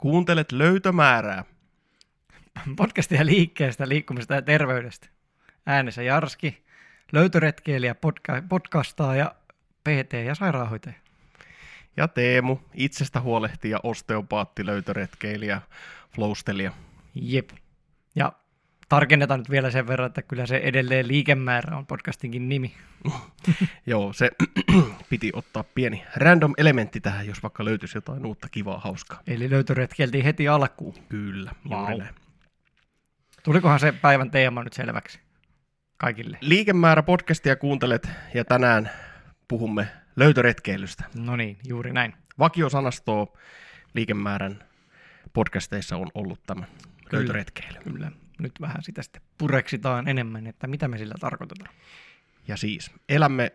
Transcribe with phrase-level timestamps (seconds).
[0.00, 1.44] Kuuntelet löytömäärää.
[2.76, 5.08] Podcastia liikkeestä, liikkumista ja terveydestä.
[5.66, 6.64] Äänessä Jarski,
[7.12, 9.34] löytöretkeilijä, podca- podcastaa ja
[9.84, 10.94] PT ja sairaanhoitaja.
[11.96, 15.60] Ja Teemu, itsestä huolehtija, osteopaatti, löytöretkeilijä,
[16.14, 16.72] flowstelija.
[17.14, 17.50] Jep.
[18.14, 18.32] Ja
[18.90, 22.74] tarkennetaan nyt vielä sen verran, että kyllä se edelleen liikemäärä on podcastinkin nimi.
[23.86, 24.30] Joo, se
[25.10, 29.22] piti ottaa pieni random elementti tähän, jos vaikka löytyisi jotain uutta kivaa, hauskaa.
[29.26, 30.94] Eli löytöretkeiltiin heti alkuun.
[31.08, 32.04] Kyllä, näin.
[33.42, 35.20] Tulikohan se päivän teema nyt selväksi
[35.96, 36.38] kaikille?
[36.40, 38.90] Liikemäärä podcastia kuuntelet ja tänään
[39.48, 41.04] puhumme löytöretkeilystä.
[41.14, 42.14] No niin, juuri näin.
[42.38, 43.26] Vakiosanastoa
[43.94, 44.64] liikemäärän
[45.32, 46.64] podcasteissa on ollut tämä
[47.12, 47.78] löytöretkeily.
[47.84, 48.12] Kyllä.
[48.40, 51.74] Nyt vähän sitä sitten pureksitaan enemmän, että mitä me sillä tarkoitetaan.
[52.48, 53.52] Ja siis, elämme,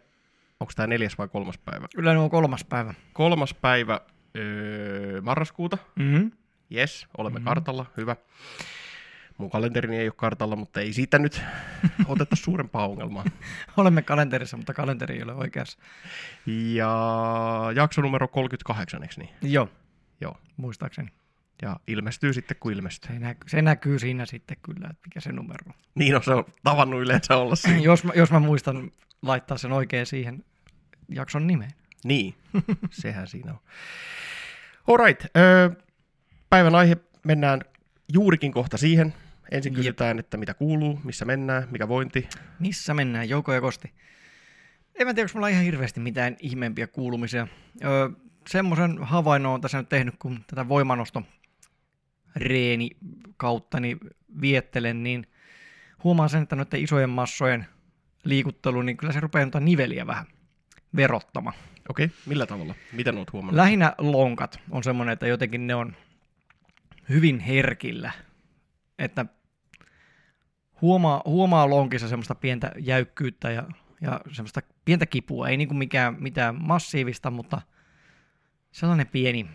[0.59, 1.87] onko tämä neljäs vai kolmas päivä?
[1.95, 2.93] Kyllä on kolmas päivä.
[3.13, 4.01] Kolmas päivä
[4.37, 5.77] öö, marraskuuta.
[5.95, 6.31] Mm-hmm.
[6.75, 7.43] Yes, olemme Mhm.
[7.43, 7.49] mm-hmm.
[7.53, 8.15] kartalla, hyvä.
[9.37, 11.41] Mun kalenterini ei ole kartalla, mutta ei siitä nyt
[12.07, 13.23] oteta suurempaa ongelmaa.
[13.77, 15.79] Olemme kalenterissa, mutta kalenteri ei ole oikeassa.
[16.45, 16.91] Ja
[17.75, 19.29] jakso numero 38, eikö niin?
[19.41, 19.69] Joo,
[20.21, 20.37] Joo.
[20.57, 21.09] muistaakseni.
[21.61, 23.11] Ja ilmestyy sitten, kun ilmestyy.
[23.13, 25.73] Se, näkyy, se näkyy siinä sitten kyllä, että mikä se numero on.
[25.95, 27.79] Niin on, se on tavannut yleensä olla siinä.
[27.79, 30.43] jos, mä, jos mä muistan laittaa sen oikein siihen
[31.09, 31.71] jakson nimeen.
[32.03, 32.35] Niin,
[32.89, 33.59] sehän siinä on.
[34.87, 35.25] Alright,
[36.49, 37.61] päivän aihe mennään
[38.13, 39.13] juurikin kohta siihen.
[39.51, 39.77] Ensin Jep.
[39.77, 42.29] kysytään, että mitä kuuluu, missä mennään, mikä vointi.
[42.59, 43.91] Missä mennään, Jouko ja Kosti?
[44.95, 47.47] En mä tiedä, onko mulla ihan hirveästi mitään ihmeempiä kuulumisia.
[47.83, 48.09] Öö,
[48.47, 51.23] semmoisen havainnon on tässä nyt tehnyt, kun tätä voimanosto
[52.35, 52.89] reeni
[53.37, 53.99] kautta niin
[54.41, 55.27] viettelen, niin
[56.03, 57.65] huomaan sen, että noiden isojen massojen
[58.23, 60.25] liikuttelu, niin kyllä se rupeaa noita niveliä vähän
[60.95, 61.55] verottamaan.
[61.89, 62.75] Okei, millä tavalla?
[62.93, 63.55] Miten oot huomannut?
[63.55, 65.95] Lähinnä lonkat on semmoinen, että jotenkin ne on
[67.09, 68.11] hyvin herkillä.
[68.99, 69.25] Että
[70.81, 73.63] huomaa, huomaa lonkissa semmoista pientä jäykkyyttä ja,
[74.01, 75.49] ja semmoista pientä kipua.
[75.49, 77.61] Ei niinku mikään, mitään massiivista, mutta
[78.71, 79.47] sellainen pieni,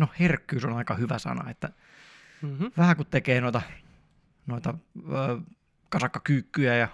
[0.00, 1.68] no herkkyys on aika hyvä sana, että
[2.42, 2.72] mm-hmm.
[2.78, 3.62] vähän kun tekee noita,
[4.46, 5.40] noita ö,
[5.88, 6.88] kasakkakyykkyjä ja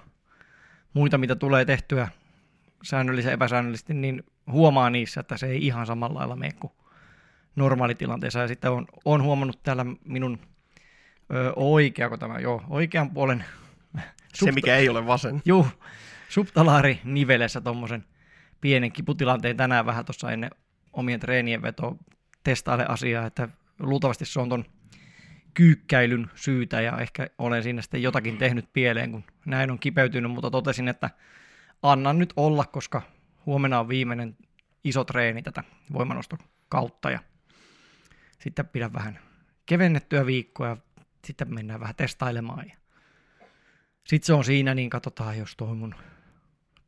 [0.92, 2.08] muita, mitä tulee tehtyä
[2.82, 6.72] säännöllisen epäsäännöllisesti, niin huomaa niissä, että se ei ihan samalla lailla mene kuin
[7.56, 8.38] normaalitilanteessa.
[8.38, 10.38] Ja sitten on, on huomannut täällä minun
[11.34, 13.44] ö, oikeako tämä, joo, oikean puolen
[14.34, 15.42] Se, mikä ei ole vasen.
[15.44, 15.66] Juu,
[16.28, 18.04] subtalaari nivelessä tuommoisen
[18.60, 20.50] pienen kiputilanteen tänään vähän tuossa ennen
[20.92, 21.96] omien treenien vetoa
[22.46, 23.48] testaile asiaa, että
[23.78, 24.64] luultavasti se on ton
[25.54, 30.50] kyykkäilyn syytä ja ehkä olen siinä sitten jotakin tehnyt pieleen, kun näin on kipeytynyt, mutta
[30.50, 31.10] totesin, että
[31.82, 33.02] annan nyt olla, koska
[33.46, 34.36] huomenna on viimeinen
[34.84, 37.18] iso treeni tätä voimanoston kautta ja
[38.38, 39.18] sitten pidän vähän
[39.66, 40.76] kevennettyä viikkoa ja
[41.24, 42.76] sitten mennään vähän testailemaan ja
[44.04, 45.94] sitten se on siinä, niin katsotaan, jos tuo mun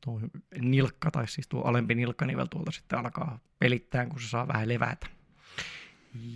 [0.01, 0.21] tuo
[0.61, 5.18] nilkka, tai siis tuo alempi nilkkanivel tuolta sitten alkaa pelittää, kun se saa vähän levätä.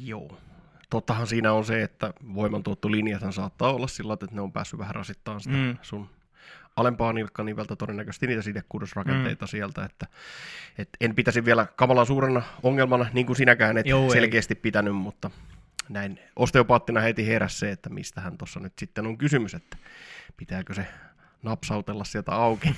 [0.05, 0.39] Joo.
[0.91, 5.41] Tottahan siinä on se, että voimantuottolinjathan saattaa olla sillä että ne on päässyt vähän rasittamaan
[5.41, 5.77] sitä Mm.
[5.83, 6.09] sun
[6.77, 9.49] alempaa nilkkaniveltä, todennäköisesti niitä sidekudosrakenteita mm.
[9.49, 10.07] sieltä, että
[10.79, 14.11] et en pitäisi vielä kamalan suurena ongelmana, niin kuin sinäkään et Joo, ei.
[14.11, 15.31] selkeästi pitänyt, mutta
[15.89, 19.77] näin osteopaattina heti heräsi se, että mistähän tuossa nyt sitten on kysymys, että
[20.37, 20.87] pitääkö se
[21.43, 22.77] napsautella sieltä auki.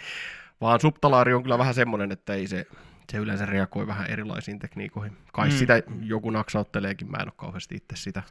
[0.60, 2.66] Vaan subtalaari on kyllä vähän semmoinen, että ei se,
[3.12, 5.16] se yleensä reagoi vähän erilaisiin tekniikoihin.
[5.32, 5.54] Kai Mm.
[5.54, 8.22] sitä joku naksautteleekin, mä en ole kauheasti itse sitä,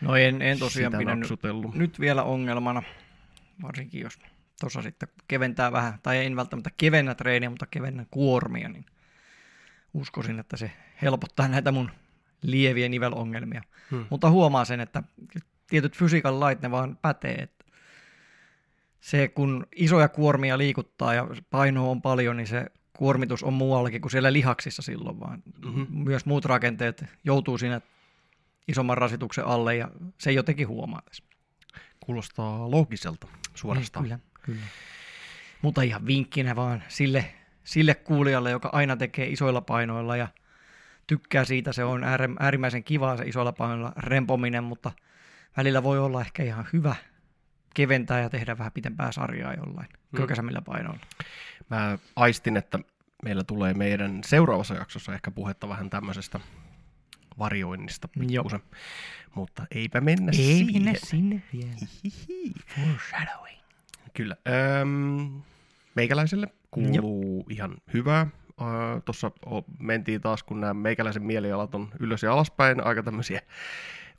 [0.00, 1.28] No en, en tosiaan sitä pidä nyt,
[1.74, 2.82] nyt vielä ongelmana,
[3.62, 4.18] varsinkin jos
[4.60, 8.86] tuossa sitten keventää vähän, tai en välttämättä kevennä treeniä, mutta kevennä kuormia, niin
[9.94, 11.90] uskoisin, että se helpottaa näitä mun
[12.42, 13.62] lieviä nivelongelmia.
[13.90, 14.06] Hmm.
[14.10, 15.02] Mutta huomaa sen, että
[15.66, 17.34] tietyt fysiikan lait ne vaan pätee.
[17.34, 17.64] Että
[19.00, 24.10] se, kun isoja kuormia liikuttaa ja painoa on paljon, niin se kuormitus on muuallakin kuin
[24.12, 25.82] siellä lihaksissa silloin, vaan Mhm.
[25.90, 27.80] myös muut rakenteet joutuu siinä
[28.68, 29.88] isomman rasituksen alle ja
[30.18, 31.24] se jotenkin huomaa tässä.
[32.00, 34.04] Kuulostaa loogiselta suorastaan.
[34.04, 34.60] Kyllä, kyllä.
[35.62, 40.28] Mutta ihan vinkkinä vaan sille, sille kuulijalle, joka aina tekee isoilla painoilla ja
[41.06, 44.92] tykkää siitä, se on äär- äärimmäisen kivaa se isoilla painoilla rempominen, mutta
[45.56, 46.94] välillä voi olla ehkä ihan hyvä
[47.74, 50.16] keventää ja tehdä vähän pitempää sarjaa jollain Mm.
[50.16, 51.00] kökäsämmillä painoilla.
[51.70, 52.78] Mä aistin, että
[53.24, 56.40] meillä tulee meidän seuraavassa jaksossa ehkä puhetta vähän tämmöisestä
[57.38, 58.26] varioinnista Joo.
[58.44, 58.60] pikkusen.
[59.34, 60.82] Mutta eipä mennä Ei siihen.
[60.82, 61.70] mennä sinne vielä.
[62.04, 62.52] Hihihi.
[62.66, 63.58] Foreshadowing.
[64.14, 64.36] Kyllä.
[64.80, 65.42] Öm,
[65.94, 68.26] meikäläiselle kuuluu ihan hyvää.
[69.04, 69.30] Tuossa
[69.78, 73.40] mentiin taas, kun nämä meikäläisen mielialat on ylös ja alaspäin, aika tämmöisiä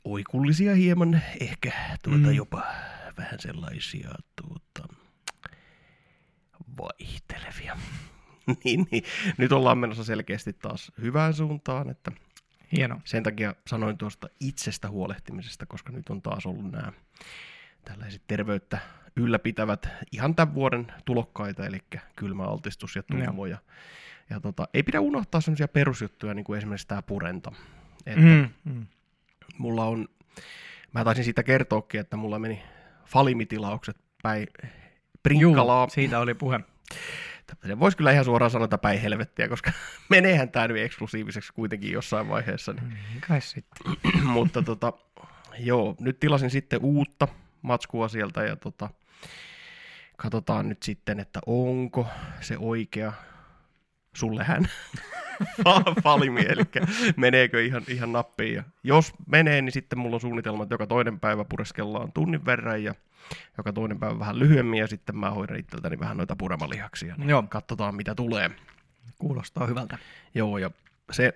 [0.04, 1.72] oikullisia hieman, ehkä
[2.02, 2.32] tuota mm.
[2.32, 2.62] jopa
[3.18, 4.10] vähän sellaisia
[4.42, 4.94] tuota,
[6.78, 7.76] vaihtelevia.
[8.64, 9.04] niin, niin,
[9.38, 12.12] nyt ollaan menossa selkeästi taas hyvään suuntaan, että
[12.76, 13.00] Hieno.
[13.04, 16.92] sen takia sanoin tuosta itsestä huolehtimisesta, koska nyt on taas ollut nämä
[17.84, 18.78] tällaiset terveyttä
[19.16, 21.78] ylläpitävät ihan tämän vuoden tulokkaita, eli
[22.16, 23.46] kylmäaltistus ja tummo.
[23.46, 23.58] Ja,
[24.30, 27.52] ja tota, ei pidä unohtaa sellaisia perusjuttuja, niin kuin esimerkiksi tämä purento.
[28.06, 28.86] Että mm, mm.
[29.58, 30.08] Mulla on,
[30.92, 32.62] mä taisin siitä kertoakin, että mulla meni
[33.06, 34.46] Falimitilaukset päin
[35.22, 35.82] prinkkalaa.
[35.82, 36.60] Juu, siitä oli puhe.
[37.66, 39.72] Se voisi kyllä ihan suoraan sanoa, että päin helvettiä, koska
[40.10, 42.72] meneehän tämä nyt eksklusiiviseksi kuitenkin jossain vaiheessa.
[42.72, 42.84] Niin.
[42.84, 43.96] Mm, kai sitten.
[44.24, 44.92] Mutta tota,
[45.58, 47.28] joo, nyt tilasin sitten uutta
[47.62, 48.90] matskua sieltä ja tota,
[50.16, 52.06] katsotaan nyt sitten, että onko
[52.40, 53.12] se oikea
[54.14, 54.70] sullehän
[56.04, 56.62] falimi, eli
[57.16, 58.54] meneekö ihan, ihan nappiin.
[58.54, 62.84] Ja jos menee, niin sitten mulla on suunnitelma, että joka toinen päivä pureskellaan tunnin verran
[62.84, 62.94] ja
[63.56, 67.14] joka toinen päivä vähän lyhyemmin ja sitten mä hoidan itseltäni vähän noita puremalihaksia.
[67.16, 67.44] Niin Joo.
[67.48, 68.50] Katsotaan mitä tulee.
[69.18, 69.98] Kuulostaa hyvältä.
[70.34, 70.70] Joo, ja
[71.10, 71.34] se,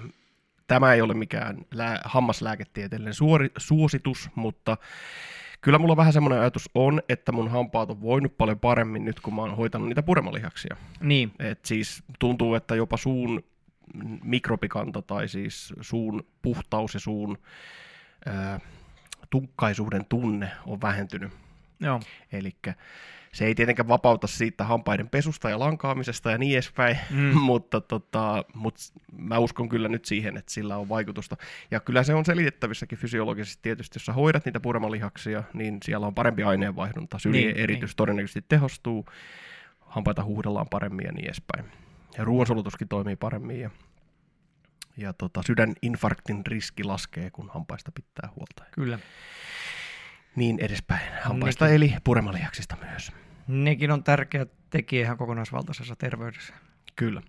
[0.66, 4.76] tämä ei ole mikään lää, hammaslääketieteellinen suori, suositus, mutta
[5.62, 9.34] kyllä mulla vähän semmoinen ajatus on, että mun hampaat on voinut paljon paremmin nyt, kun
[9.34, 10.76] mä oon hoitanut niitä puremalihaksia.
[11.00, 11.32] Niin.
[11.38, 13.44] Et siis tuntuu, että jopa suun
[14.24, 17.38] mikrobikanta tai siis suun puhtaus ja suun
[18.26, 18.60] ää,
[19.30, 21.32] tukkaisuuden tunne on vähentynyt.
[21.80, 22.00] Joo.
[22.32, 22.52] Eli
[23.34, 27.38] se ei tietenkään vapauta siitä hampaiden pesusta ja lankaamisesta ja niin edespäin, mm.
[27.50, 28.80] mutta, tota, mutta
[29.16, 31.36] mä uskon kyllä nyt siihen, että sillä on vaikutusta.
[31.70, 36.14] Ja kyllä se on selitettävissäkin fysiologisesti tietysti, jos sä hoidat niitä puremalihaksia, niin siellä on
[36.14, 37.96] parempi aineenvaihdunta, syljen niin, eritys niin.
[37.96, 39.06] todennäköisesti tehostuu,
[39.80, 41.64] hampaita huuhdellaan paremmin ja niin edespäin.
[42.18, 43.70] Ja ruoansulutuskin toimii paremmin ja,
[44.96, 48.64] ja tota, sydäninfarktin riski laskee, kun hampaista pitää huolta.
[48.72, 48.98] Kyllä
[50.36, 51.08] niin edespäin.
[51.22, 51.76] Hampaista Nekin.
[51.76, 53.12] eli puremalihaksista myös.
[53.48, 56.54] Nekin on tärkeä tekijä ihan kokonaisvaltaisessa terveydessä.
[56.96, 57.22] Kyllä.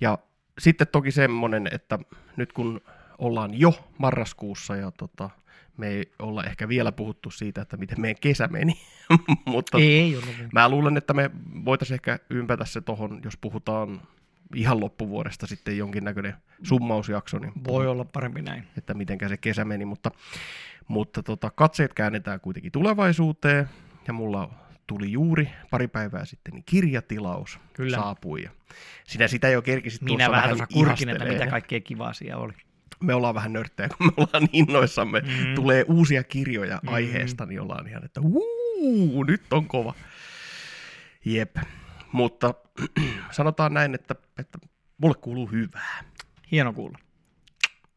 [0.00, 0.18] Ja
[0.58, 1.98] sitten toki semmoinen, että
[2.36, 2.80] nyt kun
[3.18, 5.30] ollaan jo marraskuussa ja tota,
[5.76, 8.80] me ei olla ehkä vielä puhuttu siitä, että miten meidän kesä meni,
[9.46, 10.24] mutta ei ole.
[10.52, 11.30] mä luulen, että me
[11.64, 14.00] voitaisiin ehkä ympätä se tuohon, jos puhutaan
[14.54, 17.38] ihan loppuvuodesta sitten jonkinnäköinen summausjakso.
[17.38, 18.64] Niin Voi olla parempi näin.
[18.78, 20.10] Että miten se kesä meni, mutta
[20.88, 23.68] mutta tota, katseet käännetään kuitenkin tulevaisuuteen,
[24.06, 24.50] ja mulla
[24.86, 27.96] tuli juuri pari päivää sitten niin kirjatilaus Kyllä.
[27.96, 28.42] saapui.
[28.42, 28.50] Ja
[29.04, 32.52] sinä sitä jo kerkisit Minä tuossa vähän, vähän kurkin, että mitä kaikkea kivaa siellä oli.
[33.00, 35.20] Me ollaan vähän nörttejä, kun me ollaan innoissamme.
[35.20, 35.54] Mm.
[35.54, 36.92] Tulee uusia kirjoja mm.
[36.92, 39.94] aiheesta, niin ollaan ihan, että uu, nyt on kova.
[41.24, 41.56] Jep.
[42.12, 42.54] Mutta
[43.30, 44.58] sanotaan näin, että, että
[44.98, 46.04] mulle kuuluu hyvää.
[46.50, 46.98] Hieno kuulla.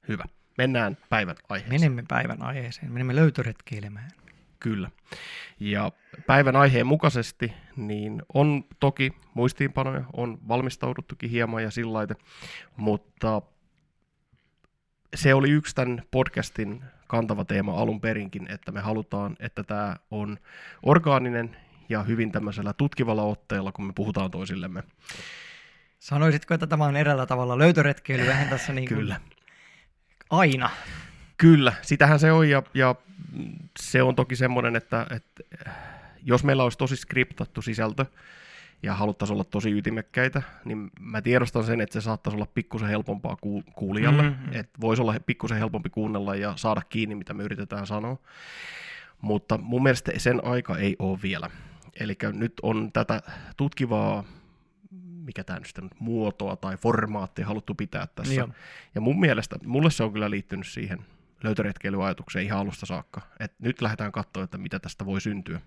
[0.08, 0.24] Hyvä.
[0.58, 1.82] Mennään päivän aiheeseen.
[1.82, 2.92] Menemme päivän aiheeseen.
[2.92, 4.12] Menemme löytöretkeilemään.
[4.60, 4.90] Kyllä.
[5.60, 5.92] Ja
[6.28, 12.00] päivän aiheen mukaisesti niin on toki muistiinpanoja, on valmistauduttukin hieman ja sillä
[12.78, 13.42] mutta
[15.16, 20.38] se oli yksi tämän podcastin kantava teema alun perinkin, että me halutaan, että tämä on
[20.84, 21.58] orgaaninen
[21.90, 24.84] ja hyvin tämmöisellä tutkivalla otteella, kun me puhutaan toisillemme.
[26.00, 29.20] Sanoisitko, että tämä on eräällä tavalla löytöretkeily vähän tässä niin kuin Kyllä.
[30.30, 30.70] Aina.
[31.38, 32.96] Kyllä, sitähän se on ja, ja
[33.80, 35.60] se on toki semmoinen, että, että
[36.24, 38.06] jos meillä olisi tosi skriptattu sisältö
[38.84, 43.38] ja haluttaisiin olla tosi ytimekkäitä, niin mä tiedostan sen, että se saattaisi olla pikkusen helpompaa
[43.76, 44.54] kuulijalle, mm-hmm.
[44.54, 48.18] että voisi olla pikkusen helpompi kuunnella ja saada kiinni, mitä me yritetään sanoa.
[49.22, 51.50] Mutta mun mielestä sen aika ei ole vielä.
[52.00, 53.22] Eli nyt on tätä
[53.58, 54.24] tutkivaa
[55.26, 58.34] mikä tämä nyt sitten muotoa tai formaattia haluttu pitää tässä.
[58.34, 58.50] Joo.
[58.96, 61.06] Ja mun mielestä, mulle se on kyllä liittynyt siihen
[61.44, 63.22] löytöretkeilyajatukseen ihan alusta saakka.
[63.40, 65.62] Et nyt lähdetään katsoa, että mitä tästä voi syntyä.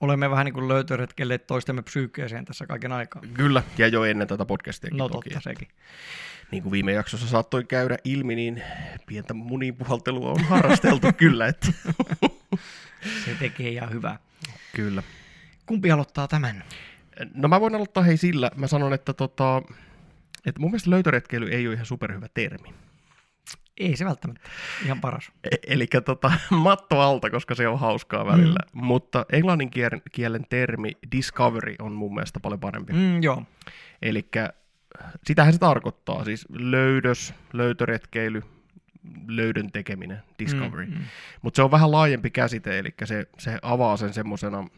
[0.00, 3.22] Olemme vähän niin kuin löytöretkelleet toistemme psyykkeeseen tässä kaiken aikaa.
[3.34, 4.90] Kyllä, ja jo ennen tätä podcastia.
[4.92, 5.30] No toki.
[5.30, 5.68] totta sekin.
[6.50, 8.62] Niin kuin viime jaksossa saattoi käydä ilmi, niin
[9.06, 11.46] pientä munipuhaltelua on harrasteltu kyllä.
[11.46, 11.72] Että.
[13.24, 14.18] Se tekee ihan hyvää.
[14.74, 15.02] Kyllä.
[15.66, 16.64] Kumpi aloittaa tämän?
[17.34, 18.50] No mä voin aloittaa hei sillä.
[18.56, 19.62] Mä sanon, että, tota,
[20.46, 22.74] että mun mielestä löytöretkeily ei ole ihan superhyvä termi.
[23.76, 24.48] Ei se välttämättä.
[24.84, 25.32] Ihan paras.
[25.44, 28.58] E- eli tota, matto alta, koska se on hauskaa välillä.
[28.72, 28.84] Mm.
[28.84, 32.92] Mutta englanninkielen termi discovery on mun mielestä paljon parempi.
[32.92, 33.42] Mm, joo.
[34.02, 34.28] Eli
[35.24, 36.24] sitähän se tarkoittaa.
[36.24, 38.42] Siis löydös, löytöretkeily,
[39.26, 40.86] löydön tekeminen, discovery.
[40.86, 41.04] Mm, mm.
[41.42, 44.68] Mutta se on vähän laajempi käsite, eli se, se avaa sen semmoisena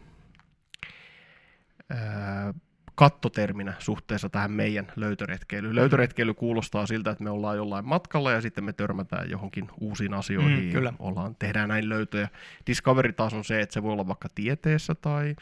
[2.94, 5.75] kattoterminä suhteessa tähän meidän löytöretkeilyyn.
[5.75, 10.64] Löytöretkeily kuulostaa siltä, että me ollaan jollain matkalla ja sitten me törmätään johonkin uusiin asioihin
[10.64, 10.92] Mm, kyllä.
[10.99, 12.28] ollaan, tehdään näin löytöjä.
[12.66, 15.37] Discovery taas on se, että se voi olla vaikka tieteessä tai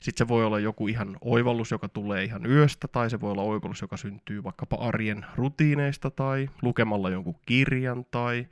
[0.00, 3.42] sitten se voi olla joku ihan oivallus, joka tulee ihan yöstä, tai se voi olla
[3.42, 8.46] oivallus, joka syntyy vaikkapa arjen rutiineista, tai lukemalla jonkun kirjan, tai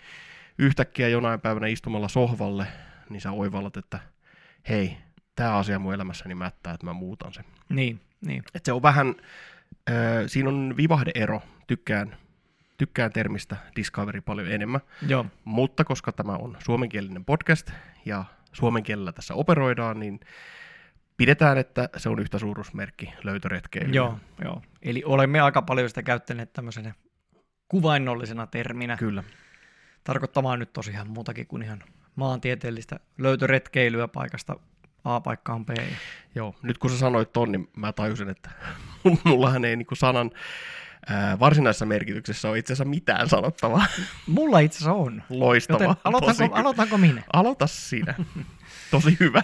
[0.58, 2.66] yhtäkkiä jonain päivänä istumalla sohvalle,
[3.10, 3.98] niin sä oivallat, että
[4.68, 4.96] hei,
[5.34, 7.44] tämä asia mun elämässäni mättää, että mä muutan sen.
[7.68, 8.42] Niin, niin.
[8.54, 9.14] Et se on vähän,
[9.90, 9.94] äh,
[10.26, 12.16] siinä on vivahdeero, tykkään,
[12.76, 17.70] tykkään termistä Discovery paljon enemmän, Joo, mutta koska tämä on suomenkielinen podcast
[18.04, 20.20] ja suomen kielellä tässä operoidaan, niin
[21.16, 23.92] pidetään, että se on yhtä suuruusmerkki löytöretkeily.
[23.92, 24.62] joo, joo.
[24.82, 26.94] Eli olemme aika paljon sitä käyttäneet tämmöisenä
[27.68, 28.96] kuvainnollisena terminä.
[28.96, 29.24] Kyllä.
[30.04, 31.82] Tarkoittamaan nyt tosiaan muutakin kuin ihan
[32.16, 34.56] maantieteellistä löytöretkeilyä paikasta
[35.04, 35.70] A paikkaan B.
[36.34, 38.50] Joo, nyt kun sä sanoit ton, niin mä tajusin, että
[39.24, 40.30] mullahan ei niinku sanan
[41.08, 43.86] ää, varsinaisessa merkityksessä ole itse asiassa mitään sanottavaa.
[44.26, 45.22] Mulla itse asiassa on.
[45.30, 45.86] Loistavaa.
[45.86, 47.22] Joten aloitanko, aloitanko minä?
[47.32, 48.14] Aloita sinä.
[48.90, 49.42] Tosi hyvä.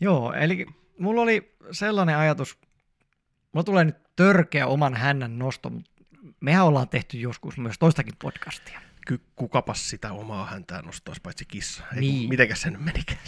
[0.00, 0.66] Joo, eli
[0.98, 2.58] mulla oli sellainen ajatus,
[3.52, 5.90] mulla tulee nyt törkeä oman hännän nosto, mutta
[6.40, 8.80] mehän ollaan tehty joskus myös toistakin podcastia.
[9.06, 11.84] Ky- kukapas sitä omaa häntään nostaisi paitsi kissa.
[11.94, 12.28] Ei, niin.
[12.28, 13.18] Mitenkäs se nyt menikään?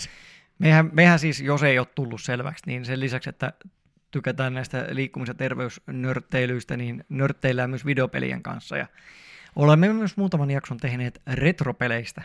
[0.59, 3.53] Mehän, mehän siis, jos ei ole tullut selväksi, niin sen lisäksi, että
[4.11, 8.77] tykätään näistä liikkumis- ja terveysnörtteilyistä, niin nörtteillään myös videopelien kanssa.
[8.77, 8.87] Ja
[9.57, 12.23] olemme myös muutaman jakson tehneet retropeleistä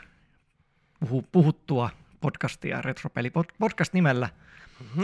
[0.99, 1.89] puhu, puhuttua
[2.21, 4.29] podcastia, retropeli pod- podcast nimellä.
[4.79, 5.03] Mhm.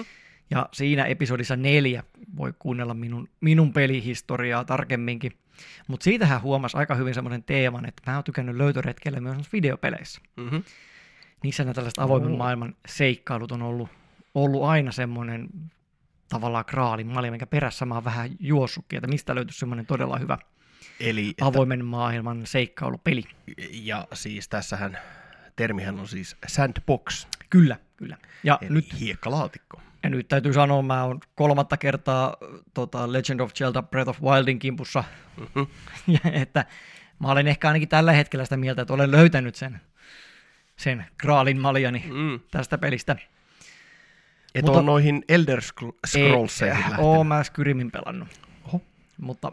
[0.49, 2.03] Ja siinä episodissa neljä
[2.37, 5.31] voi kuunnella minun, minun pelihistoriaa tarkemminkin.
[5.87, 10.63] Mutta siitähän huomasi aika hyvin semmoisen teeman, että mä oon tykännyt löytöretkellä myös videopeleissä Mm-hmm.
[11.43, 12.38] Niissä nämä tällaiset avoimen Oo.
[12.38, 13.89] maailman seikkailut on ollut,
[14.35, 15.50] ollut aina semmoinen
[16.29, 20.38] tavallaan kraalin malja, minkä perässä mä oon vähän juossutkin, että mistä löytyisi semmoinen todella hyvä
[21.00, 23.23] Eli, että, avoimen maailman seikkailupeli.
[23.71, 24.97] ja siis tässähän
[25.55, 28.17] termihän on siis sandbox, Kyllä, kyllä.
[28.43, 29.81] Ja eli nyt, hiekkalaatikko.
[30.03, 32.38] ja nyt täytyy sanoa, mä oon kolmatta kertaa
[32.73, 35.03] tota Legend of Zelda Breath of Wildin kimpussa,
[35.38, 35.67] Mm-hmm.
[36.41, 36.65] että
[37.19, 39.81] mä olen ehkä ainakin tällä hetkellä sitä mieltä, että olen löytänyt sen,
[40.83, 42.39] sen kraalin maljani Mm.
[42.51, 43.15] tästä pelistä.
[44.55, 47.05] Et Mutta- on noihin Elder Scro- Scrollseihin Ei, lähtenyt.
[47.05, 48.27] oon mä Skyrimin pelannut.
[48.67, 48.81] Oho.
[49.21, 49.51] Mutta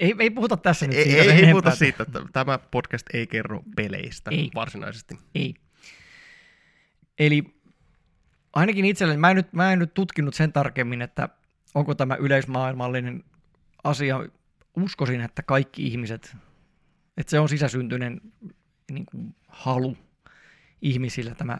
[0.00, 3.26] ei, ei puhuta tässä nyt Ei, siitä ei, ei puhuta siitä, että tämä podcast ei
[3.26, 4.50] kerro peleistä Ei.
[4.54, 5.18] varsinaisesti.
[5.34, 5.54] Ei.
[7.18, 7.44] Eli
[8.52, 11.28] ainakin itselleni, mä en, nyt, mä en nyt tutkinut sen tarkemmin, että
[11.74, 13.24] onko tämä yleismaailmallinen
[13.84, 14.20] asia.
[14.76, 16.36] Uskoisin, että kaikki ihmiset,
[17.16, 18.20] että se on sisäsyntyinen
[18.90, 19.96] niin kuin halu
[20.84, 21.58] ihmisillä tämä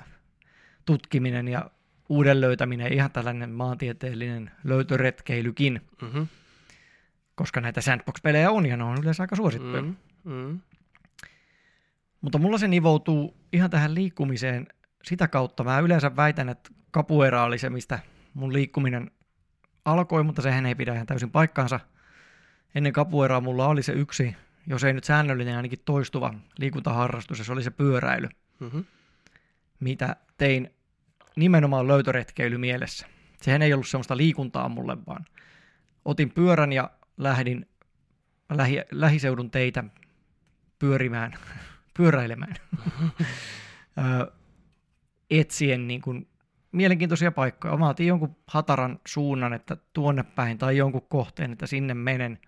[0.85, 1.71] tutkiminen ja
[2.09, 6.27] uuden löytäminen, ihan tällainen maantieteellinen löytöretkeilykin, Mm-hmm.
[7.35, 9.83] koska näitä sandbox-pelejä on ja ne on yleensä aika suosittuja.
[9.83, 10.61] Mm, mm.
[12.21, 14.67] Mutta mulla se nivoutuu ihan tähän liikkumiseen
[15.05, 15.65] sitä kautta.
[15.65, 17.99] Mä yleensä väitän, että kapuera oli se, mistä
[18.35, 19.11] mun liikkuminen
[19.85, 21.81] alkoi, mutta sehän ei pidä ihan täysin paikkaansa.
[22.75, 27.53] Ennen kapueraa mulla oli se yksi, jos ei nyt säännöllinen, ainakin toistuva liikuntaharrastus, ja se
[27.53, 28.29] oli se pyöräily,
[28.61, 28.85] Mm-hmm.
[29.85, 30.71] Mitä tein
[31.37, 33.07] nimenomaan löytöretkeily mielessä.
[33.43, 35.25] Sehän ei ollut semmoista liikuntaa mulle, vaan
[36.05, 37.67] otin pyörän ja lähdin
[38.53, 39.85] lähi, lähiseudun teitä
[40.79, 41.33] pyörimään,
[41.97, 42.55] pyöräilemään,
[45.31, 46.29] etsien niin kuin
[46.73, 47.77] mielenkiintoisia paikkoja.
[47.77, 52.39] Mä otin jonkun hataran suunnan, että tuonne päin, tai jonkun kohteen, että sinne menen.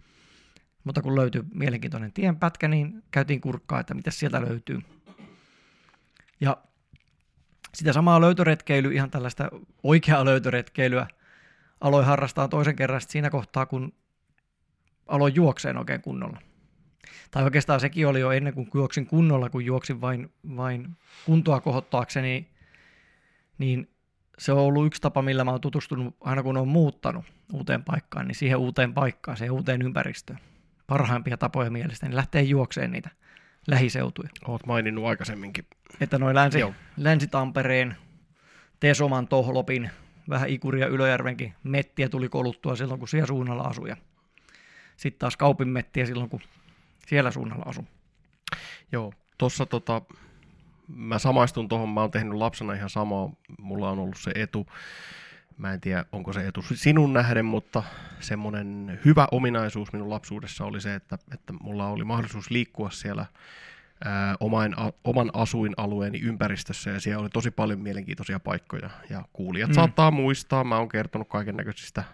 [0.85, 4.81] Mutta kun löytyi mielenkiintoinen tienpätkä, niin käytiin kurkkaa, että mitä sieltä löytyy.
[6.40, 6.57] Ja
[7.76, 9.49] sitä samaa löytöretkeilyä, ihan tällaista
[9.83, 11.06] oikeaa löytöretkeilyä,
[11.80, 13.92] aloin harrastaa toisen kerran siinä kohtaa, kun
[15.06, 16.40] aloin juokseen oikein kunnolla.
[17.30, 22.50] Tai oikeastaan sekin oli jo ennen kuin juoksin kunnolla, kun juoksin vain, vain kuntoa kohottaakseni,
[23.59, 23.90] niin
[24.38, 28.28] se on ollut yksi tapa, millä mä oon tutustunut aina kun on muuttanut uuteen paikkaan,
[28.28, 30.38] niin siihen uuteen paikkaan, siihen uuteen ympäristöön.
[30.87, 33.11] Parhaimpia tapoja mielestäni lähtee juokseen niitä
[33.66, 34.28] lähiseutuja.
[34.49, 35.66] Oot maininnut aikaisemminkin.
[36.00, 36.75] Että noin länsi, Joo.
[36.97, 37.97] Länsi-Tampereen,
[38.81, 39.90] Tesoman, Tohlopin,
[40.28, 43.93] vähän Ikuria Ylöjärvenkin mettiä tuli koluttua silloin, kun siellä suunnalla asui.
[44.97, 46.40] Sitten taas Kaupin mettiä silloin, kun
[47.07, 47.85] siellä suunnalla asui.
[48.93, 50.02] Joo, tossa tota,
[50.88, 54.66] mä samaistun tuohon, mä oon tehnyt lapsena ihan samaa, mulla on ollut se etu,
[55.59, 57.83] mä en tiedä onko se etu sinun nähden, mutta
[58.21, 63.26] semmoinen hyvä ominaisuus minun lapsuudessa oli se, että, että mulla oli mahdollisuus liikkua siellä
[64.05, 69.69] ää, oman, a, oman asuinalueeni ympäristössä ja siellä oli tosi paljon mielenkiintoisia paikkoja ja kuulijat
[69.71, 69.75] Mm.
[69.75, 72.05] saattaa muistaa, mä oon kertonut kaiken näköisistä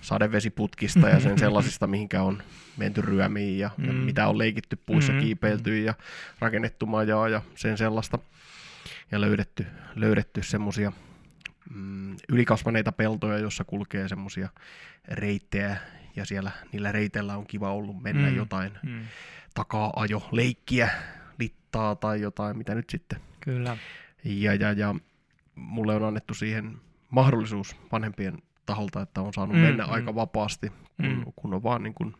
[0.00, 2.42] sadevesiputkista ja sen sellaisista, mihinkä on
[2.76, 3.84] menty ryömiin ja, mm.
[3.86, 5.18] ja mitä on leikitty puissa, mm.
[5.20, 5.94] kiipeilty ja
[6.38, 8.18] rakennettu majaa ja sen sellaista.
[9.10, 10.92] Ja löydetty, löydetty semmoisia
[11.74, 14.48] mm, ylikasvaneita peltoja, jossa kulkee semmoisia
[15.08, 15.76] reittejä
[16.16, 18.36] ja siellä niillä reiteillä on kiva ollut mennä mm.
[18.36, 19.00] jotain mm.
[19.54, 19.92] takaa
[21.70, 23.20] littaa tai jotain, mitä nyt sitten.
[23.40, 23.76] Kyllä.
[24.24, 24.94] Ja, ja, ja
[25.54, 29.92] mulle on annettu siihen mahdollisuus vanhempien taholta, että on saanut mm, mennä mm.
[29.92, 31.24] aika vapaasti, kun, mm.
[31.36, 32.14] kun on vaan niin kuin,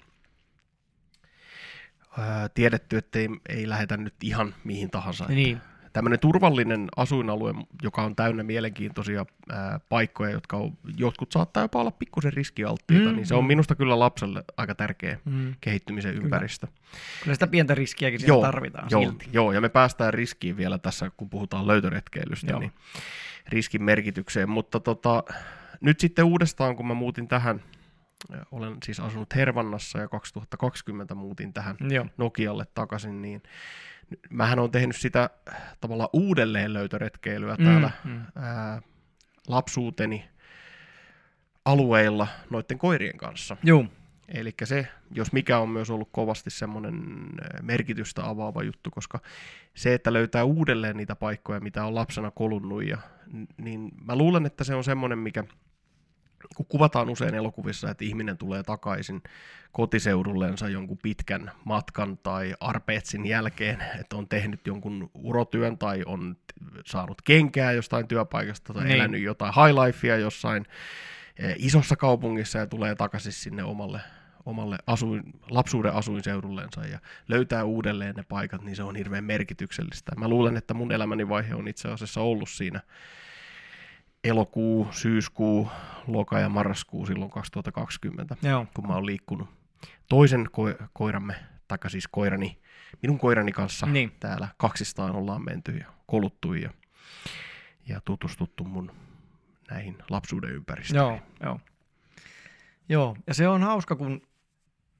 [2.19, 5.25] ää, tiedetty, että ei, ei lähetä nyt ihan mihin tahansa.
[5.29, 5.61] Niin.
[5.93, 11.91] Tämmöinen turvallinen asuinalue, joka on täynnä mielenkiintoisia ää, paikkoja, jotka on, jotkut saattaa jopa olla
[11.91, 13.49] pikkusen riskialttiita, mm, niin se on mm.
[13.49, 15.55] minusta kyllä lapselle aika tärkeä mm.
[15.61, 16.25] kehittymisen kyllä.
[16.25, 16.67] ympäristö.
[17.23, 19.29] Kyllä sitä pientä riskiäkin joo, tarvitaan joo, silti.
[19.33, 22.61] Joo, ja me päästään riskiin vielä tässä, kun puhutaan löytöretkeilystä, joo.
[22.61, 22.73] niin
[23.49, 25.25] riskin merkitykseen, mutta tota,
[25.81, 27.63] nyt sitten uudestaan, kun mä muutin tähän,
[28.51, 32.07] olen siis asunut Hervannassa ja 2020 muutin tähän Joo.
[32.19, 33.43] Nokialle takaisin, niin
[34.31, 35.31] mähän on tehnyt sitä
[35.81, 38.21] tavallaan uudelleen löytöretkeilyä mm, täällä mm.
[38.37, 38.83] Ää,
[39.49, 40.29] lapsuuteni
[41.65, 43.57] alueilla noiden koirien kanssa.
[43.63, 43.85] Joo.
[44.29, 47.03] Eli se, jos mikä on myös ollut kovasti semmoinen
[47.63, 49.21] merkitystä avaava juttu, koska
[49.75, 52.99] se, että löytää uudelleen niitä paikkoja, mitä on lapsena kolunnut, ja,
[53.57, 55.45] niin mä luulen, että se on semmoinen, mikä
[56.57, 59.23] kun kuvataan usein elokuvissa, että ihminen tulee takaisin
[59.73, 66.37] kotiseudulleensa jonkun pitkän matkan tai arpeetsin jälkeen, että on tehnyt jonkun urotyön tai on
[66.87, 68.97] saanut kenkää jostain työpaikasta tai niin.
[68.97, 70.67] elänyt jotain high lifea jossain
[71.37, 74.01] eh, isossa kaupungissa ja tulee takaisin sinne omalle,
[74.47, 80.13] omalle asuin, lapsuuden asuinseudullensa ja löytää uudelleen ne paikat, niin se on hirveän merkityksellistä.
[80.17, 82.81] Mä luulen, että mun elämäni vaihe on itse asiassa ollut siinä
[84.25, 85.69] elokuu, syyskuu,
[86.07, 88.67] loka ja marraskuu silloin 2020, Joo.
[88.75, 89.49] kun mä oon liikkunut
[90.09, 91.35] toisen ko- koiramme,
[91.69, 92.59] taikka siis koirani,
[93.03, 94.13] minun koirani kanssa niin.
[94.21, 96.71] täällä kaksistaan ollaan menty ja koluttu ja,
[97.89, 98.93] ja tutustuttu mun
[99.71, 101.09] näihin lapsuuden ympäristöihin.
[101.09, 101.61] Joo, joo.
[102.89, 104.23] Joo, ja se on hauska, kun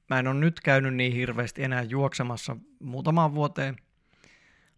[0.09, 3.75] mä en ole nyt käynyt niin hirveästi enää juoksemassa muutamaan vuoteen,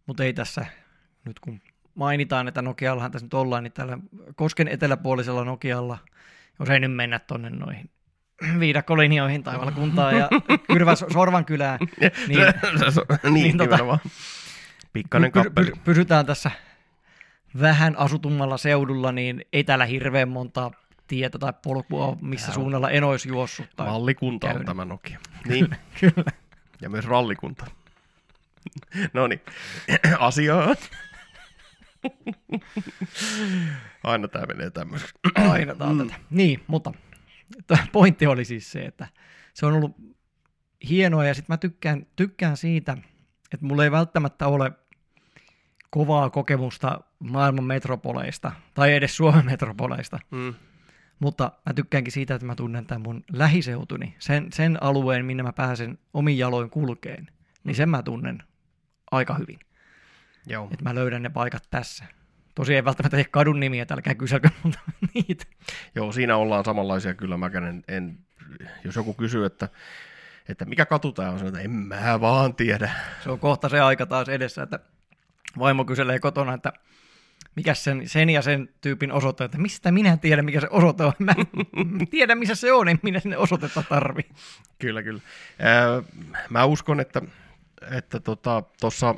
[0.05, 0.65] mutta ei tässä,
[1.25, 1.61] nyt kun
[1.95, 3.97] mainitaan, että Nokiallahan tässä nyt ollaan, niin tällä
[4.35, 5.97] Kosken eteläpuolisella Nokialla,
[6.59, 7.89] jos ei nyt mennä tuonne noihin
[8.59, 10.29] viidakkolinjoihin tai valkuntaan ja
[10.73, 12.11] Kyrvä Sorvan kylään, niin,
[13.23, 13.99] niin, niin tota,
[14.93, 16.51] Pikkainen py, py, pysytään tässä
[17.61, 20.71] vähän asutummalla seudulla, niin ei täällä hirveän monta
[21.07, 23.65] tietä tai polkua, missä Tää suunnalla en olisi juossut.
[23.75, 24.59] Tai Mallikunta käynyt.
[24.59, 25.19] on tämä Nokia.
[25.47, 25.67] Niin.
[25.99, 26.31] Kyllä.
[26.81, 27.65] Ja myös rallikunta.
[29.13, 29.41] no niin,
[30.19, 30.75] asiaan.
[34.03, 35.13] Aina tämä menee tämmöiseksi.
[35.35, 35.97] Aina tämä mm.
[35.97, 36.19] tätä.
[36.29, 36.93] Niin, mutta
[37.91, 39.07] pointti oli siis se, että
[39.53, 39.95] se on ollut
[40.89, 42.97] hienoa ja sitten mä tykkään, tykkään siitä,
[43.53, 44.71] että mulla ei välttämättä ole
[45.89, 50.19] kovaa kokemusta maailman metropoleista tai edes Suomen metropoleista.
[50.31, 50.53] Mm.
[51.19, 55.53] Mutta mä tykkäänkin siitä, että mä tunnen tämän mun lähiseutuni, sen, sen alueen, minne mä
[55.53, 57.27] pääsen omin jaloin kulkeen,
[57.63, 58.43] niin sen mä tunnen
[59.11, 59.59] aika hyvin.
[60.47, 60.69] Joo.
[60.71, 62.05] Että mä löydän ne paikat tässä.
[62.55, 64.79] Tosi ei välttämättä tee kadun nimiä, että älkää kyselkö multa
[65.13, 65.45] niitä.
[65.95, 67.37] Joo, siinä ollaan samanlaisia kyllä.
[67.37, 68.17] Mä en, en,
[68.83, 69.69] jos joku kysyy, että,
[70.49, 72.91] että mikä katu tämä on, että en mä vaan tiedä.
[73.23, 74.79] Se on kohta se aika taas edessä, että
[75.59, 76.73] vaimo kyselee kotona, että
[77.55, 81.13] mikä sen, sen ja sen tyypin osoite, että mistä minä tiedän, mikä se osoite on.
[81.19, 84.21] Mä en tiedä, missä se on, en minä sinne osoitetta tarvi.
[84.79, 85.21] Kyllä, kyllä.
[86.49, 87.21] mä uskon, että
[87.91, 89.15] että tota, tossa,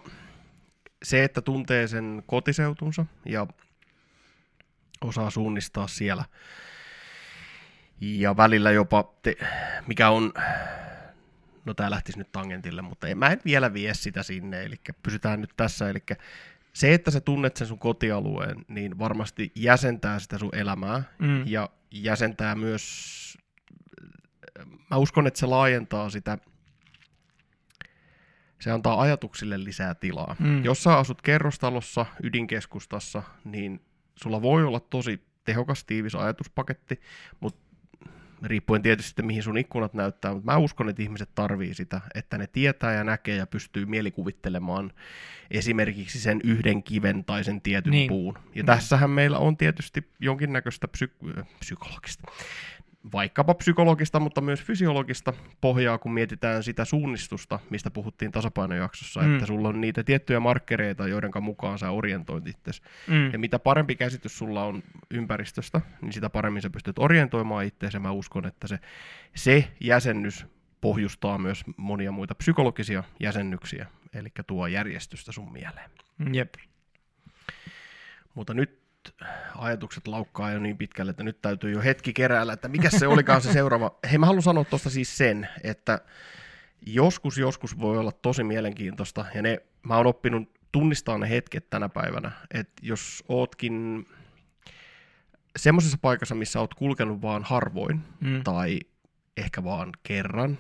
[1.06, 3.48] se, että tuntee sen kotiseutunsa ja
[5.02, 6.24] osaa suunnistaa siellä
[8.02, 9.36] ja välillä jopa, te,
[9.88, 10.34] mikä on,
[11.66, 15.42] no tämä lähtisi nyt tangentille, mutta en, mä en vielä vie sitä sinne, eli pysytään
[15.42, 16.00] nyt tässä, eli
[16.74, 21.48] se, että sä tunnet sen sun kotialueen, niin varmasti jäsentää sitä sun elämää mm.
[21.48, 23.38] ja jäsentää myös,
[24.92, 26.38] mä uskon, että se laajentaa sitä
[28.66, 30.36] se antaa ajatuksille lisää tilaa.
[30.40, 30.64] Mm.
[30.64, 33.82] Jos sä asut kerrostalossa, ydinkeskustassa, niin
[34.16, 37.02] sulla voi olla tosi tehokas, tiivis ajatuspaketti,
[37.40, 37.60] mutta
[38.44, 42.38] riippuen tietysti sitten, mihin sun ikkunat näyttää, mutta mä uskon, että ihmiset tarvii sitä, että
[42.38, 44.92] ne tietää ja näkee ja pystyy mielikuvittelemaan
[45.52, 48.08] esimerkiksi sen yhden kiven tai sen tietyn niin.
[48.08, 48.38] puun.
[48.56, 48.66] Ja mm.
[48.66, 52.32] tässähän meillä on tietysti jonkinnäköistä psyk- psykologista
[53.14, 59.34] vaikkapa psykologista, mutta myös fysiologista pohjaa, kun mietitään sitä suunnistusta, mistä puhuttiin tasapainojaksossa, mm.
[59.34, 62.82] että sulla on niitä tiettyjä markkereita, joiden mukaan sä orientoit itsesi.
[63.08, 63.32] Mm.
[63.34, 68.00] Ja mitä parempi käsitys sulla on ympäristöstä, niin sitä paremmin sä pystyt orientoimaan itseäsi.
[68.00, 68.80] Mä uskon, että se,
[69.36, 70.46] se jäsennys
[70.82, 75.90] pohjustaa myös monia muita psykologisia jäsennyksiä, eli tuo järjestystä sun mieleen.
[76.34, 76.54] Jep.
[78.36, 78.85] Mutta nyt
[79.58, 83.42] ajatukset laukkaa jo niin pitkälle, että nyt täytyy jo hetki keräällä, että mikä se olikaan
[83.42, 84.00] se seuraava.
[84.10, 86.02] Hei, mä haluan sanoa tuosta siis sen, että
[86.86, 91.90] joskus, joskus voi olla tosi mielenkiintoista, ja ne, mä oon oppinut tunnistaa ne hetket tänä
[91.90, 94.06] päivänä, että jos ootkin
[95.58, 98.44] semmoisessa paikassa, missä oot kulkenut vaan harvoin, mm.
[98.44, 98.80] tai
[99.38, 100.58] ehkä vaan kerran,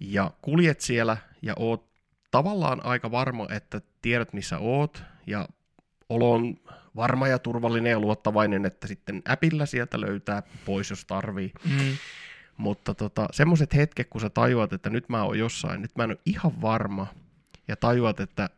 [0.00, 1.88] ja kuljet siellä, ja oot
[2.30, 5.48] tavallaan aika varma, että tiedät missä oot, ja
[6.08, 6.56] olo on
[6.98, 11.52] varma ja turvallinen ja luottavainen, että sitten äpillä sieltä löytää pois, jos tarvii.
[11.64, 11.96] Mm.
[12.56, 16.10] Mutta tota, semmoiset hetket, kun sä tajuat, että nyt mä oon jossain, nyt mä en
[16.10, 17.06] ole ihan varma,
[17.68, 18.50] ja tajuat, että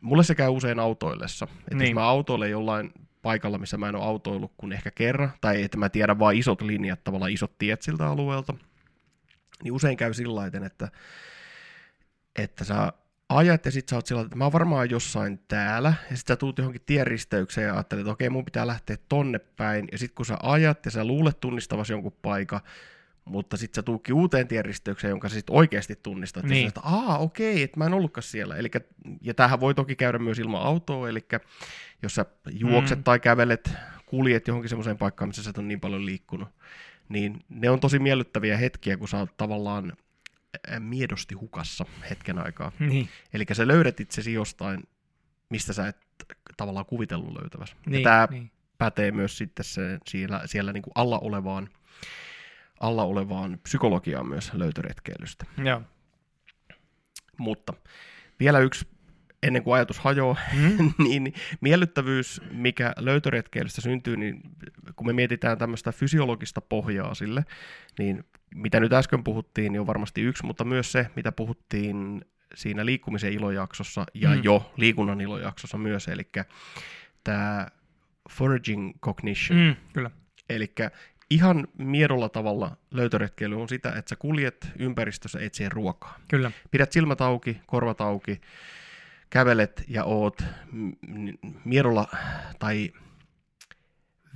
[0.00, 1.48] mulle se käy usein autoillessa.
[1.58, 1.88] Että niin.
[1.88, 5.78] jos mä autoilen jollain paikalla, missä mä en ole autoillut kuin ehkä kerran, tai että
[5.78, 8.54] mä tiedän vain isot linjat, tavallaan isot tiet siltä alueelta,
[9.62, 10.88] niin usein käy sillä että,
[12.36, 12.92] että sä
[13.28, 16.36] ajat ja sit sä oot sillä että mä oon varmaan jossain täällä, ja sit sä
[16.36, 20.26] tuut johonkin tienristeykseen ja ajattelet, että okei, mun pitää lähteä tonne päin, ja sit kun
[20.26, 22.60] sä ajat ja sä luulet tunnistavasi jonkun paikan,
[23.24, 26.44] mutta sitten sä tuukki uuteen tienristeykseen, jonka sä sit oikeasti tunnistat.
[26.44, 26.62] Niin.
[26.62, 28.56] Ja että aa, okei, että mä en ollutkaan siellä.
[28.56, 28.80] Elikkä,
[29.22, 31.26] ja tämähän voi toki käydä myös ilman autoa, eli
[32.02, 33.04] jos sä juokset mm.
[33.04, 33.70] tai kävelet,
[34.06, 36.48] kuljet johonkin semmoiseen paikkaan, missä sä et ole niin paljon liikkunut,
[37.08, 39.92] niin ne on tosi miellyttäviä hetkiä, kun sä oot tavallaan
[40.78, 42.72] miedosti hukassa hetken aikaa.
[42.78, 43.08] Niin.
[43.32, 44.82] Eli sä löydät itsesi jostain,
[45.50, 45.96] mistä sä et
[46.56, 47.76] tavallaan kuvitellut löytävässä.
[47.86, 48.50] Niin, ja tämä niin.
[48.78, 51.68] pätee myös sitten se, siellä, siellä niin kuin alla olevaan
[52.80, 55.46] alla olevaan psykologiaan myös löytöretkeilystä.
[55.64, 55.82] Joo.
[57.38, 57.72] Mutta
[58.40, 58.88] vielä yksi,
[59.42, 60.92] ennen kuin ajatus hajoaa, mm.
[61.08, 64.40] niin miellyttävyys, mikä löytöretkeilystä syntyy, niin
[64.96, 67.44] kun me mietitään tämmöistä fysiologista pohjaa sille,
[67.98, 72.86] niin mitä nyt äsken puhuttiin, niin on varmasti yksi, mutta myös se, mitä puhuttiin siinä
[72.86, 74.40] liikkumisen ilojaksossa ja mm.
[74.44, 76.28] jo liikunnan ilojaksossa myös, eli
[77.24, 77.66] tämä
[78.30, 79.58] foraging cognition.
[79.58, 80.10] Mm, kyllä.
[80.50, 80.74] Eli
[81.30, 86.18] ihan miedolla tavalla löytöretkeily on sitä, että sä kuljet ympäristössä etsien ruokaa.
[86.28, 86.50] Kyllä.
[86.70, 88.40] Pidät silmät auki, korvat auki,
[89.30, 90.44] kävelet ja oot
[91.64, 92.08] miedolla
[92.58, 92.92] tai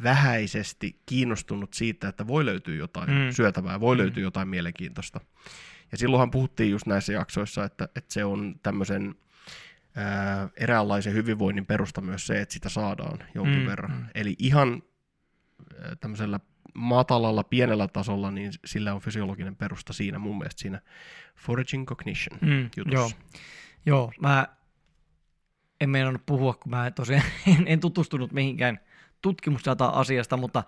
[0.03, 3.31] vähäisesti kiinnostunut siitä, että voi löytyä jotain mm.
[3.31, 3.99] syötävää, voi mm.
[3.99, 5.21] löytyä jotain mielenkiintoista.
[5.93, 9.15] Ja silloinhan puhuttiin just näissä jaksoissa, että, että se on tämmöisen
[9.95, 13.67] ää, eräänlaisen hyvinvoinnin perusta myös se, että sitä saadaan jonkin mm.
[13.67, 13.93] verran.
[13.93, 14.07] Mm.
[14.15, 14.83] Eli ihan
[16.01, 16.41] tämmöisellä
[16.75, 20.81] matalalla, pienellä tasolla, niin sillä on fysiologinen perusta siinä mun mielestä siinä
[21.37, 22.99] foraging cognition mm, jutussa.
[22.99, 23.11] Joo.
[23.87, 24.49] joo, mä
[25.81, 27.23] en meinannut puhua, kun mä tosiaan
[27.59, 28.81] en, en tutustunut mihinkään
[29.23, 30.65] tutkimusdata asiasta, mutta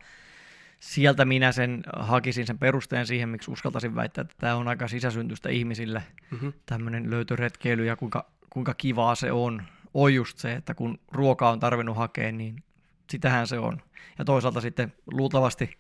[0.81, 5.49] sieltä minä sen hakisin sen perusteen siihen, miksi uskaltaisin väittää, että tämä on aika sisäsyntystä
[5.49, 6.53] ihmisille, mm-hmm.
[6.67, 9.63] tämmöinen löytöretkeily ja kuinka, kuinka kivaa se on.
[9.95, 12.63] On just se, että kun ruokaa on tarvinnut hakea, niin
[13.11, 13.83] sitähän se on.
[14.19, 15.79] Ja toisaalta sitten luultavasti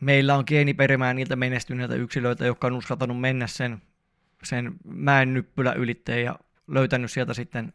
[0.00, 3.82] meillä on geeniperimää niiltä menestyneiltä yksilöitä, jotka on uskaltanut mennä sen,
[4.42, 7.72] sen mäen nyppylä ylitteen ja löytänyt sieltä sitten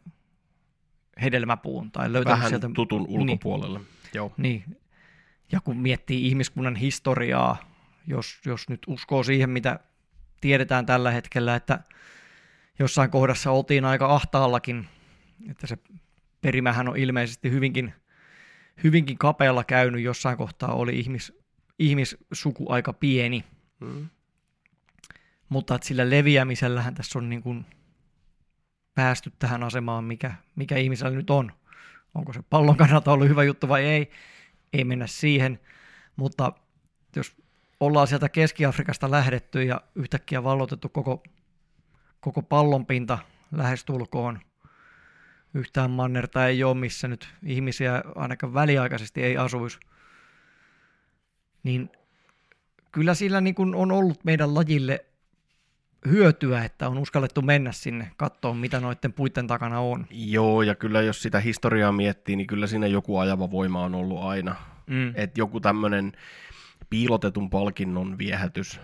[1.22, 1.90] hedelmäpuun.
[1.90, 3.20] Tai löytänyt Vähän sieltä, tutun niin.
[3.20, 3.78] ulkopuolelle.
[3.78, 4.32] Niin, Joo.
[4.36, 4.64] Niin.
[5.52, 7.56] Ja kun miettii ihmiskunnan historiaa,
[8.06, 9.80] jos, jos nyt uskoo siihen, mitä
[10.40, 11.80] tiedetään tällä hetkellä, että
[12.78, 14.88] jossain kohdassa oltiin aika ahtaallakin,
[15.50, 15.78] että se
[16.40, 17.94] perimähän on ilmeisesti hyvinkin,
[18.84, 21.32] hyvinkin kapealla käynyt, jossain kohtaa oli ihmis,
[21.78, 23.44] ihmissuku aika pieni.
[23.80, 24.08] Mm.
[25.48, 27.66] Mutta että sillä leviämisellähän tässä on niin kuin
[28.98, 31.52] päästy tähän asemaan, mikä, mikä ihmisellä nyt on.
[32.14, 34.10] Onko se pallon kannalta ollut hyvä juttu vai ei,
[34.72, 35.60] ei mennä siihen.
[36.16, 36.52] Mutta
[37.16, 37.36] jos
[37.80, 41.22] ollaan sieltä Keski-Afrikasta lähdetty ja yhtäkkiä vallotettu koko,
[42.20, 43.18] koko pallonpinta
[43.52, 44.40] lähestulkoon,
[45.54, 49.78] yhtään mannerta ei ole, missä nyt ihmisiä ainakaan väliaikaisesti ei asuisi,
[51.62, 51.90] niin
[52.92, 55.04] kyllä sillä niin kuin on ollut meidän lajille
[56.10, 60.06] hyötyä, että on uskallettu mennä sinne katsoa, mitä noiden puitten takana on.
[60.10, 64.22] Joo, ja kyllä jos sitä historiaa miettii, niin kyllä siinä joku ajava voima on ollut
[64.22, 64.54] aina.
[64.86, 65.12] Mm.
[65.14, 66.12] Että joku tämmöinen
[66.90, 68.80] piilotetun palkinnon viehätys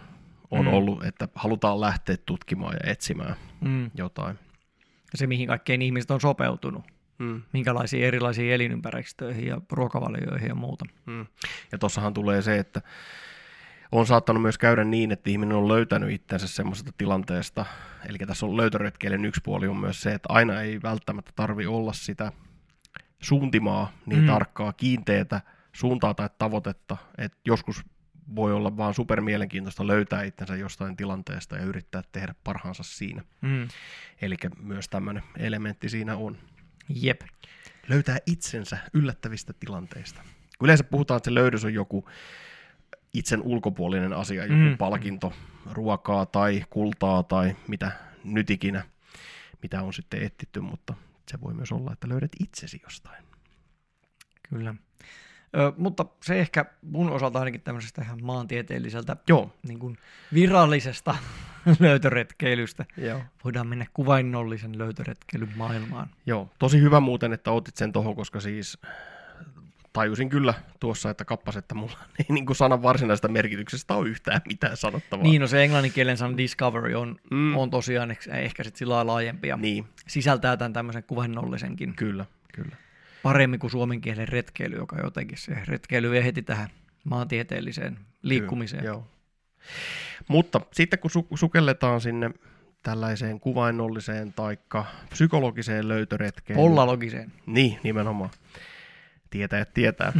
[0.50, 0.72] on mm.
[0.72, 3.90] ollut, että halutaan lähteä tutkimaan ja etsimään mm.
[3.94, 4.38] jotain.
[5.12, 6.84] Ja se, mihin kaikkein ihmiset on sopeutunut.
[7.18, 7.42] Mm.
[7.52, 10.84] Minkälaisiin erilaisiin elinympäristöihin ja ruokavalioihin ja muuta.
[11.06, 11.26] Mm.
[11.72, 12.82] Ja tuossahan tulee se, että
[14.00, 17.66] on saattanut myös käydä niin, että ihminen on löytänyt itsensä semmoisesta tilanteesta,
[18.09, 21.92] eli tässä on löytöretkeilyn yksi puoli on myös se, että aina ei välttämättä tarvi olla
[21.92, 22.33] sitä
[23.22, 24.26] suuntimaa niin mm.
[24.26, 25.40] tarkkaa, kiinteätä
[25.72, 27.85] suuntaa tai tavoitetta, että joskus
[28.37, 33.22] voi olla vaan supermielenkiintoista löytää itsensä jostain tilanteesta ja yrittää tehdä parhaansa siinä.
[33.40, 33.68] Mm.
[34.22, 36.38] Eli myös tämmöinen elementti siinä on.
[36.88, 37.20] Jep.
[37.88, 40.22] Löytää itsensä yllättävistä tilanteista.
[40.62, 42.09] Yleensä puhutaan, että se löydös on joku
[43.14, 44.79] itsen ulkopuolinen asia, joku mm.
[44.79, 45.33] palkinto,
[45.72, 47.92] ruokaa tai kultaa tai mitä
[48.24, 48.85] nyt ikinä,
[49.62, 50.94] mitä on sitten etsitty, mutta
[51.31, 53.24] se voi myös olla, että löydät itsesi jostain.
[54.48, 54.74] Kyllä.
[55.57, 59.55] Ö, mutta se ehkä mun osalta ainakin tämmöisestä ihan maantieteelliseltä Joo.
[59.68, 59.98] niin kuin
[60.35, 61.16] virallisesta
[61.81, 62.85] löytöretkeilystä.
[62.96, 63.20] Joo.
[63.44, 66.11] Voidaan mennä kuvainnollisen löytöretkeilyn maailmaan.
[66.27, 68.79] Joo, tosi hyvä muuten, että otit sen tohon, koska siis
[69.94, 74.40] tajusin kyllä tuossa, että kappas, että mulla ei niin kuin sanan varsinaisesta merkityksestä ole yhtään
[74.48, 75.22] mitään sanottavaa.
[75.22, 77.57] Niin, no se englanninkielen sana discovery on, Mm.
[77.57, 82.24] on tosiaan ehkä- ehkä sitten sillä lailla laajempi ja Niin, sisältää tämän tämmöisen kuvainnollisenkin kyllä,
[82.54, 82.76] kyllä.
[83.22, 86.68] paremmin kuin suomen kielen retkeily, joka jotenkin se retkeily vie heti tähän
[87.04, 88.83] maantieteelliseen liikkumiseen.
[88.83, 89.07] Kyllä, joo.
[90.28, 92.30] Mutta sitten kun su- sukelletaan sinne
[92.83, 94.59] tällaiseen kuvainnolliseen tai
[95.11, 96.57] psykologiseen löytöretkeen.
[96.57, 97.33] Pollalogiseen.
[97.46, 98.30] Niin, nimenomaan.
[99.34, 100.12] Tietäjät tietää.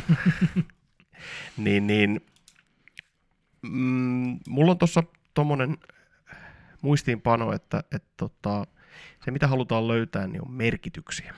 [1.65, 2.21] niin, niin,
[3.63, 5.03] mm, mulla on tuossa
[5.35, 5.79] tuommoinen
[6.83, 8.67] muistiinpano, että, että tota,
[9.25, 11.35] se mitä halutaan löytää, niin on merkityksiä.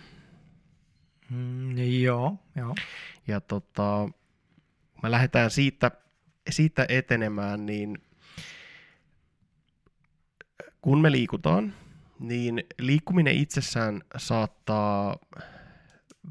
[1.31, 2.75] Mm, joo, joo.
[3.27, 4.09] Ja tota,
[5.03, 5.91] me lähdetään siitä,
[6.51, 7.99] siitä etenemään, niin
[10.81, 11.75] kun me liikutaan,
[12.21, 15.17] niin liikkuminen itsessään saattaa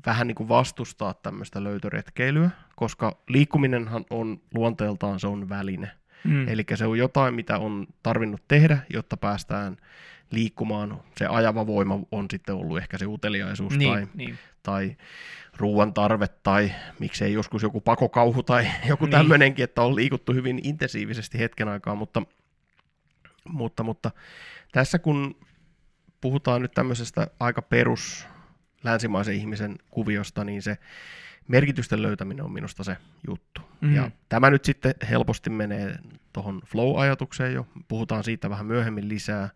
[0.05, 5.91] vähän niin kuin vastustaa tämmöistä löytöretkeilyä, koska liikkuminenhan on luonteeltaan se on väline.
[6.23, 6.47] Mm.
[6.47, 9.77] Eli se on jotain, mitä on tarvinnut tehdä, jotta päästään
[10.31, 11.01] liikkumaan.
[11.17, 14.37] Se ajava voima on sitten ollut ehkä se uteliaisuus niin, tai niin.
[14.63, 14.97] tai
[15.57, 19.11] ruoan tarve tai miksei joskus joku pakokauhu tai joku Niin.
[19.11, 22.21] tämmöinenkin, että on liikuttu hyvin intensiivisesti hetken aikaa, mutta,
[23.49, 24.11] mutta, mutta
[24.71, 25.35] tässä kun
[26.21, 28.27] puhutaan nyt tämmöisestä aika perus
[28.85, 30.77] länsimaisen ihmisen kuviosta, niin se
[31.47, 33.61] merkitysten löytäminen on minusta se juttu.
[33.81, 33.95] Mm.
[33.95, 35.97] Ja tämä nyt sitten helposti menee
[36.33, 39.49] tuohon flow-ajatukseen jo, puhutaan siitä vähän myöhemmin lisää,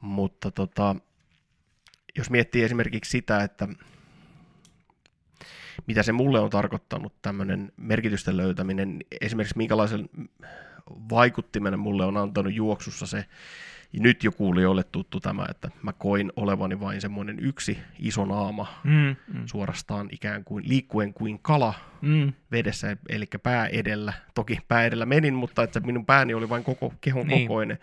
[0.00, 0.96] mutta tota,
[2.18, 3.68] jos miettii esimerkiksi sitä, että
[5.86, 10.08] mitä se mulle on tarkoittanut tämmöinen merkitysten löytäminen, esimerkiksi minkälaisen
[10.90, 13.24] vaikuttimen mulle on antanut juoksussa se,
[14.00, 19.16] nyt jo kuulijoille tuttu tämä, että mä koin olevani vain semmoinen yksi iso naama, Mm,
[19.34, 24.12] mm, suorastaan ikään kuin liikkuen kuin kala mm, vedessä, eli pää edellä.
[24.34, 27.48] Toki pää edellä menin, mutta että minun pääni oli vain koko kehon Niin.
[27.48, 27.78] kokoinen,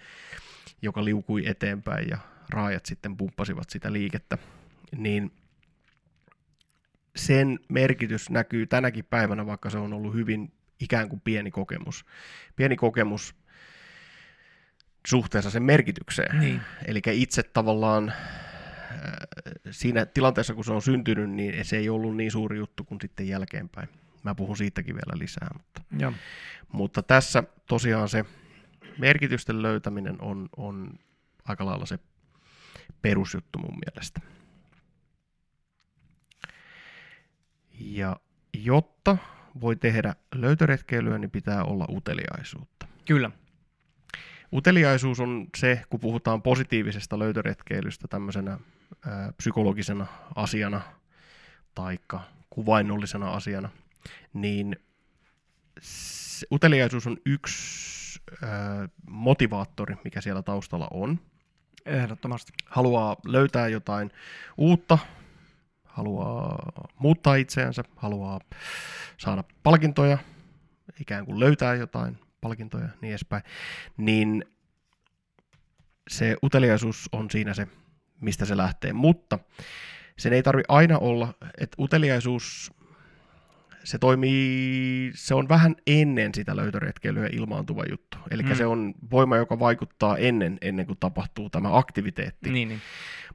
[0.81, 2.17] joka liukui eteenpäin ja
[2.49, 4.37] raajat sitten pumppasivat sitä liikettä.
[4.97, 5.31] Niin
[7.15, 12.05] sen merkitys näkyy tänäkin päivänä, vaikka se on ollut hyvin ikään kuin pieni kokemus.
[12.55, 13.35] Pieni kokemus
[15.09, 16.39] suhteessa sen merkitykseen.
[16.39, 16.61] niin.
[16.85, 18.17] Eli itse tavallaan äh,
[19.71, 23.27] siinä tilanteessa, kun se on syntynyt, niin se ei ollut niin suuri juttu kuin sitten
[23.27, 23.89] jälkeenpäin.
[24.23, 26.13] Mä puhun siitäkin vielä lisää, mutta, Joo.
[26.71, 28.25] mutta tässä tosiaan se
[28.97, 30.93] merkitysten löytäminen on, on
[31.45, 31.99] aika lailla se
[33.01, 34.21] perusjuttu mun mielestä.
[37.79, 38.15] Ja
[38.53, 39.17] jotta
[39.61, 42.87] voi tehdä löytöretkeilyä, niin pitää olla uteliaisuutta.
[43.05, 43.31] Kyllä.
[44.53, 48.59] Uteliaisuus on se, kun puhutaan positiivisesta löytöretkeilystä tämmöisenä
[49.05, 50.81] ää, psykologisena asiana
[51.75, 51.97] tai
[52.49, 53.69] kuvainnollisena asiana,
[54.33, 54.75] niin
[55.81, 61.19] se, uteliaisuus on yksi ää, motivaattori, mikä siellä taustalla on.
[61.85, 62.53] Ehdottomasti.
[62.65, 64.11] Haluaa löytää jotain
[64.57, 64.97] uutta,
[65.83, 66.59] haluaa
[66.99, 68.39] muuttaa itseänsä, haluaa
[69.17, 70.17] saada palkintoja,
[70.99, 73.43] ikään kuin löytää jotain palkintoja ja niin edespäin,
[73.97, 74.45] niin
[76.09, 77.67] se uteliaisuus on siinä se,
[78.21, 78.93] mistä se lähtee.
[78.93, 79.39] Mutta
[80.17, 82.71] sen ei tarvi aina olla, että uteliaisuus,
[83.83, 88.17] se toimii, se on vähän ennen sitä löytöretkeilyä ilmaantuva juttu.
[88.31, 88.55] Eli Mm.
[88.55, 92.49] se on voima, joka vaikuttaa ennen, ennen kuin tapahtuu tämä aktiviteetti.
[92.49, 92.81] Niin, niin.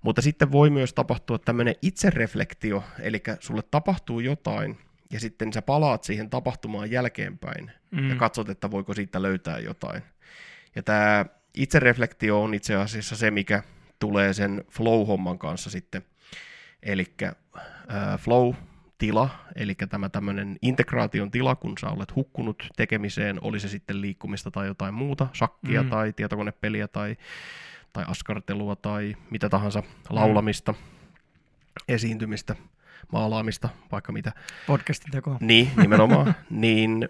[0.03, 4.79] Mutta sitten voi myös tapahtua tämmöinen itsereflektio, eli sulle tapahtuu jotain,
[5.11, 8.11] ja sitten sä palaat siihen tapahtumaan jälkeenpäin, mm.
[8.11, 10.03] ja katsot, että voiko siitä löytää jotain.
[10.77, 13.63] Ja tämä itsereflektio on itse asiassa se, mikä
[13.99, 16.03] tulee sen flow-homman kanssa sitten.
[16.83, 17.15] Eli
[18.19, 18.55] flow
[18.99, 24.51] tila, eli tämä tämmöinen integraation tila, kun sä olet hukkunut tekemiseen, oli se sitten liikkumista
[24.51, 25.91] tai jotain muuta, shakkia mm.
[25.91, 27.17] tai tietokonepeliä tai,
[27.93, 30.79] tai askartelua tai mitä tahansa, laulamista, mm.
[31.89, 32.57] esiintymistä,
[33.13, 34.33] maalaamista, vaikka mitä.
[34.67, 35.37] Podcastin tekoa.
[35.41, 36.35] Niin, nimenomaan.
[36.51, 37.09] niin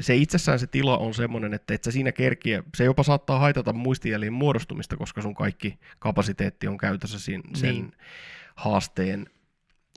[0.00, 3.72] se itsessään se tila on semmoinen, että et sä siinä kerkiä, se jopa saattaa haitata
[3.72, 7.92] muistijäljen muodostumista, koska sun kaikki kapasiteetti on käytössä sen, sen niin.
[8.54, 9.26] haasteen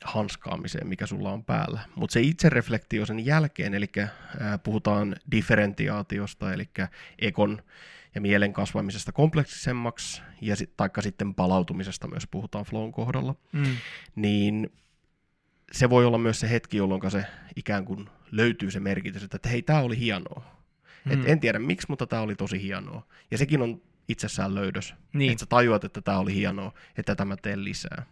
[0.03, 1.79] hanskaamiseen, mikä sulla on päällä.
[1.95, 4.09] Mutta se itsereflektio sen jälkeen, eli äh,
[4.63, 6.69] puhutaan differentiaatiosta, eli
[7.19, 7.61] ekon
[8.15, 13.77] ja mielen kasvamisesta kompleksisemmaksi, ja sit, taikka sitten palautumisesta myös puhutaan flown kohdalla, mm.
[14.15, 14.71] niin
[15.71, 17.25] se voi olla myös se hetki, jolloin se
[17.55, 20.57] ikään kuin löytyy se merkitys, että hei, tämä oli hienoa.
[21.05, 21.11] Mm.
[21.11, 23.07] Et en tiedä miksi, mutta tämä oli tosi hienoa.
[23.31, 24.93] Ja sekin on itsessään löydös.
[25.13, 25.31] Niin.
[25.31, 28.05] Että sä tajuat, että tämä oli hienoa, että tämä teen lisää.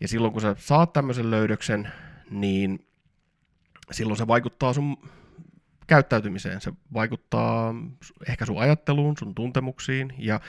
[0.00, 1.92] Ja silloin kun sä saat tämmöisen löydöksen,
[2.30, 2.86] niin
[3.90, 4.96] silloin se vaikuttaa sun
[5.86, 6.60] käyttäytymiseen.
[6.60, 7.74] Se vaikuttaa
[8.28, 10.14] ehkä sun ajatteluun, sun tuntemuksiin.
[10.18, 10.40] Ja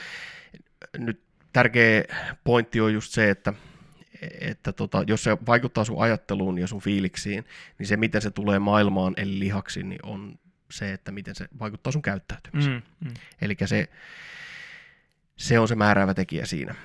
[0.97, 2.03] nyt tärkeä
[2.43, 3.53] pointti on just se, että
[4.39, 7.45] että tota, jos se vaikuttaa sun ajatteluun ja sun fiiliksiin,
[7.79, 10.39] niin se, miten se tulee maailmaan eli lihaksi, niin on
[10.71, 12.83] se, että miten se vaikuttaa sun käyttäytymiseen.
[12.99, 13.13] Mm, mm.
[13.41, 13.89] Eli se,
[15.35, 16.75] se on se määräävä tekijä siinä.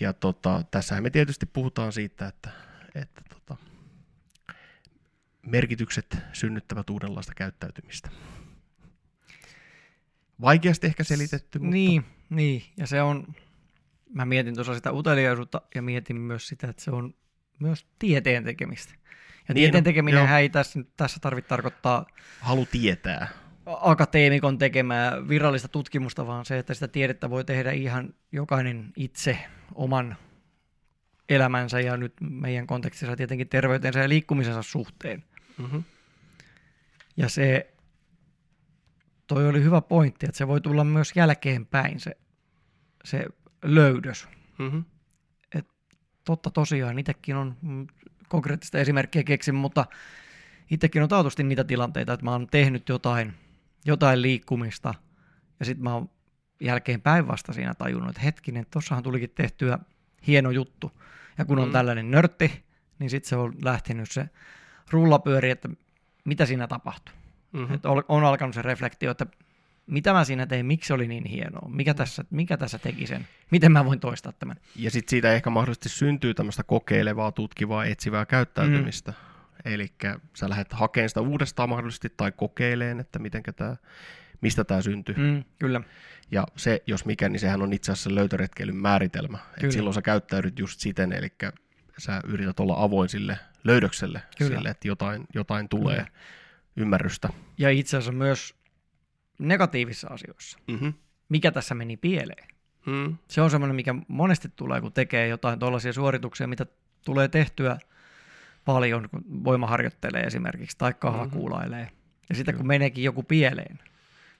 [0.00, 2.50] Ja tota, tässähän me tietysti puhutaan siitä, että,
[2.94, 3.56] että tota,
[5.42, 8.10] merkitykset synnyttävät uudenlaista käyttäytymistä.
[10.40, 11.72] Vaikeasti ehkä selitetty, mutta...
[11.72, 13.34] Niin, niin, ja se on,
[14.14, 17.14] mä mietin tuossa sitä uteliaisuutta ja mietin myös sitä, että se on
[17.60, 18.94] myös tieteen tekemistä.
[19.48, 22.06] Ja niin, tieteen tekeminen ei tässä, tässä tarvitse tarkoittaa...
[22.40, 23.28] Halu tietää.
[23.66, 29.38] Akateemikon tekemää virallista tutkimusta, vaan se, että sitä tiedettä voi tehdä ihan jokainen itse
[29.74, 30.16] oman
[31.28, 35.24] elämänsä ja nyt meidän kontekstissa tietenkin terveytensä ja liikkumisensa suhteen.
[35.58, 35.84] Mm-hmm.
[37.16, 37.74] Ja se,
[39.26, 42.16] toi oli hyvä pointti, että se voi tulla myös jälkeenpäin se,
[43.04, 43.26] se
[43.64, 44.28] löydös.
[44.58, 44.84] Mm-hmm.
[45.54, 45.66] Et
[46.24, 47.56] totta tosiaan, itsekin on
[48.28, 49.86] konkreettista esimerkkiä keksin, mutta
[50.70, 53.32] itsekin on taatusti niitä tilanteita, että mä oon tehnyt jotain,
[53.84, 54.94] jotain liikkumista
[55.60, 56.10] ja sitten mä oon
[56.60, 59.78] jälkeen päinvasta siinä tajunnut, että hetkinen, tossahan tulikin tehtyä
[60.26, 60.92] hieno juttu.
[61.38, 61.72] Ja kun on mm.
[61.72, 62.64] tällainen nörtti,
[62.98, 64.28] niin sitten se on lähtenyt se
[64.90, 65.68] rullapyöri, että
[66.24, 67.14] mitä siinä tapahtuu.
[67.52, 67.74] Mm-hmm.
[67.74, 69.26] Että on alkanut se reflektio, että
[69.86, 73.28] mitä mä siinä tein, miksi se oli niin hienoa, mikä tässä, mikä tässä teki sen,
[73.50, 74.56] miten mä voin toistaa tämän.
[74.76, 79.10] Ja sitten siitä ehkä mahdollisesti syntyy tämmöistä kokeilevaa, tutkivaa, etsivää käyttäytymistä.
[79.12, 79.72] Mm.
[79.72, 79.92] Eli
[80.34, 83.76] sä lähdet hakemaan sitä uudestaan mahdollisesti tai kokeileen, että mitenkä tää,
[84.40, 85.14] mistä tämä syntyy.
[85.18, 85.80] Mm, kyllä.
[86.30, 89.38] Ja se, jos mikä, niin sehän on itse asiassa löytöretkeilyn määritelmä.
[89.62, 91.32] Et silloin sä käyttäydyt just siten, eli
[91.98, 94.56] sä yrität olla avoin sille löydökselle, Kyllä.
[94.56, 96.08] sille, että jotain, jotain tulee, Kyllä.
[96.76, 97.28] ymmärrystä.
[97.58, 98.54] Ja itse asiassa myös
[99.38, 100.58] negatiivisissa asioissa.
[100.68, 100.92] Mm-hmm.
[101.28, 102.48] Mikä tässä meni pieleen?
[102.86, 103.16] Mm.
[103.28, 106.66] Se on semmoinen, mikä monesti tulee, kun tekee jotain tuollaisia suorituksia, mitä
[107.04, 107.78] tulee tehtyä
[108.64, 111.84] paljon, kun voimaharjoittelee esimerkiksi tai kahvakuulailee.
[111.84, 111.96] Mm-hmm.
[112.28, 113.78] Ja sitten kun meneekin joku pieleen,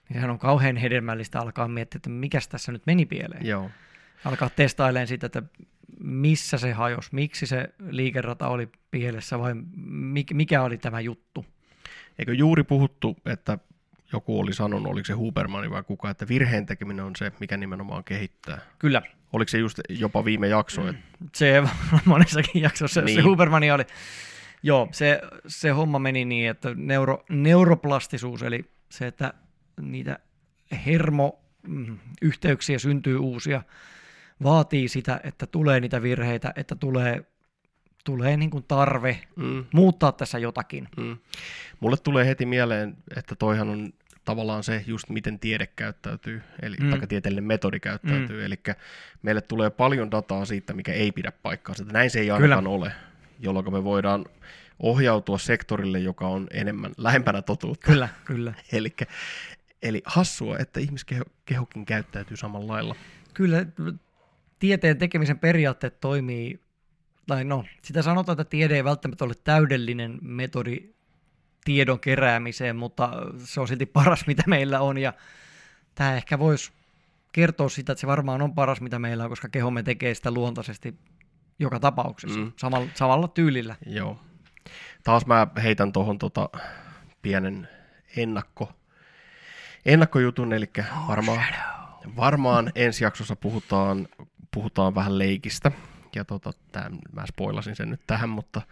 [0.08, 3.46] niin sehän on kauhean hedelmällistä alkaa miettiä, että mikä tässä nyt meni pieleen.
[3.46, 3.70] Joo.
[4.24, 5.42] Alkaa testailemaan sitä, että
[6.00, 9.54] missä se hajosi, miksi se liikerata oli pielessä vai
[10.32, 11.46] mikä oli tämä juttu.
[12.18, 13.58] Eikö juuri puhuttu, että
[14.14, 18.04] joku oli sanonut, oliko se Hubermani vai kuka, että virheen tekeminen on se, mikä nimenomaan
[18.04, 18.60] kehittää.
[18.78, 19.02] Kyllä.
[19.32, 20.88] Oliko se just jopa viime jakso?
[20.88, 21.02] Että...
[21.34, 21.62] Se
[22.04, 23.16] monessakin jaksossa niin.
[23.16, 23.84] se Hubermani oli.
[24.62, 29.34] Joo, se, se homma meni niin, että neuro, neuroplastisuus, eli se, että
[29.80, 30.18] niitä
[30.86, 33.62] hermoyhteyksiä syntyy uusia,
[34.42, 37.24] vaatii sitä, että tulee niitä virheitä, että tulee,
[38.04, 39.64] tulee niin kuin tarve mm.
[39.72, 40.88] muuttaa tässä jotakin.
[40.96, 41.16] Mm.
[41.80, 43.92] Mulle tulee heti mieleen, että toihan on
[44.24, 47.08] tavallaan se just miten tiede käyttäytyy, eli mm.
[47.08, 48.46] tieteellinen metodi käyttäytyy, mm.
[48.46, 48.58] eli
[49.22, 52.76] meille tulee paljon dataa siitä, mikä ei pidä paikkaansa, että näin se ei ainakaan Kyllä.
[52.76, 52.92] ole,
[53.40, 54.24] jolloin me voidaan
[54.78, 57.86] ohjautua sektorille, joka on enemmän lähempänä totuutta.
[57.86, 58.54] Kyllä, kyllä.
[58.72, 58.94] eli,
[59.82, 62.96] eli hassua, että ihmiskehokin käyttäytyy samalla lailla.
[63.34, 63.66] Kyllä,
[64.58, 66.60] tieteen tekemisen periaatteet toimii,
[67.26, 70.93] tai no, sitä sanotaan, että tiede ei välttämättä ole täydellinen metodi
[71.64, 75.12] tiedon keräämiseen, mutta se on silti paras, mitä meillä on, ja
[75.94, 76.72] tämä ehkä voisi
[77.32, 80.94] kertoa sitä, että se varmaan on paras, mitä meillä on, koska kehomme tekee sitä luontaisesti
[81.58, 82.52] joka tapauksessa, mm.
[82.56, 83.76] samalla, samalla tyylillä.
[83.86, 84.20] Joo.
[85.04, 86.48] Taas mä heitän tuohon tota
[87.22, 87.68] pienen
[88.16, 88.72] ennakko,
[89.86, 90.70] ennakkojutun, eli
[91.08, 91.44] varmaan,
[92.16, 94.08] varmaan ensi jaksossa puhutaan,
[94.50, 95.72] puhutaan vähän leikistä,
[96.14, 98.62] ja tota, tämän, mä spoilasin sen nyt tähän, mutta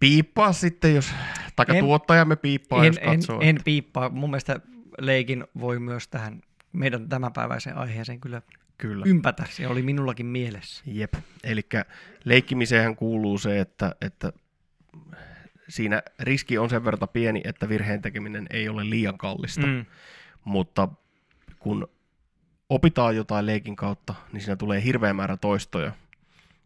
[0.00, 1.12] Piippaa sitten, jos,
[1.56, 3.40] taikka En- tuottajamme piippaa, en, jos en, katsoo.
[3.40, 4.08] en piippaa.
[4.08, 4.60] Mun mielestä
[5.00, 6.40] leikin voi myös tähän
[6.72, 8.42] meidän tämänpäiväiseen aiheeseen kyllä
[8.78, 9.04] Kyllä.
[9.08, 9.44] ympätä.
[9.50, 10.82] Se oli minullakin mielessä.
[10.86, 11.14] Jep.
[11.44, 11.62] Eli
[12.24, 14.32] leikkimiseen kuuluu se, että, että
[15.68, 19.66] siinä riski on sen verran pieni, että virheen tekeminen ei ole liian kallista.
[19.66, 19.84] Mm.
[20.44, 20.88] Mutta
[21.58, 21.88] kun
[22.68, 25.92] opitaan jotain leikin kautta, niin siinä tulee hirveä määrä toistoja,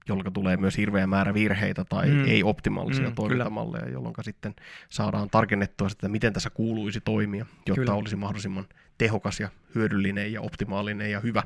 [0.09, 2.25] jolloin tulee myös hirveä määrä virheitä tai Mm.
[2.29, 4.55] ei-optimaalisia Mm, toimintamalleja, jolloin sitten
[4.89, 7.77] saadaan tarkennettua sitä, että miten tässä kuuluisi toimia, jotta Kyllä.
[7.77, 7.95] kyllä.
[7.95, 8.67] olisi mahdollisimman
[8.99, 11.43] tehokas ja hyödyllinen ja optimaalinen ja hyvä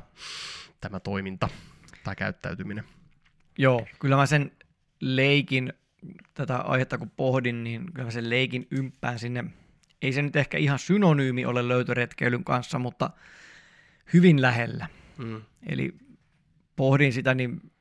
[0.81, 1.49] tämä toiminta
[2.03, 2.83] tai käyttäytyminen.
[3.57, 4.51] Joo, kyllä mä sen
[4.99, 5.73] leikin,
[6.33, 9.43] tätä aihetta kun pohdin, niin kyllä mä sen leikin ympään sinne.
[10.01, 13.09] Ei se nyt ehkä ihan synonyymi ole löytöretkeilyn kanssa, mutta
[14.13, 14.87] hyvin lähellä.
[15.17, 15.41] Mm.
[15.67, 15.95] Eli
[16.75, 17.74] pohdin sitä, niin kyllä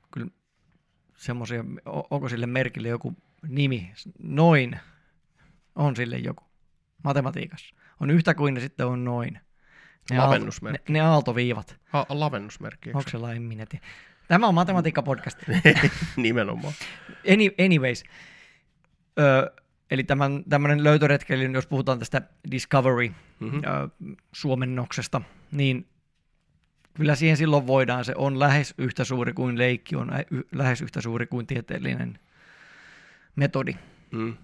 [1.16, 1.64] semmoisia,
[2.10, 3.14] onko sille merkille joku
[3.48, 3.92] nimi,
[4.22, 4.80] noin
[5.74, 6.44] on sille joku
[7.04, 7.74] matematiikassa.
[8.00, 9.32] On yhtä kuin ne sitten on noin.
[10.10, 10.92] Ne, aalto, ne, Lavennusmerkki.
[10.92, 11.76] ne aaltoviivat.
[11.84, 13.86] Ha, lavennusmerkki, Onko se lain minä tiedä.
[14.28, 15.38] Tämä on matematiikka-podcast.
[16.16, 16.72] Nimenomaan.
[17.32, 18.04] Any, anyways,
[19.18, 19.52] Ö,
[19.90, 23.58] eli tämän, tämmöinen löytöretkeily, jos puhutaan tästä Discovery Mm-hmm.
[23.64, 23.88] ö,
[24.32, 25.20] suomennoksesta,
[25.52, 25.86] niin
[26.94, 30.10] kyllä siihen silloin voidaan, se on lähes yhtä suuri kuin leikki, on
[30.52, 32.18] lähes yhtä suuri kuin tieteellinen
[33.36, 33.74] metodi,
[34.10, 34.34] Mm.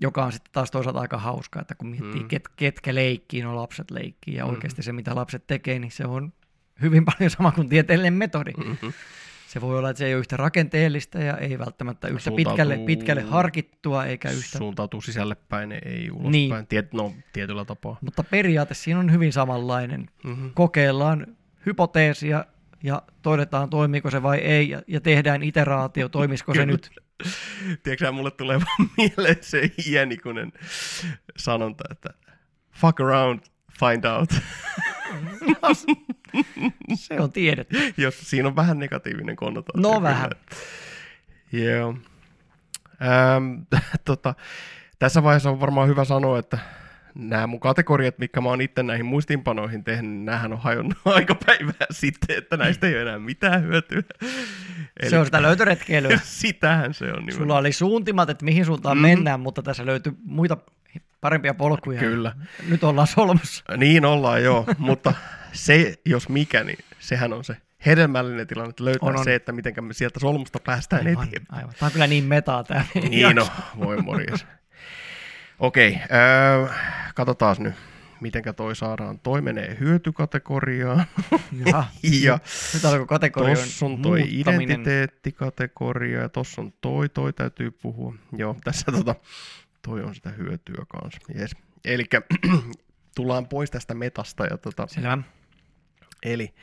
[0.00, 2.28] joka on sitten taas toisaalta aika hauska, että kun miettii, Mm.
[2.28, 4.54] ket, ketkä leikkii, no lapset leikkii, ja Mhm.
[4.54, 6.32] oikeasti se, mitä lapset tekee, niin se on
[6.82, 8.50] hyvin paljon sama kuin tieteellinen metodi.
[8.56, 8.92] Mm-hmm.
[9.48, 12.78] Se voi olla, että se ei ole yhtä rakenteellista ja ei välttämättä yhtä Suuntautuu- pitkälle,
[12.86, 14.58] pitkälle harkittua eikä yhtä.
[14.58, 16.32] Suuntautuu sisälle päin, ei ulospäin.
[16.32, 16.66] Niin.
[16.68, 17.98] Tiet, no, tietyllä tapaa.
[18.00, 20.10] Mutta periaate siinä on hyvin samanlainen.
[20.24, 20.50] Mm-hmm.
[20.54, 21.26] Kokeillaan
[21.66, 22.44] hypoteesia
[22.82, 26.90] ja todetaan, toimiiko se vai ei, ja, ja tehdään iteraatio, toimisiko se nyt.
[27.82, 30.52] Tiedätkö mulle tulee vaan mieleen se iänikuinen
[31.36, 32.08] sanonta, että
[32.72, 33.40] fuck around,
[33.80, 34.30] find out.
[36.94, 37.94] Se on tiedetty.
[37.96, 39.82] Jos siinä on vähän negatiivinen konnotaatio.
[39.82, 40.02] No kyllä.
[40.02, 40.30] vähän.
[41.52, 41.94] Joo.
[43.02, 43.62] Ähm,
[44.04, 44.34] tota,
[44.98, 46.58] tässä vaiheessa on varmaan hyvä sanoa, että
[47.14, 51.34] nämä mun kategoriat, mitkä mä oon itse näihin muistiinpanoihin tehnyt, niin näähän on hajonnut aika
[51.46, 54.02] päivää sitten, että näistä ei ole enää mitään hyötyä.
[55.10, 56.20] Se on sitä löytöretkeilyä.
[56.24, 57.38] Sitähän se on nimenomaan.
[57.38, 59.02] Sulla oli suuntimat, että mihin suuntaan Mhm.
[59.02, 60.56] mennään, mutta tässä löytyy muita
[61.20, 62.00] parempia polkuja.
[62.00, 62.32] Kyllä.
[62.68, 63.64] Nyt ollaan solmussa.
[63.76, 65.12] Niin ollaan joo, mutta
[65.52, 67.56] se jos mikä, niin sehän on se
[67.86, 69.24] hedelmällinen tilanne, että löytää On, on.
[69.24, 71.60] se, että miten me sieltä solmusta päästään Aivan, eteenpäin.
[71.60, 71.74] aivan.
[71.78, 72.84] Tämä on kyllä niin metaa tämä.
[73.10, 73.48] Niin no,
[73.78, 74.46] voi morjes.
[75.60, 76.68] Okei, öö,
[77.14, 77.74] katsotaan nyt,
[78.20, 79.18] mitenkä toi saadaan.
[79.18, 81.04] Toi menee hyötykategoriaan.
[81.66, 81.84] Jaha.
[82.24, 82.38] ja
[82.74, 84.40] Nyt alkoi kategorioiden tossa on toi muuttaminen.
[84.70, 88.14] identiteettikategoria ja tossa on toi, toi täytyy puhua.
[88.36, 89.14] Joo, tässä tota,
[89.82, 91.20] toi on sitä hyötyä kanssa.
[91.38, 91.56] Yes.
[91.84, 92.04] Eli
[93.16, 95.18] tullaan pois tästä metasta ja tota, Selvä.
[96.22, 96.54] Eli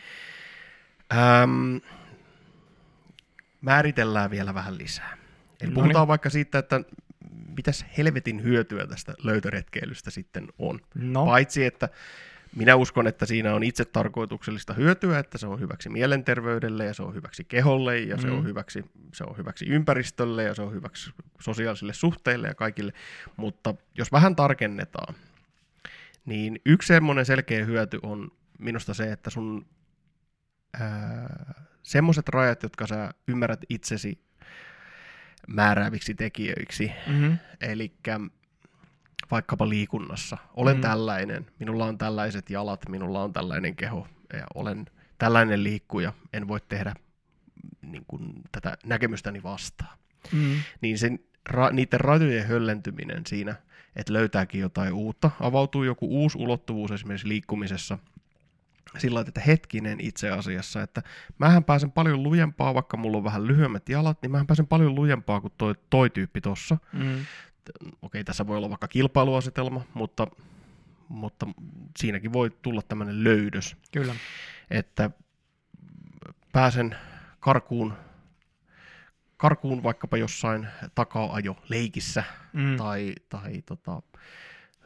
[1.13, 1.81] äm,
[3.61, 5.17] määritellään vielä vähän lisää.
[5.61, 6.07] Eli No puhutaan niin.
[6.07, 6.81] vaikka siitä, että
[7.57, 10.79] mitäs helvetin hyötyä tästä löytöretkeilystä sitten on.
[10.95, 11.89] No, Paitsi, että
[12.55, 17.03] minä uskon, että siinä on itse tarkoituksellista hyötyä, että se on hyväksi mielenterveydelle ja se
[17.03, 18.37] on hyväksi keholle ja se, Mm.
[18.37, 22.93] on hyväksi, se on hyväksi ympäristölle ja se on hyväksi sosiaalisille suhteille ja kaikille.
[23.37, 25.15] Mutta jos vähän tarkennetaan,
[26.25, 29.65] niin yksi semmoinen selkeä hyöty on minusta se, että sun
[31.83, 34.19] semmoiset rajat, jotka sä ymmärrät itsesi
[35.47, 37.37] määrääviksi tekijöiksi, mm-hmm.
[37.61, 37.93] Eli
[39.31, 40.37] vaikkapa liikunnassa.
[40.53, 40.77] Olen Mm.
[40.77, 40.81] mm.
[40.81, 44.85] tällainen, minulla on tällaiset jalat, minulla on tällainen keho ja olen
[45.17, 46.93] tällainen liikkuja, en voi tehdä
[47.81, 49.97] niin kuin, tätä näkemystäni vastaan.
[50.31, 50.55] Mm.
[50.81, 51.19] Niin sen,
[51.49, 53.55] ra, niiden rajojen höllentyminen siinä,
[53.95, 57.97] että löytääkin jotain uutta, avautuu joku uusi ulottuvuus esimerkiksi liikkumisessa,
[58.97, 61.03] sillä että hetkinen itse asiassa, että
[61.39, 65.41] mähän pääsen paljon lujempaa, vaikka mulla on vähän lyhyemmät jalat, niin mähän pääsen paljon lujempaa
[65.41, 67.25] kuin toi, toi tyyppi tossa Mm.
[68.01, 70.27] okei, tässä voi olla vaikka kilpailuasetelma, mutta,
[71.09, 71.47] mutta
[71.99, 74.15] siinäkin voi tulla tämmöinen löydös, Kyllä.
[74.69, 75.09] että
[76.51, 76.95] pääsen
[77.39, 77.93] karkuun,
[79.37, 82.23] karkuun vaikkapa jossain takaa-ajo leikissä
[82.53, 82.77] Mm.
[82.77, 84.01] tai, tai tota,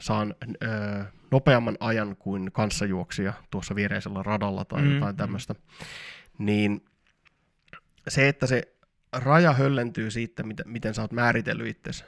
[0.02, 4.95] saan ö, nopeamman ajan kuin kanssajuoksija tuossa viereisellä radalla tai Mm, mm, mm.
[4.95, 5.56] jotain tämmöistä,
[6.38, 6.86] niin
[8.08, 8.76] se, että se
[9.12, 12.04] raja höllentyy siitä, miten, miten sä oot määritellyt itsesi,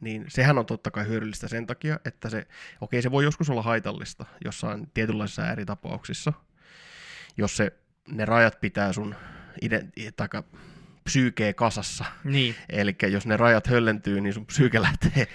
[0.00, 2.46] niin sehän on totta kai hyödyllistä sen takia, että se,
[2.80, 6.32] okei se voi joskus olla haitallista jossain tietynlaisissa ääritapauksissa,
[7.36, 7.72] jos se,
[8.08, 9.14] ne rajat pitää sun
[9.62, 10.44] ide, taka,
[11.04, 12.04] psyykee kasassa.
[12.24, 12.54] Niin.
[12.68, 15.26] Eli jos ne rajat höllentyy, niin sun psyyke lähtee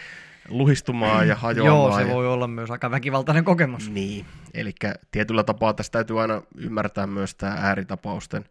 [0.48, 1.92] luhistumaan ja hajoamaan.
[1.92, 2.14] Joo, se ja...
[2.14, 3.90] voi olla myös aika väkivaltainen kokemus.
[3.90, 4.76] Niin, eli
[5.12, 8.46] tietyllä tapaa tässä täytyy aina ymmärtää myös tämä ääritapausten,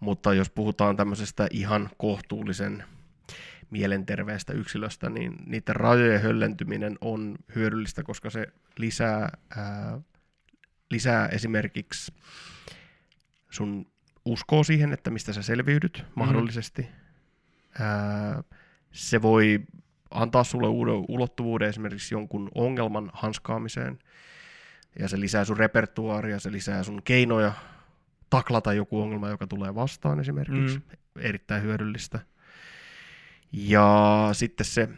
[0.00, 2.84] mutta jos puhutaan tämmöisestä ihan kohtuullisen
[3.70, 8.46] mielenterveestä yksilöstä, niin niiden rajojen höllentyminen on hyödyllistä, koska se
[8.78, 10.00] lisää, ää,
[10.90, 12.12] lisää esimerkiksi
[13.50, 13.86] sun
[14.24, 16.12] uskoa siihen, että mistä sä selviydyt mm-hmm.
[16.14, 16.88] mahdollisesti.
[17.78, 18.42] Ää,
[18.92, 19.60] se voi
[20.10, 23.98] antaa sulle uuden ulottuvuuden esimerkiksi jonkun ongelman hanskaamiseen,
[24.98, 27.52] ja se lisää sun repertuaaria, se lisää sun keinoja
[28.30, 30.78] taklata joku ongelma, joka tulee vastaan esimerkiksi.
[30.78, 30.82] Mm.
[31.18, 32.20] Erittäin hyödyllistä.
[33.52, 34.88] Ja sitten se,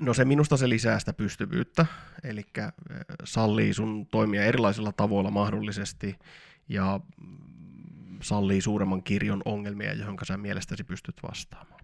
[0.00, 1.86] no se minusta se lisää sitä pystyvyyttä,
[2.24, 2.46] eli
[3.24, 6.18] sallii sun toimia erilaisilla tavoilla mahdollisesti,
[6.68, 7.00] ja
[8.22, 11.80] sallii suuremman kirjon ongelmia, johon sä mielestäsi pystyt vastaamaan.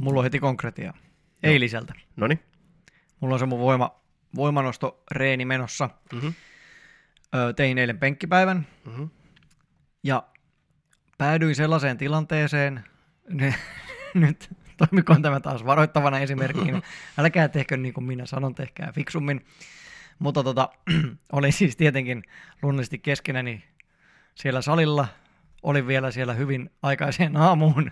[0.00, 0.94] Mulla on heti konkretia.
[1.42, 1.94] Eiliseltä.
[2.16, 2.40] No niin.
[3.20, 4.00] Mulla on se mun voima,
[4.36, 5.90] voimanosto reeni menossa.
[6.12, 6.34] Mm-hmm.
[7.34, 8.66] Öö, tein eilen penkkipäivän.
[8.84, 9.10] Mm-hmm.
[10.02, 10.22] Ja
[11.18, 12.84] päädyin sellaiseen tilanteeseen,
[14.14, 16.80] nyt toimikoon tämä taas varoittavana esimerkkinä,
[17.18, 19.46] älkää tehkö niin kuin minä sanon, tehkää fiksummin.
[20.18, 20.68] Mutta tota,
[21.32, 22.22] olin siis tietenkin
[22.62, 23.64] luonnollisesti keskenäni
[24.34, 25.08] siellä salilla,
[25.62, 27.90] olin vielä siellä hyvin aikaiseen aamuun,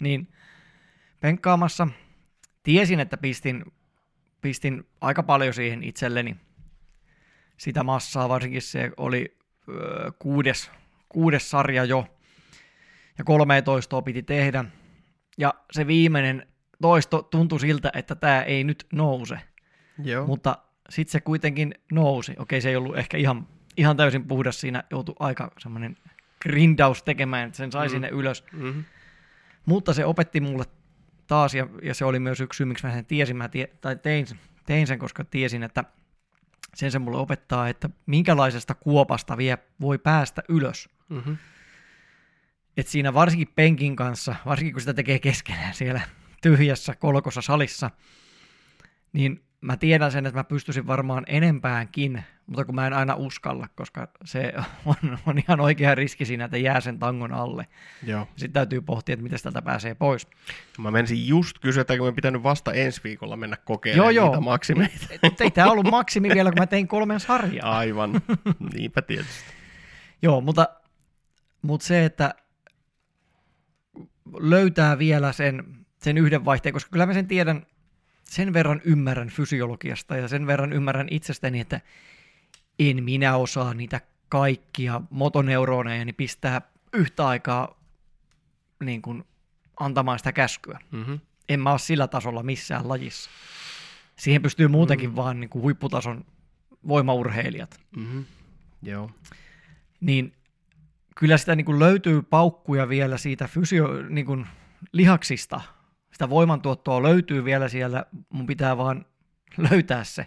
[0.00, 0.28] niin
[1.20, 1.88] penkkaamassa.
[2.62, 3.64] Tiesin, että pistin,
[4.40, 6.36] pistin aika paljon siihen itselleni
[7.60, 9.36] sitä massaa, varsinkin se oli
[9.68, 10.70] öö, kuudes,
[11.08, 12.06] kuudes sarja jo,
[13.18, 14.64] ja 13 piti tehdä.
[15.38, 16.46] Ja se viimeinen
[16.82, 19.38] toisto tuntui siltä, että tämä ei nyt nouse.
[20.04, 20.26] Joo.
[20.26, 20.58] Mutta
[20.90, 22.34] sitten se kuitenkin nousi.
[22.38, 25.96] Okei, se ei ollut ehkä ihan, ihan täysin puhdas siinä, joutui aika semmoinen
[26.42, 27.90] grindaus tekemään, että sen sai mm.
[27.90, 28.44] sinne ylös.
[28.52, 28.84] Mm-hmm.
[29.66, 30.64] Mutta se opetti mulle
[31.30, 33.96] taas, ja, ja se oli myös yksi syy, miksi mä sen tiesin, mä tie, tai
[33.96, 34.26] tein,
[34.66, 35.84] tein sen, koska tiesin, että
[36.74, 40.88] sen se mulle opettaa, että minkälaisesta kuopasta vie, voi päästä ylös.
[41.08, 41.36] Mm-hmm.
[42.76, 46.00] Et siinä varsinkin penkin kanssa, varsinkin kun sitä tekee keskenään siellä
[46.42, 47.90] tyhjässä kolkossa salissa,
[49.12, 53.68] niin mä tiedän sen, että mä pystyisin varmaan enempäänkin, mutta kun mä en aina uskalla,
[53.74, 54.52] koska se
[54.86, 57.66] on, on ihan oikea riski siinä, että jää sen tangon alle.
[58.06, 58.28] Joo.
[58.36, 60.26] Sitten täytyy pohtia, että miten tältä pääsee pois.
[60.78, 64.32] Mä menisin just kysyä, että me pitänyt vasta ensi viikolla mennä kokeilemaan Joo, joo.
[64.32, 65.06] niitä maksimeita.
[65.22, 67.78] Mutta ei tämä ollut maksimi vielä, kun mä tein kolmen sarjaa.
[67.78, 68.20] Aivan,
[68.74, 69.44] niinpä tietysti.
[70.22, 70.68] Joo, mutta,
[71.62, 72.34] mutta se, että
[74.38, 75.64] löytää vielä sen,
[76.02, 77.66] sen yhden vaihteen, koska kyllä mä sen tiedän,
[78.30, 81.80] sen verran ymmärrän fysiologiasta ja sen verran ymmärrän itsestäni, että
[82.78, 86.60] en minä osaa niitä kaikkia motoneuroneja niin pistää
[86.92, 87.80] yhtä aikaa
[88.84, 89.24] niin kuin
[89.80, 90.78] antamaan sitä käskyä.
[90.90, 91.20] Mm-hmm.
[91.48, 93.30] En mä ole sillä tasolla missään lajissa.
[94.16, 95.16] Siihen pystyy muutenkin mm.
[95.16, 96.24] vaan niin kuin huipputason
[96.88, 97.80] voimaurheilijat.
[97.96, 98.24] Mm-hmm.
[98.82, 99.10] Joo.
[100.00, 100.32] Niin
[101.16, 104.46] kyllä sitä niin kuin löytyy paukkuja vielä siitä fysio, niin kuin
[104.92, 105.60] lihaksista.
[106.20, 109.06] Sitä voimantuottoa löytyy vielä siellä, mun pitää vaan
[109.70, 110.26] löytää se.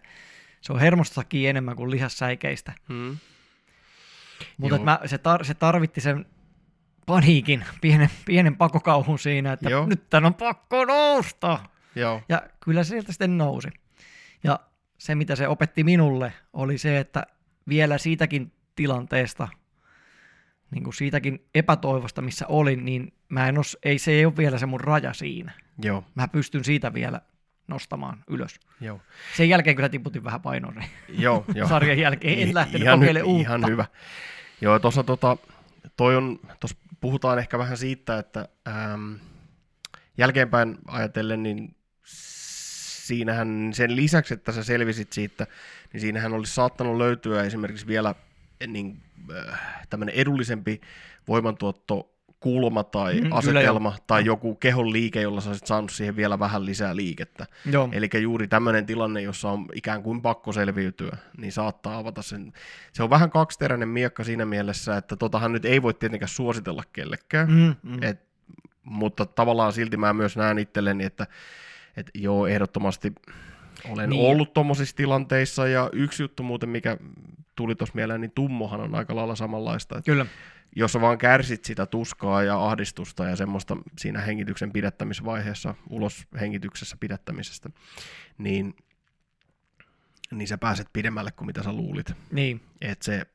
[0.61, 2.73] Se on hermostakin enemmän kuin lihassäikeistä.
[2.89, 3.17] Mm.
[4.57, 6.25] Mutta mä, se, tar, se tarvitti sen
[7.05, 9.85] paniikin, pienen, pienen pakokauhun siinä, että Joo.
[9.85, 11.59] nyt tän on pakko nousta.
[11.95, 12.21] Joo.
[12.29, 13.67] Ja kyllä se sieltä sitten nousi.
[14.43, 14.59] Ja
[14.97, 17.27] se, mitä se opetti minulle, oli se, että
[17.67, 19.47] vielä siitäkin tilanteesta,
[20.73, 24.57] niin kuin siitäkin epätoivosta, missä olin, niin mä en os, ei, se ei ole vielä
[24.57, 25.51] se mun raja siinä.
[25.83, 26.03] Joo.
[26.15, 27.21] Mä pystyn siitä vielä
[27.67, 28.59] nostamaan ylös.
[28.81, 29.01] Joo.
[29.37, 30.73] Sen jälkeen kyllä tiputin vähän painoa
[31.09, 31.67] Joo, joo.
[31.67, 32.39] sarjan jälkeen.
[32.39, 33.41] En lähtenyt ihan, kokeilemaan uutta.
[33.41, 33.85] ihan hyvä.
[34.61, 35.37] Joo, tuossa tota,
[35.97, 39.19] toi on, tossa puhutaan ehkä vähän siitä, että äm,
[40.17, 45.47] jälkeenpäin ajatellen, niin siinähän sen lisäksi, että sä selvisit siitä,
[45.93, 48.15] niin siinähän olisi saattanut löytyä esimerkiksi vielä
[48.67, 49.01] niin,
[49.37, 49.59] äh,
[49.89, 50.81] tämmöinen edullisempi
[51.27, 55.91] voimantuotto kulma tai Mm, mm, kyllä asetelma tai joku kehon liike, jolla sä olisit saanut
[55.91, 57.45] siihen vielä vähän lisää liikettä.
[57.91, 62.53] Eli juuri tämmöinen tilanne, jossa on ikään kuin pakko selviytyä, niin saattaa avata sen.
[62.93, 67.51] Se on vähän kaksiteräinen miekka siinä mielessä, että totahan nyt ei voi tietenkään suositella kellekään,
[67.51, 67.75] mm.
[67.83, 68.03] Mm.
[68.03, 68.21] Et,
[68.83, 71.27] mutta tavallaan silti mä myös näen itselleni, että
[71.97, 73.13] et joo, ehdottomasti
[73.89, 74.31] olen niin.
[74.31, 76.97] ollut tuommoisissa tilanteissa, ja yksi juttu muuten, mikä
[77.55, 80.25] tuli tuossa mieleen, niin tummohan on aika lailla samanlaista, että Kyllä.
[80.75, 86.97] jos sä vaan kärsit sitä tuskaa ja ahdistusta ja semmoista siinä hengityksen pidättämisvaiheessa, ulos hengityksessä
[86.99, 87.69] pidättämisestä,
[88.37, 88.75] niin,
[90.31, 92.13] niin sä pääset pidemmälle kuin mitä sä luulit.
[92.31, 92.61] Niin.
[92.81, 93.25] Et se,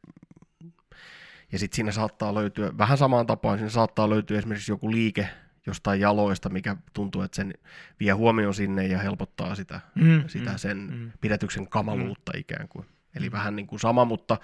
[1.53, 5.29] Ja sitten siinä saattaa löytyä, vähän samaan tapaan, siinä saattaa löytyä esimerkiksi joku liike
[5.67, 7.55] jostain jaloista, mikä tuntuu, että sen
[8.01, 11.13] vie huomioon sinne ja helpottaa sitä, Mm, sitä mm, sen mm.
[11.21, 12.87] pidätyksen kamaluutta ikään kuin.
[13.19, 14.37] Eli vähän niin kuin sama, mutta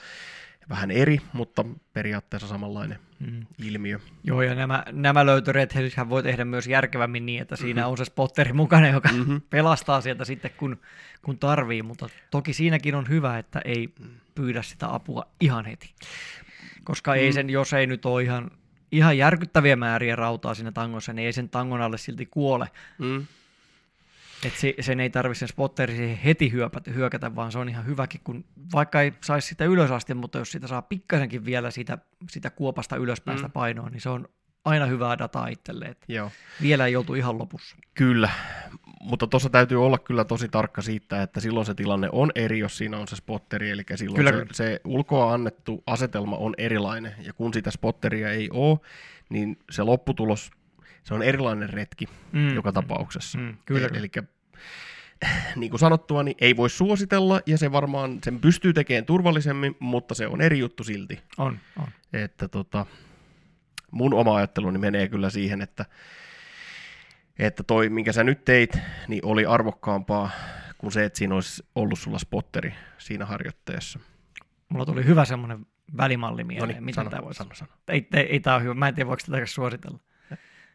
[0.68, 3.47] vähän eri, mutta periaatteessa samanlainen Mm.
[3.59, 3.99] ilmiö.
[4.25, 8.53] Joo, ja nämä, nämä löytöretkeilyshän voi tehdä myös järkevämmin niin, että siinä on se spotteri
[8.53, 9.37] mukana, joka Mhm.
[9.51, 10.81] pelastaa sieltä sitten, kun,
[11.22, 14.11] kun tarvii, mutta toki siinäkin on hyvä, että ei Mm.
[14.35, 15.95] pyydä sitä apua ihan heti.
[16.85, 18.51] Koska ei sen, jos ei nyt ole ihan,
[18.93, 22.68] ihan järkyttäviä määriä rautaa siinä tangossa, niin ei sen tangon alle silti kuole.
[22.99, 23.27] Mm.
[24.45, 27.87] Että se, sen ei tarvitse sen spotteri siihen heti hyöpätä, hyökätä, vaan se on ihan
[27.87, 31.99] hyväkin, kun vaikka ei saisi sitä ylös asti, mutta jos sitä saa pikkasenkin vielä siitä,
[32.30, 33.53] sitä kuopasta ylöspäin sitä Mm.
[33.53, 34.28] painoa, niin se on
[34.64, 36.30] aina hyvää dataa itselle, että Joo.
[36.62, 37.76] vielä ei oltu ihan lopussa.
[37.95, 38.30] Kyllä,
[39.01, 42.78] mutta tuossa täytyy olla kyllä tosi tarkka siitä, että silloin se tilanne on eri, jos
[42.78, 44.53] siinä on se spotteri, eli silloin Kyllä, se, kyllä.
[44.53, 48.78] se ulkoa annettu asetelma on erilainen, ja kun sitä spotteria ei ole,
[49.28, 50.51] niin se lopputulos,
[51.05, 53.39] se on erilainen retki Mm, joka mm, tapauksessa.
[53.39, 54.11] Mm, kyllä, Eli
[55.57, 60.15] niin kuin sanottua, niin ei voi suositella, ja se varmaan sen pystyy tekemään turvallisemmin, mutta
[60.15, 61.21] se on eri juttu silti.
[61.39, 61.87] on, on.
[62.13, 62.87] Että tota,
[63.91, 65.85] mun oma ajatteluni menee kyllä siihen, että,
[67.39, 68.79] että toi, minkä sä nyt teit,
[69.09, 70.31] niin oli arvokkaampaa
[70.79, 73.99] kuin se, että siinä olisi ollut sulla spotteri siinä harjoitteessa.
[74.69, 77.73] Mulla tuli hyvä semmoinen välimalli mieleen, Noniin, miten sano, tämä voisi sano, sano.
[77.89, 78.75] ei, ei, ei tämä ole hyvä.
[78.75, 79.99] Mä en tiedä, voiko tätä suositella.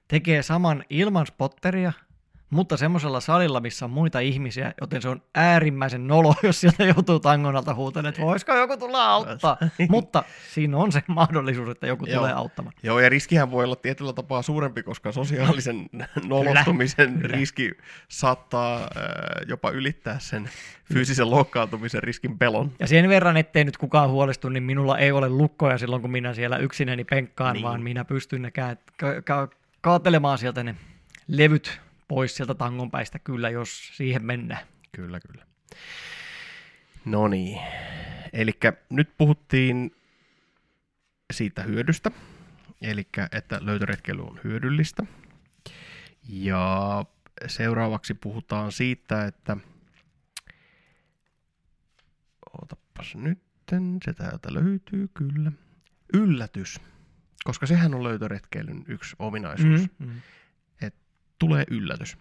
[0.10, 1.93] Tekee saman ilman spotteria,
[2.49, 7.20] mutta semmoisella salilla, missä on muita ihmisiä, joten se on äärimmäisen nolo, jos sieltä joutuu
[7.20, 9.57] tangon alta huutamaan, että voisiko joku tulla auttaa.
[9.89, 12.18] mutta siinä on se mahdollisuus, että joku Joo.
[12.18, 12.74] tulee auttamaan.
[12.84, 15.89] Joo, ja riskihän voi olla tietyllä tapaa suurempi, koska sosiaalisen
[16.28, 17.36] nolostumisen kyllä.
[17.38, 17.72] riski
[18.07, 18.88] saattaa äh,
[19.47, 20.49] jopa ylittää sen
[20.93, 22.72] fyysisen loukkaantumisen riskin pelon.
[22.80, 26.34] Ja sen verran, ettei nyt kukaan huolestu, niin minulla ei ole lukkoja silloin, kun minä
[26.34, 27.64] siellä yksinäni penkkaan, Niin.
[27.64, 29.49] vaan minä pystyn ne ka- ka-
[29.82, 30.76] kaatelemaan sieltä ne
[31.28, 34.68] levyt pois sieltä tangon päistä kyllä, jos siihen mennään.
[34.92, 35.46] Kyllä, kyllä.
[37.06, 37.62] No niin.
[38.34, 38.52] Eli
[38.90, 39.96] nyt puhuttiin
[41.34, 42.12] siitä hyödystä,
[42.82, 45.04] eli että löytöretkeily on hyödyllistä.
[46.30, 47.06] Ja
[47.48, 49.58] seuraavaksi puhutaan siitä, että
[52.62, 55.52] otapas nytten, se täältä löytyy kyllä.
[56.14, 56.80] Yllätys,
[57.44, 60.22] koska sehän on löytöretkeilyn yksi ominaisuus Mm, mm.
[61.40, 62.18] tulee yllätys.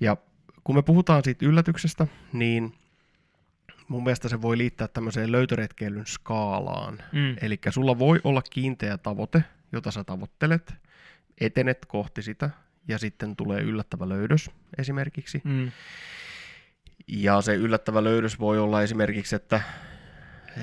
[0.00, 0.16] Ja
[0.64, 2.74] kun me puhutaan siitä yllätyksestä, niin
[3.88, 6.98] mun mielestä se voi liittää tämmöiseen löytöretkeilyn skaalaan.
[7.12, 7.36] Mm.
[7.40, 10.74] Eli sulla voi olla kiinteä tavoite, jota sä tavoittelet,
[11.40, 12.50] etenet kohti sitä,
[12.88, 15.40] ja sitten tulee yllättävä löydös esimerkiksi.
[15.44, 15.70] Mm.
[17.08, 19.60] Ja se yllättävä löydös voi olla esimerkiksi, että,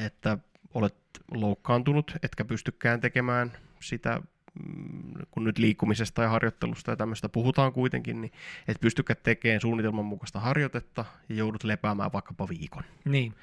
[0.06, 0.38] että
[0.74, 0.96] olet
[1.32, 3.52] loukkaantunut, etkä pystykään tekemään
[3.82, 4.22] sitä,
[4.66, 8.32] mm, kun nyt liikkumisesta ja harjoittelusta ja tämmöistä puhutaan kuitenkin, niin
[8.68, 12.84] et pystykään tekemään suunnitelman mukaista harjoitetta ja joudut lepäämään vaikkapa viikon.
[13.06, 13.34] Niin.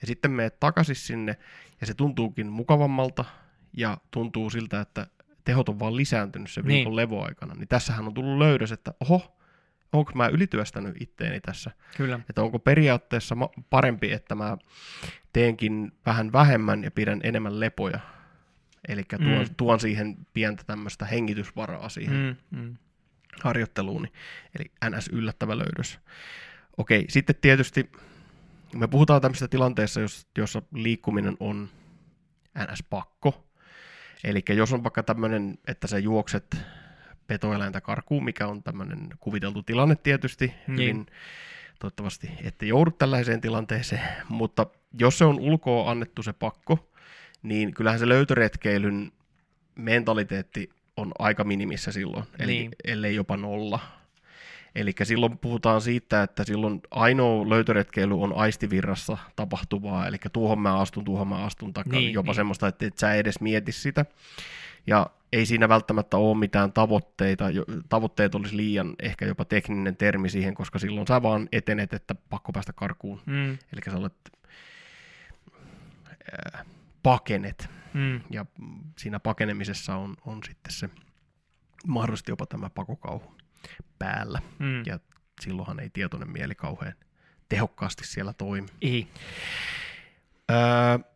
[0.00, 1.36] Ja sitten menet takaisin sinne
[1.80, 3.24] ja se tuntuukin mukavammalta
[3.72, 5.06] ja tuntuu siltä, että
[5.44, 6.74] tehot on vaan lisääntynyt sen Niin.
[6.76, 7.54] viikon levoaikana.
[7.54, 9.36] Niin tässähän on tullut löydös, että oho,
[9.92, 12.20] onko mä ylityöstänyt itteeni tässä Kyllä.
[12.30, 13.36] että onko periaatteessa
[13.70, 14.56] parempi, että mä
[15.32, 18.00] teenkin vähän vähemmän ja pidän enemmän lepoja.
[18.88, 19.54] Eli tuon, Mm.
[19.56, 22.58] tuon siihen pientä tämmöistä hengitysvaraa siihen mm.
[22.58, 22.64] Mm.
[22.64, 22.76] Mm.
[23.42, 24.08] harjoitteluun.
[24.58, 25.98] Eli NS yllättävä löydös.
[26.76, 27.90] Okei, sitten tietysti
[28.74, 31.68] me puhutaan tämmöistä tilanteessa, jos, jossa liikkuminen on
[32.58, 33.46] NS-pakko.
[34.24, 36.56] Eli jos on vaikka tämmöinen, että sä juokset
[37.26, 40.78] petoeläintä karkuun, mikä on tämmöinen kuviteltu tilanne tietysti, Niin.
[40.80, 41.06] hyvin
[41.78, 44.66] toivottavasti ette joudu tällaiseen tilanteeseen, mutta
[45.00, 46.88] jos se on ulkoa annettu se pakko,
[47.46, 49.12] niin kyllähän se löytöretkeilyn
[49.74, 52.70] mentaliteetti on aika minimissä silloin, eli Niin.
[52.84, 53.78] ellei jopa nolla.
[54.74, 61.04] Eli silloin puhutaan siitä, että silloin ainoa löytöretkeily on aistivirrassa tapahtuvaa, eli tuohon mä astun,
[61.04, 62.34] tuohon mä astun, tai Niin, jopa niin.
[62.36, 64.04] semmoista, että et sä edes mieti sitä.
[64.86, 67.44] Ja ei siinä välttämättä ole mitään tavoitteita.
[67.88, 72.52] Tavoitteet olisi liian ehkä jopa tekninen termi siihen, koska silloin sä vaan etenet, että pakko
[72.52, 73.20] päästä karkuun.
[73.26, 73.50] Mm.
[73.50, 74.14] Eli sä olet
[77.06, 77.70] pakenet.
[77.94, 78.20] Mm.
[78.30, 78.46] Ja
[78.98, 80.90] siinä pakenemisessa on, on sitten se
[81.86, 83.34] mahdollisesti jopa tämä pakokauhu
[83.98, 84.40] päällä.
[84.58, 84.82] Mm.
[84.86, 84.98] Ja
[85.40, 86.94] silloinhan ei tietoinen mieli kauhean
[87.48, 88.68] tehokkaasti siellä toimi.
[88.82, 89.08] Ei.
[90.50, 90.58] Öö,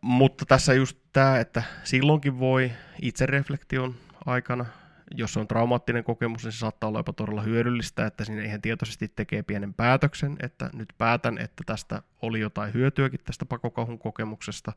[0.01, 2.73] mutta tässä just tämä, että silloinkin voi
[3.03, 3.95] itsereflektion
[4.27, 4.67] aikana
[5.15, 9.13] jos on traumaattinen kokemus, niin se saattaa olla jopa todella hyödyllistä, että sinne ihan tietoisesti
[9.17, 14.73] tekee pienen päätöksen, että nyt päätän, että tästä oli jotain hyötyäkin tästä pakokauhun kokemuksesta.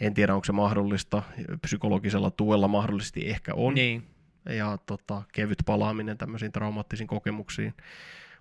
[0.00, 1.22] En tiedä, onko se mahdollista,
[1.62, 3.74] psykologisella tuella mahdollisesti ehkä on.
[3.74, 4.06] Niin.
[4.48, 7.74] Ja tota, kevyt palaaminen tämmöisiin traumaattisiin kokemuksiin.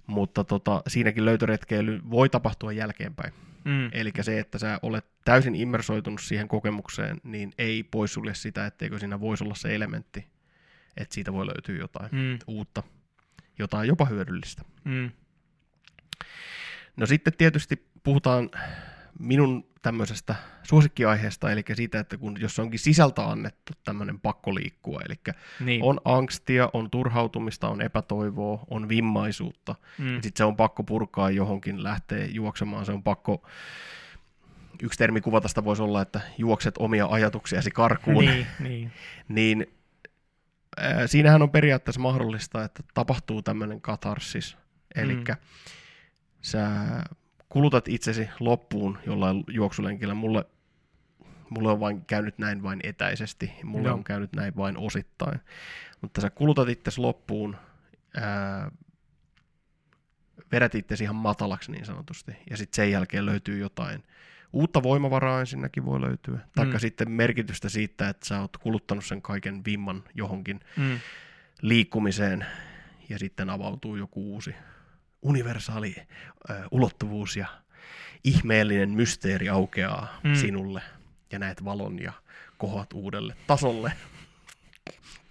[0.08, 3.34] Mutta tota, siinäkin löytöretkeily voi tapahtua jälkeenpäin.
[3.64, 3.90] Mm.
[3.92, 9.20] Eli se, että sä olet täysin immersoitunut siihen kokemukseen, niin ei poissulje sitä, etteikö siinä
[9.20, 10.28] voisi olla se elementti,
[10.98, 12.40] että siitä voi löytyä jotain Mm.
[12.48, 12.84] uutta,
[13.60, 14.62] jotain jopa hyödyllistä.
[14.84, 15.12] Mm.
[16.98, 18.50] No sitten tietysti puhutaan
[19.20, 25.16] minun tämmöisestä suosikkiaiheesta, eli siitä, että kun jos onkin sisältä annettu tämmöinen pakko liikkua, eli
[25.60, 25.84] Niin.
[25.84, 30.06] on angstia, on turhautumista, on epätoivoa, on vimmaisuutta, Mm.
[30.06, 30.14] mm.
[30.14, 33.48] sitten se on pakko purkaa johonkin, lähtee juoksemaan, se on pakko,
[34.84, 38.92] yksi termi kuvata sitä voisi olla, että juokset omia ajatuksiasi karkuun, Niin, niin.
[39.28, 39.74] niin
[41.06, 44.58] siinähän on periaatteessa mahdollista, että tapahtuu tämmöinen katarsis,
[44.96, 45.24] eli Mm.
[46.42, 46.70] sä
[47.50, 50.14] kulutat itsesi loppuun jollain juoksulenkillä.
[50.14, 50.46] Mulle,
[51.50, 53.98] mulle on vain käynyt näin vain etäisesti, mulle Joo.
[53.98, 55.40] on käynyt näin vain osittain,
[56.02, 57.56] mutta sä kulutat itsesi loppuun,
[58.18, 58.72] ää,
[60.52, 64.04] vedät itsesi ihan matalaksi niin sanotusti, ja sitten sen jälkeen löytyy jotain
[64.54, 66.80] uutta voimavaraa ensinnäkin voi löytyä, taikka Mm.
[66.80, 71.00] sitten merkitystä siitä, että sä oot kuluttanut sen kaiken vimman johonkin Mm.
[71.62, 72.46] liikkumiseen
[73.10, 74.56] ja sitten avautuu joku uusi
[75.22, 75.96] universaali
[76.50, 77.46] ö, ulottuvuus ja
[78.24, 80.30] ihmeellinen mysteeri aukeaa Mm.
[80.30, 80.36] mm.
[80.36, 80.82] sinulle
[81.32, 82.14] ja näet valon ja
[82.58, 83.94] kohoat uudelle tasolle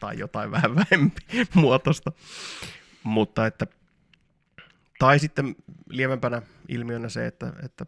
[0.00, 1.20] tai jotain vähän vähempi
[1.54, 2.12] muotoista.
[3.02, 3.66] Mutta että,
[4.98, 5.56] tai sitten
[5.88, 7.86] lievempänä ilmiönä se, että, että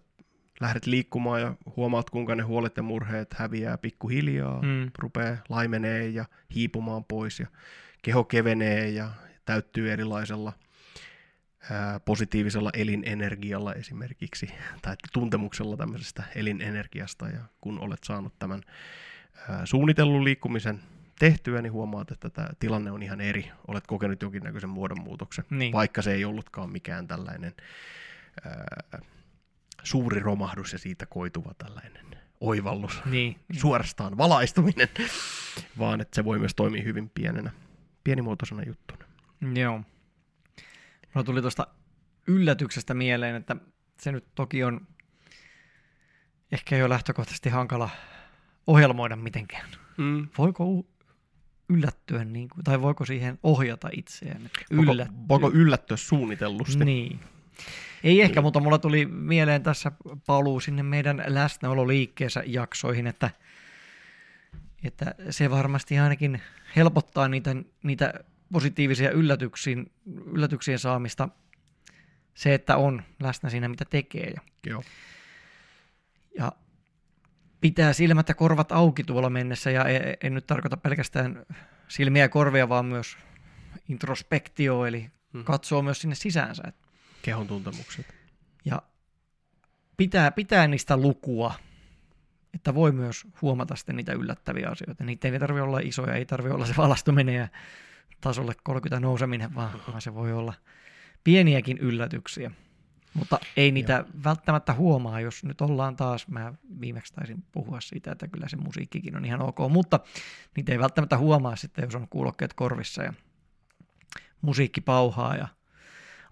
[0.60, 4.90] lähdet liikkumaan ja huomaat, kuinka ne huolet ja murheet häviää pikkuhiljaa, Mm.
[4.98, 6.24] rupeaa laimenee ja
[6.54, 7.46] hiipumaan pois ja
[8.02, 9.10] keho kevenee ja
[9.44, 10.52] täyttyy erilaisella
[11.70, 14.50] ää, positiivisella elinenergialla esimerkiksi,
[14.82, 18.60] tai tuntemuksella tämmöisestä elinenergiasta, ja kun olet saanut tämän
[19.48, 20.80] ää, suunnitellun liikkumisen
[21.18, 23.50] tehtyä, niin huomaat, että tämä tilanne on ihan eri.
[23.68, 25.72] Olet kokenut jonkinnäköisen muodonmuutoksen, Niin.
[25.72, 27.54] vaikka se ei ollutkaan mikään tällainen
[28.44, 29.00] ää,
[29.82, 32.04] suuri romahdus ja siitä koituva tällainen
[32.40, 33.36] oivallus, Niin.
[33.52, 34.88] suorastaan valaistuminen,
[35.78, 37.50] vaan että se voi myös toimia hyvin pienenä,
[38.04, 39.04] pienimuotoisena juttuna.
[39.54, 39.82] Joo.
[41.14, 41.66] Mulla tuli tuosta
[42.26, 43.56] yllätyksestä mieleen, että
[44.00, 44.86] se nyt toki on
[46.52, 47.90] ehkä jo lähtökohtaisesti hankala
[48.66, 49.68] ohjelmoida mitenkään.
[49.96, 50.28] Mm.
[50.38, 50.86] Voiko
[51.68, 54.50] yllättyä, niin kuin, tai voiko siihen ohjata itseään?
[54.76, 54.92] Voiko,
[55.28, 56.84] voiko yllättyä suunnitellusti?
[56.84, 57.20] Niin.
[58.04, 59.92] Ei ehkä, mutta mulla tuli mieleen tässä
[60.26, 63.30] paluu sinne meidän läsnäololiikkeessä jaksoihin, että,
[64.84, 66.40] että se varmasti ainakin
[66.76, 68.14] helpottaa niitä, niitä
[68.52, 69.92] positiivisia yllätyksiin,
[70.26, 71.28] yllätyksien saamista
[72.34, 74.34] se, että on läsnä siinä, mitä tekee.
[74.66, 74.82] Joo.
[76.38, 76.52] ja
[77.60, 81.46] pitää silmät ja korvat auki tuolla mennessä, ja en, en nyt tarkoita pelkästään
[81.88, 83.16] silmiä ja korvia, vaan myös
[83.88, 85.44] introspektio, eli Mm.
[85.44, 86.62] katsoo myös sinne sisäänsä.
[86.68, 86.76] Et
[87.24, 88.14] Kehon tuntemukset.
[88.64, 88.82] ja
[89.96, 91.54] pitää, pitää niistä lukua,
[92.54, 95.04] että voi myös huomata sitten niitä yllättäviä asioita.
[95.04, 97.48] Niitä ei tarvitse olla isoja, ei tarvitse olla se valastuminen ja
[98.20, 100.54] tasolle 30 nouseminen, vaan, vaan se voi olla
[101.24, 102.50] pieniäkin yllätyksiä.
[103.14, 104.22] Mutta ei niitä Joo.
[104.24, 109.16] välttämättä huomaa, jos nyt ollaan taas, mä viimeksi taisin puhua siitä, että kyllä se musiikkikin
[109.16, 110.00] on ihan ok, mutta
[110.56, 113.14] niitä ei välttämättä huomaa sitten, jos on kuulokkeet korvissa ja
[114.40, 115.48] musiikki pauhaa ja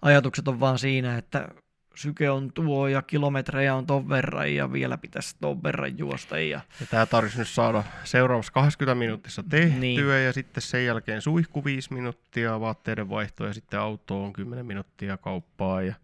[0.03, 1.47] ajatukset on vaan siinä, että
[1.95, 6.39] syke on tuo ja kilometrejä on ton verran ja vielä pitäisi ton verran juosta.
[6.39, 6.61] Ja...
[6.79, 10.25] Ja tämä tarvitsisi nyt saada seuraavassa 20 minuutissa tehtyä Niin.
[10.25, 15.17] ja sitten sen jälkeen suihku 5 minuuttia, vaatteiden vaihto ja sitten auto on 10 minuuttia
[15.17, 15.95] kauppaa ja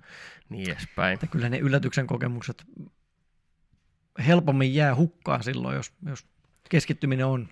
[0.50, 1.14] niin edespäin.
[1.14, 2.64] Että kyllä ne yllätyksen kokemukset
[4.28, 6.26] helpommin jää hukkaan silloin, jos, jos
[6.70, 7.50] keskittyminen on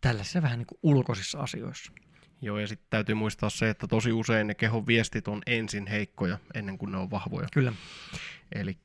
[0.00, 1.92] tällaisissa vähän niin kuin ulkoisissa asioissa.
[2.42, 6.38] Joo, ja sitten täytyy muistaa se, että tosi usein ne kehon viestit on ensin heikkoja
[6.54, 7.48] ennen kuin ne on vahvoja.
[7.52, 7.72] Kyllä.
[8.52, 8.78] Eli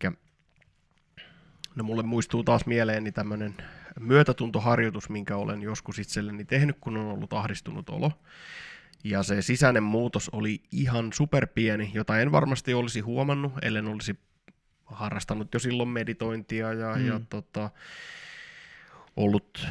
[1.75, 3.55] no mulle muistuu taas mieleeni tämmöinen
[3.99, 8.11] myötätuntoharjoitus, minkä olen joskus itselleni tehnyt, kun on ollut ahdistunut olo.
[9.03, 14.19] Ja se sisäinen muutos oli ihan superpieni, jota en varmasti olisi huomannut, ellen olisi
[14.85, 17.07] harrastanut jo silloin meditointia ja, Mm.
[17.07, 17.69] ja tota,
[19.15, 19.67] ollut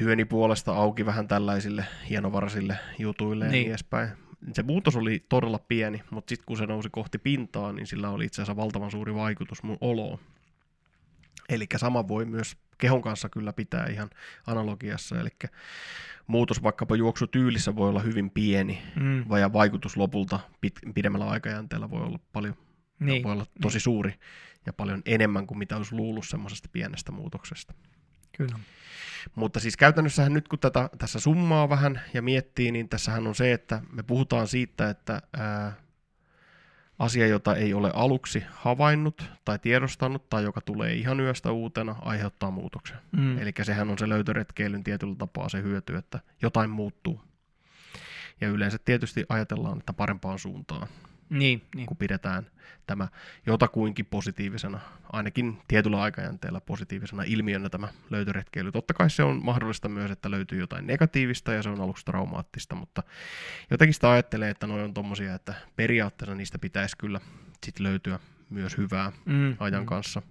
[0.00, 3.60] työni puolesta auki vähän tällaisille hienovaraisille jutuille ja Niin.
[3.62, 4.08] niin edespäin.
[4.52, 8.24] Se muutos oli todella pieni, mutta sitten kun se nousi kohti pintaa, niin sillä oli
[8.24, 10.18] itse asiassa valtavan suuri vaikutus mun oloon.
[11.48, 14.10] Eli sama voi myös kehon kanssa kyllä pitää ihan
[14.46, 15.28] analogiassa, eli
[16.26, 19.24] muutos vaikkapa juoksutyylissä voi olla hyvin pieni, Mm.
[19.40, 22.54] ja vaikutus lopulta pit, pidemmällä aikajänteellä voi olla paljon,
[23.00, 23.22] Niin.
[23.22, 24.14] voi olla tosi suuri
[24.66, 27.74] ja paljon enemmän kuin mitä olisi luullut semmoisesta pienestä muutoksesta.
[28.36, 28.58] Kyllä.
[29.34, 33.52] Mutta siis käytännössähän nyt kun tätä, tässä summaa vähän ja miettii, niin tässähän on se,
[33.52, 35.72] että me puhutaan siitä, että ää,
[36.98, 42.50] asia, jota ei ole aluksi havainnut tai tiedostanut tai joka tulee ihan yöstä uutena, aiheuttaa
[42.50, 42.96] muutoksen.
[43.12, 43.38] Mm.
[43.38, 47.20] Eli sehän on se löytöretkeilyn tietyllä tapaa se hyöty, että jotain muuttuu.
[48.40, 50.88] Ja yleensä tietysti ajatellaan, että parempaan suuntaan,
[51.30, 51.86] Niin, niin.
[51.86, 52.46] kun pidetään
[52.86, 53.08] tämä
[53.46, 54.80] jotakuinkin positiivisena,
[55.12, 58.72] ainakin tietyllä aikajänteellä positiivisena ilmiönä tämä löytöretkeily.
[58.72, 62.74] Totta kai se on mahdollista myös, että löytyy jotain negatiivista ja se on aluksi traumaattista,
[62.74, 63.02] mutta
[63.70, 67.20] jotenkin sitä ajattelee, että noin on tommosia, että periaatteessa niistä pitäisi kyllä
[67.64, 68.18] sit löytyä
[68.50, 69.56] myös hyvää Mm.
[69.60, 70.22] ajan kanssa.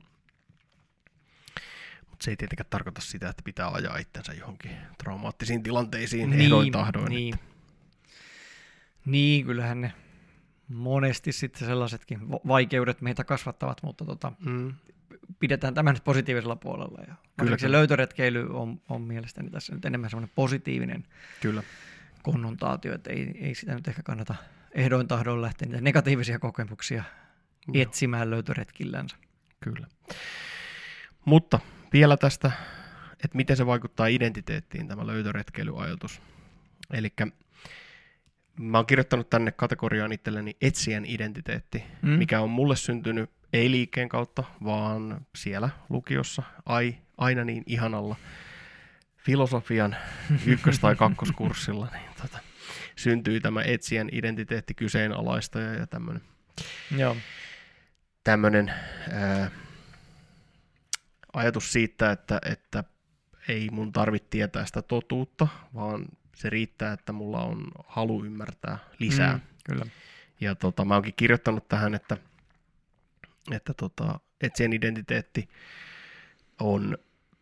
[2.10, 6.72] Mutta se ei tietenkään tarkoita sitä, että pitää ajaa itsensä johonkin traumaattisiin tilanteisiin niin, ehdoin
[6.72, 7.10] tahdoin.
[7.10, 7.36] Niin.
[9.06, 9.93] niin, kyllähän ne
[10.70, 14.74] monesti sitten sellaisetkin va- vaikeudet meitä kasvattavat, mutta tota, Mm,
[15.39, 17.01] pidetään tämä nyt positiivisella puolella.
[17.07, 21.03] Ja kyllä, se löytöretkeily on, on mielestäni tässä nyt enemmän semmoinen positiivinen
[21.41, 21.63] kyllä.
[22.24, 24.36] konnotaatio, että ei, ei sitä nyt ehkä kannata
[24.72, 27.03] ehdoin tahdoin lähteä niitä negatiivisia kokemuksia
[27.67, 27.84] Joo.
[27.84, 29.17] etsimään löytöretkillänsä.
[29.59, 29.88] Kyllä.
[31.26, 31.59] Mutta
[31.93, 32.51] vielä tästä,
[33.24, 36.22] että miten se vaikuttaa identiteettiin, tämä löytöretkeilyajatus.
[36.93, 37.13] Eli
[38.60, 42.10] mä oon kirjoittanut tänne kategoriaan itselleni etsijän identiteetti, Mm.
[42.10, 48.16] mikä on mulle syntynyt ei liikkeen kautta, vaan siellä lukiossa ai, aina niin ihanalla
[49.18, 49.95] filosofian
[50.45, 52.39] ykkös- tai kakkoskurssilla, niin tota,
[52.95, 56.22] syntyi tämä etsijän identiteetti kyseenalaista ja, ja tämmöinen
[56.97, 57.16] Joo.
[58.24, 58.74] tämmöinen
[59.12, 59.51] ää,
[61.34, 62.84] ajatus siitä, että, että
[63.47, 66.05] ei mun tarvitse tietää sitä totuutta, vaan
[66.40, 69.34] se riittää, että mulla on halu ymmärtää lisää.
[69.34, 69.86] Mm, kyllä.
[70.42, 72.18] Ja tota, mä oonkin kirjoittanut tähän, että,
[73.52, 75.50] että tota, etsien identiteetti
[76.60, 76.98] on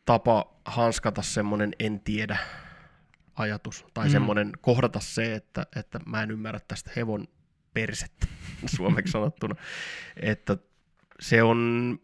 [0.06, 2.38] tapa hanskata semmoinen en tiedä
[3.36, 4.10] ajatus, tai Mm.
[4.10, 4.12] mm.
[4.12, 7.28] semmoinen kohdata se, että, että mä en ymmärrä tästä hevon
[7.74, 8.28] persettä,
[8.76, 9.56] suomeksi sanottuna.
[10.22, 10.58] Että
[11.20, 12.00] se on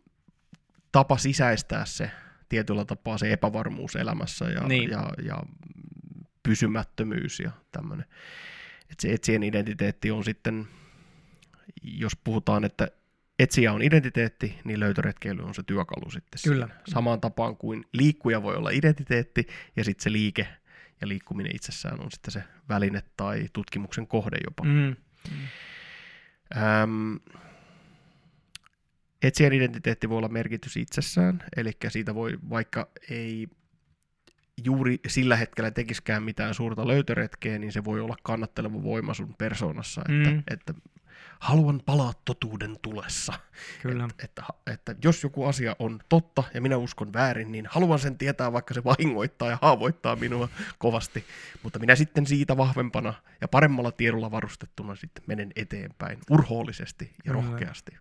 [0.91, 2.11] tapa sisäistää se
[2.49, 4.89] tietyllä tapaa se epävarmuus elämässä ja, Niin.
[4.89, 5.37] ja, ja
[6.43, 8.05] pysymättömyys ja tämmöinen.
[8.81, 10.67] Että se etsien identiteetti on sitten,
[11.83, 12.87] jos puhutaan, että
[13.39, 16.39] etsiä on identiteetti, niin löytöretkeily on se työkalu sitten.
[16.43, 16.67] Kyllä.
[16.67, 16.81] Siinä.
[16.87, 20.47] Samaan tapaan kuin liikkuja voi olla identiteetti ja sitten se liike
[21.01, 24.63] ja liikkuminen itsessään on sitten se väline tai tutkimuksen kohde jopa.
[24.63, 24.95] Mm.
[26.57, 27.15] Ähm,
[29.21, 33.47] etsijän identiteetti voi olla merkitys itsessään, eli siitä voi, vaikka ei
[34.63, 40.01] juuri sillä hetkellä tekiskään mitään suurta löytöretkeä, niin se voi olla kannatteleva voima sun persoonassa,
[40.01, 40.43] että, Mm.
[40.47, 40.73] että
[41.39, 43.33] haluan palaa totuuden tulessa.
[43.81, 44.03] Kyllä.
[44.05, 44.43] Että, että,
[44.73, 48.73] että jos joku asia on totta ja minä uskon väärin, niin haluan sen tietää, vaikka
[48.73, 51.25] se vahingoittaa ja haavoittaa minua kovasti.
[51.63, 57.47] Mutta minä sitten siitä vahvempana ja paremmalla tiedolla varustettuna sitten menen eteenpäin urhoollisesti ja Kyllä.
[57.47, 57.91] rohkeasti.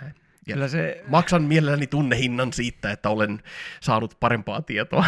[0.00, 0.14] Näin.
[0.46, 3.42] Ja Kyllä se, maksan mielelläni tunnehinnan siitä, että olen
[3.80, 5.04] saanut parempaa tietoa.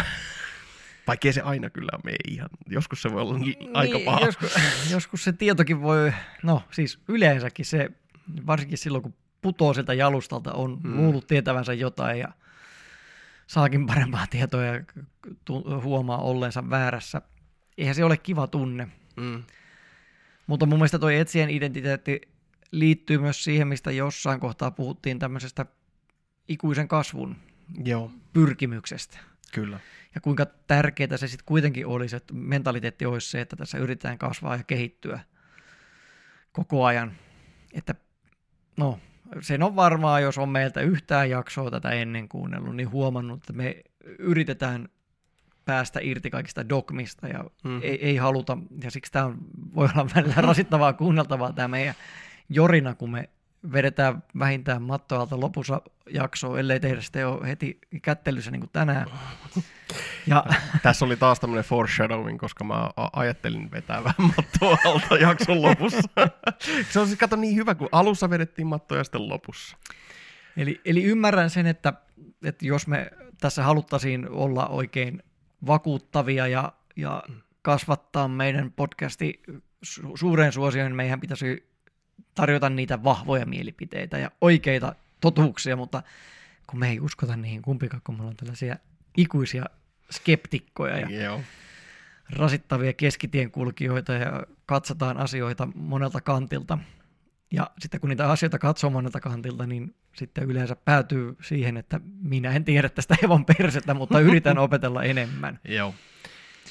[1.07, 2.49] Vaikkei se aina kyllä mene ihan.
[2.69, 4.25] Joskus se voi olla niin, aika niin, paha.
[4.25, 4.55] Joskus,
[4.91, 6.13] joskus se tietokin voi,
[6.43, 7.89] no siis yleensäkin se,
[8.47, 10.89] varsinkin silloin kun putoo sieltä jalustalta, on Mm.
[10.89, 10.97] mm.
[10.97, 12.27] luullut tietävänsä jotain ja
[13.47, 14.83] saakin parempaa tietoa ja
[15.83, 17.21] huomaa olleensa väärässä.
[17.77, 18.87] Eihän se ole kiva tunne.
[19.15, 19.43] Mm.
[20.47, 22.21] Mutta mun mielestä toi etsijän identiteetti
[22.71, 25.65] liittyy myös siihen, mistä jossain kohtaa puhuttiin tämmöisestä
[26.47, 27.35] ikuisen kasvun
[27.83, 29.17] Joo, pyrkimyksestä.
[29.53, 29.79] kyllä.
[30.15, 34.55] Ja kuinka tärkeää se sitten kuitenkin olisi, että mentaliteetti olisi se, että tässä yritetään kasvaa
[34.55, 35.19] ja kehittyä
[36.51, 37.11] koko ajan.
[37.73, 37.95] Että
[38.77, 38.99] no,
[39.41, 43.83] sen on varmaa, jos on meiltä yhtään jaksoa tätä ennen kuunnellut, niin huomannut, että me
[44.19, 44.89] yritetään
[45.65, 47.79] päästä irti kaikista dogmista ja Mhm.
[47.81, 49.33] ei, ei haluta, ja siksi tämä
[49.75, 51.95] voi olla välillä rasittavaa kuunneltavaa tämä meidän
[52.49, 53.29] jorina, kun me
[53.73, 59.07] vedetään vähintään mattoalta lopussa jaksoa, ellei tehdä sitä jo heti kättelyssä niin kuin tänään.
[60.27, 60.43] Ja
[60.83, 66.09] Tässä oli taas tämmöinen foreshadowing, koska mä ajattelin vetää vähän mattoa alta jakson lopussa.
[66.91, 69.77] se on siis kato niin hyvä, kun alussa vedettiin mattoa ja sitten lopussa.
[70.57, 71.93] Eli, eli ymmärrän sen, että,
[72.43, 75.23] että jos me tässä haluttaisiin olla oikein
[75.67, 77.23] vakuuttavia ja, ja
[77.61, 79.41] kasvattaa meidän podcasti
[79.85, 81.68] su- suureen suosioon, niin meidän pitäisi
[82.35, 86.03] tarjota niitä vahvoja mielipiteitä ja oikeita totuuksia, mutta
[86.67, 88.75] kun me ei uskota niihin kumpikaan, kun me ollaan tällaisia
[89.17, 89.65] ikuisia
[90.11, 91.41] skeptikkoja ja Joo.
[92.29, 96.77] rasittavia keskitien kulkijoita ja katsotaan asioita monelta kantilta.
[97.51, 102.51] Ja sitten kun niitä asioita katsoo monelta kantilta, niin sitten yleensä päätyy siihen, että minä
[102.51, 105.59] en tiedä tästä hevon persettä, mutta yritän opetella enemmän.
[105.63, 105.95] Joo.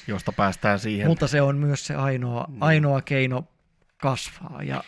[0.07, 1.07] Josta päästään siihen.
[1.07, 2.63] Mutta se on myös se ainoa, Niin.
[2.63, 3.47] ainoa keino
[3.97, 4.63] kasvaa.
[4.63, 4.83] Ja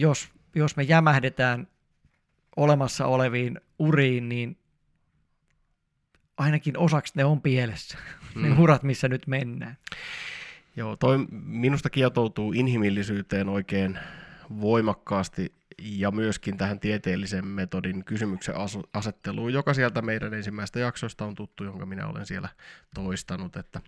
[0.00, 1.68] jos, jos me jämähdetään
[2.56, 4.58] olemassa oleviin uriin, niin
[6.36, 7.98] ainakin osaksi ne on pielessä.
[8.34, 8.42] Mm.
[8.42, 8.58] Ne Mm.
[8.60, 9.76] urat, missä nyt mennään.
[10.76, 13.98] Joo, toi minusta kietoutuu inhimillisyyteen oikein
[14.60, 18.54] voimakkaasti ja myöskin tähän tieteellisen metodin kysymyksen
[18.92, 22.48] asetteluun, joka sieltä meidän ensimmäistä jaksoista on tuttu, jonka minä olen siellä
[22.94, 23.80] toistanut, että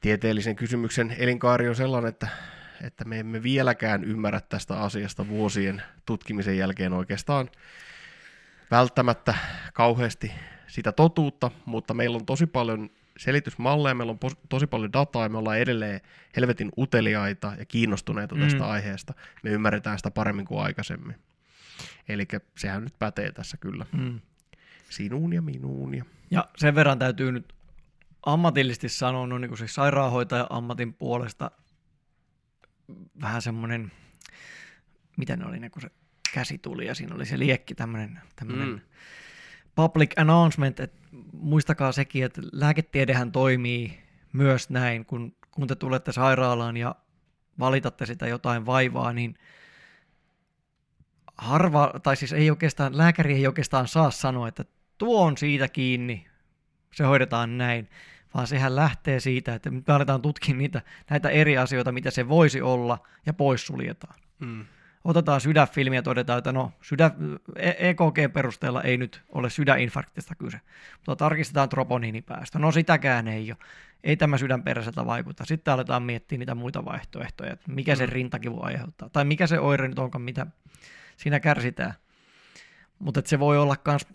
[0.00, 2.28] tieteellisen kysymyksen elinkaari on sellainen, että,
[2.84, 7.48] että me emme vieläkään ymmärrä tästä asiasta vuosien tutkimisen jälkeen oikeastaan
[8.70, 9.34] välttämättä
[9.74, 10.32] kauheasti
[10.66, 15.28] sitä totuutta, mutta meillä on tosi paljon selitysmalleja, meillä on pos- tosi paljon dataa ja
[15.28, 16.00] me ollaan edelleen
[16.36, 18.40] helvetin uteliaita ja kiinnostuneita Mm.
[18.40, 19.14] tästä aiheesta.
[19.42, 21.16] Me ymmärretään sitä paremmin kuin aikaisemmin.
[22.08, 23.86] Eli sehän nyt pätee tässä kyllä.
[23.92, 24.20] Mm.
[24.90, 25.94] Sinuun ja minuun.
[25.94, 26.04] Ja...
[26.30, 27.52] Ja sen verran täytyy nyt
[28.26, 31.50] ammatillisesti sanoa, no niin kuin siis sairaanhoitajan ammatin puolesta
[33.20, 33.92] vähän semmoinen,
[35.16, 35.90] mitä ne oli ne, kun se
[36.34, 38.20] käsi tuli ja siinä oli se liekki, tämmöinen,
[38.68, 38.80] Mm.
[39.74, 40.98] public announcement, että
[41.32, 44.00] muistakaa sekin, että lääketiedehän toimii
[44.32, 46.94] myös näin, kun, kun te tulette sairaalaan ja
[47.58, 49.34] valitatte sitä jotain vaivaa, niin
[51.36, 54.64] harva, tai siis ei oikeastaan, lääkäri ei oikeastaan saa sanoa, että
[54.98, 56.26] tuo on siitä kiinni,
[56.94, 57.88] se hoidetaan näin,
[58.34, 62.62] vaan sehän lähtee siitä, että me aletaan tutkia niitä, näitä eri asioita, mitä se voisi
[62.62, 64.64] olla, ja poissuljetaan Mm.
[65.04, 67.12] otetaan sydänfilmi ja todetaan, että no sydän,
[67.78, 70.60] EKG-perusteella ei nyt ole sydäninfarktista kyse,
[70.96, 72.58] mutta tarkistetaan troponiinipäästö.
[72.58, 73.58] No sitäkään ei ole.
[74.04, 75.44] Ei tämä sydänperäiseltä vaikuta.
[75.44, 78.12] Sitten aletaan miettiä niitä muita vaihtoehtoja, että mikä se Mm.
[78.12, 80.46] rintakivu aiheuttaa, tai mikä se oire nyt onkaan, mitä
[81.16, 81.94] siinä kärsitään.
[82.98, 84.06] Mutta se voi olla myös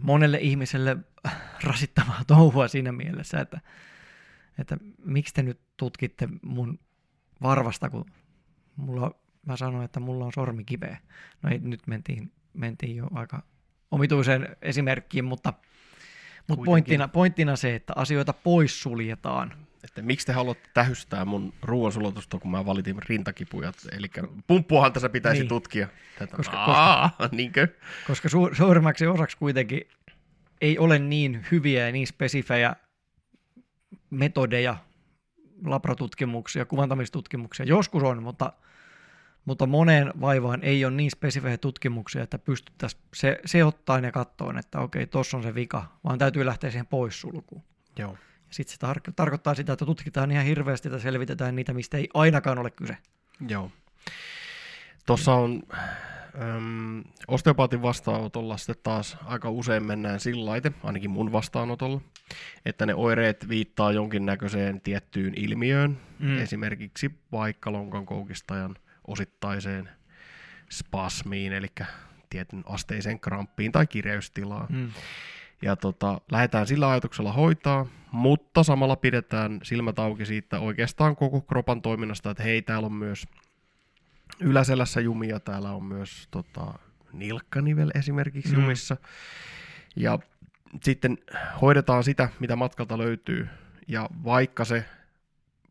[0.00, 0.96] monelle ihmiselle
[1.68, 3.60] rasittavaa touhua siinä mielessä, että,
[4.58, 6.78] että miksi te nyt tutkitte mun
[7.42, 8.04] varvasta, kun
[8.76, 9.14] mulla,
[9.46, 10.98] mä sanoin, että mulla on sormi kipeä.
[11.42, 13.42] No ei, nyt mentiin, mentiin jo aika
[13.90, 16.64] omituiseen esimerkkiin, mutta, mutta Kuitenkin.
[16.64, 19.63] pointtina, pointtina se, että asioita poissuljetaan.
[19.84, 23.72] Että miksi te haluatte tähystää mun ruoansulatusta, kun mä valitin rintakipuja?
[23.92, 24.06] Eli
[24.46, 25.48] pumppuahan tässä pitäisi Niin.
[25.48, 25.88] tutkia.
[26.18, 26.36] Tätä.
[26.36, 27.68] Koska- Aa, niinkö?
[28.06, 29.80] Koska su- suurimmaksi osaksi kuitenkin
[30.60, 32.76] ei ole niin hyviä ja niin spesifejä
[34.10, 34.76] metodeja,
[35.64, 37.66] labratutkimuksia, kuvantamistutkimuksia.
[37.66, 38.52] Joskus on, mutta,
[39.44, 44.54] mutta moneen vaivaan ei ole niin spesifejä tutkimuksia, että pystyttäisiin se, se ottaa ja katsoa,
[44.58, 47.62] että okei, tuossa on se vika, vaan täytyy lähteä siihen poissulkuun.
[47.98, 48.16] Joo.
[48.54, 52.58] Sitten se tar- tarkoittaa sitä, että tutkitaan ihan hirveästi ja selvitetään niitä, mistä ei ainakaan
[52.58, 52.96] ole kyse.
[53.48, 53.70] Joo.
[55.06, 55.62] Tuossa on
[56.56, 62.00] äm, osteopaatin vastaanotolla sitten taas aika usein mennään sillä laite, ainakin mun vastaanotolla,
[62.66, 66.28] että ne oireet viittaa jonkinnäköiseen tiettyyn ilmiöön, Mm.
[66.30, 66.38] mm.
[66.38, 68.76] esimerkiksi vaikka lonkan koukistajan
[69.06, 69.88] osittaiseen
[70.70, 71.66] spasmiin, eli
[72.30, 74.66] tietyn asteiseen kramppiin tai kireystilaan.
[74.70, 74.90] Mm.
[75.64, 81.82] Ja tota, lähdetään sillä ajatuksella hoitaa, mutta samalla pidetään silmät auki siitä oikeastaan koko kropan
[81.82, 83.26] toiminnasta, että hei, täällä on myös
[84.40, 86.74] yläselässä jumia, täällä on myös tota,
[87.12, 88.62] nilkkanivel esimerkiksi Mm.
[88.62, 88.96] jumissa.
[89.96, 90.18] Ja
[90.82, 91.18] sitten
[91.60, 93.48] hoidetaan sitä, mitä matkalta löytyy.
[93.88, 94.84] Ja vaikka se,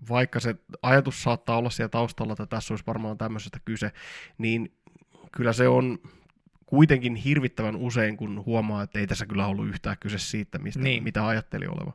[0.09, 3.91] vaikka se ajatus saattaa olla siellä taustalla, että tässä olisi varmaan tämmöisestä kyse,
[4.37, 4.71] niin
[5.31, 5.99] kyllä se on
[6.73, 11.03] kuitenkin hirvittävän usein, kun huomaa, että ei tässä kyllä ollut yhtään kyse siitä, mistä, Niin.
[11.03, 11.93] mitä ajatteli oleva.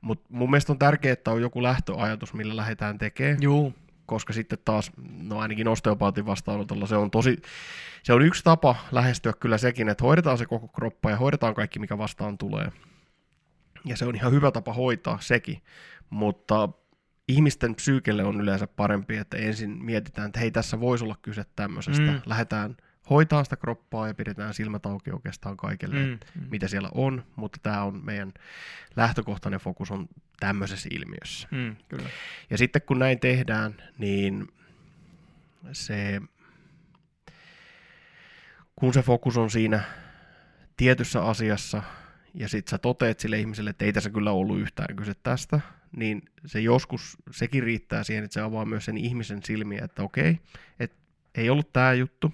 [0.00, 3.74] Mutta mun mielestä on tärkeää, että on joku lähtöajatus, millä lähdetään tekemään, Juu,
[4.06, 4.92] koska sitten taas,
[5.22, 7.36] no ainakin osteopaatin vastaanotolla, se on tosi,
[8.02, 11.78] se on yksi tapa lähestyä kyllä sekin, että hoidetaan se koko kroppa ja hoidetaan kaikki,
[11.78, 12.72] mikä vastaan tulee.
[13.84, 15.62] Ja se on ihan hyvä tapa hoitaa sekin,
[16.10, 16.68] mutta
[17.28, 22.02] ihmisten psyykelle on yleensä parempi, että ensin mietitään, että hei, tässä voisi olla kyse tämmöisestä.
[22.02, 22.08] Mm.
[22.10, 22.20] Mm.
[22.26, 22.76] Lähdetään
[23.10, 26.10] hoitaa sitä kroppaa ja pidetään silmät auki oikeastaan kaikille, mm.
[26.10, 26.46] mm.
[26.50, 28.32] Mitä siellä on, mutta tämä on meidän
[28.96, 30.08] lähtökohtainen fokus on
[30.40, 31.48] tämmöisessä ilmiössä.
[31.50, 32.08] Mm, kyllä.
[32.50, 34.48] Ja sitten kun näin tehdään, niin
[35.72, 36.20] se,
[38.76, 39.80] kun se fokus on siinä
[40.76, 41.82] tietyssä asiassa,
[42.34, 45.60] ja sitten sä toteet sille ihmiselle, että ei tässä kyllä ollut yhtään kyse tästä,
[45.96, 50.38] niin se joskus, sekin riittää siihen, että se avaa myös sen ihmisen silmiä, että okei,
[50.80, 50.96] että
[51.34, 52.32] ei ollut tämä juttu,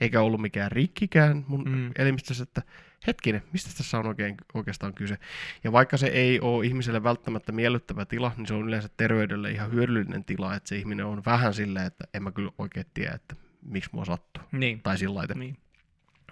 [0.00, 1.90] eikä ollut mikään rikkikään mun Mm.
[1.98, 2.62] elimistössä, että
[3.06, 5.18] hetkinen, mistä tässä on oikein, oikeastaan kyse.
[5.64, 9.72] Ja vaikka se ei ole ihmiselle välttämättä miellyttävä tila, niin se on yleensä terveydelle ihan
[9.72, 13.36] hyödyllinen tila, että se ihminen on vähän silleen, että en mä kyllä oikein tiedä, että
[13.62, 14.42] miksi mua sattuu.
[14.52, 14.80] Niin.
[14.82, 15.34] Tai sillä lailla.
[15.34, 15.56] niin.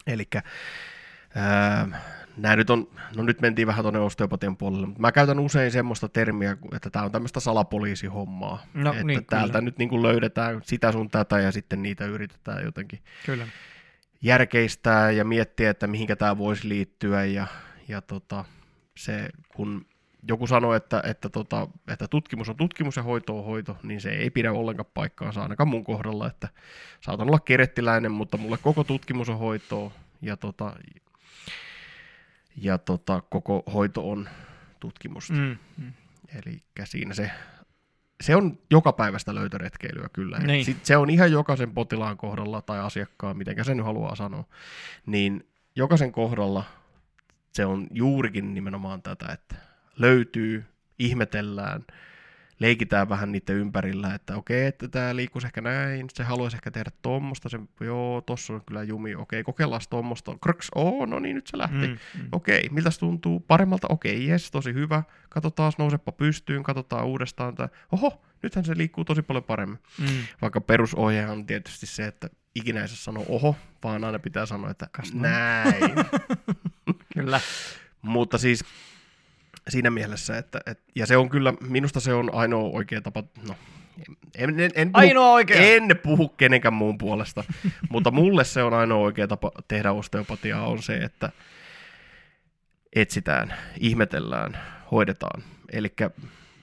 [0.07, 0.25] Eli
[2.39, 6.09] nämä nyt on, no nyt mentiin vähän tuonne osteopatian puolelle, mutta mä käytän usein semmoista
[6.09, 8.66] termiä, että tämä on tämmöistä salapoliisihommaa.
[8.74, 9.64] No että niin, täältä kyllä.
[9.64, 13.47] nyt niin kuin löydetään sitä sun tätä ja sitten niitä yritetään jotenkin Kyllä.
[14.22, 17.47] järkeistää ja miettiä, että mihinkä tämä voisi liittyä ja,
[17.89, 18.45] ja tota,
[18.97, 19.86] se, kun
[20.28, 24.11] joku sanoo, että, että, tota, että tutkimus on tutkimus ja hoito on hoito, niin se
[24.11, 26.49] ei pidä ollenkaan paikkaansa ainakaan mun kohdalla, että
[27.01, 29.91] saatan olla kerettiläinen, mutta mulle koko tutkimus on hoitoa
[30.22, 30.76] ja, tota,
[32.61, 34.29] ja tota, koko hoito on
[34.81, 35.33] tutkimusta.
[35.33, 35.57] Mm.
[35.77, 35.93] Mm.
[36.29, 37.31] Eli siinä se,
[38.21, 40.39] se on joka päivästä löytöretkeilyä kyllä.
[40.39, 40.65] Niin.
[40.65, 44.45] Sit se on ihan jokaisen potilaan kohdalla tai asiakkaan, miten sen nyt haluaa sanoa,
[45.07, 45.47] niin
[45.77, 46.65] jokaisen kohdalla
[47.53, 49.55] se on juurikin nimenomaan tätä, että
[49.99, 50.65] löytyy,
[50.99, 51.85] ihmetellään,
[52.59, 56.91] leikitään vähän niiden ympärillä, että okei, että tämä liikkuisi ehkä näin, se haluaisi ehkä tehdä
[57.03, 61.47] tuommoista, se, joo, tossa on kyllä jumi, okei, kokeillaan tuommoista, krks, oo, no niin, nyt
[61.47, 61.87] se lähti.
[61.87, 61.99] Mm.
[62.15, 62.29] Mm.
[62.33, 63.41] Okei, miltä se tuntuu?
[63.41, 63.87] Paremmalta?
[63.91, 65.03] Okei, jes, tosi hyvä.
[65.29, 67.55] Katsotaan, nousepa pystyyn, katsotaan uudestaan.
[67.55, 67.69] Tää.
[67.93, 69.79] Oho, nythän se liikkuu tosi paljon paremmin.
[70.01, 70.07] Mm.
[70.43, 74.71] Vaikka perusohje on tietysti se, että ikinä ei saa sanoa oho, vaan aina pitää sanoa,
[74.71, 75.95] että Kas näin.
[77.15, 77.41] Kyllä.
[78.03, 78.65] Mutta siis
[79.69, 83.55] siinä mielessä, että, että, ja se on kyllä, minusta se on ainoa oikea tapa, no,
[84.35, 85.57] en, en, en puhu, Ainoa oikea.
[85.57, 87.45] en puhu kenenkään muun puolesta,
[87.91, 91.33] mutta mulle se on ainoa oikea tapa tehdä osteopatiaa on se, että
[92.97, 94.59] etsitään, ihmetellään,
[94.91, 95.43] hoidetaan.
[95.73, 95.95] Eli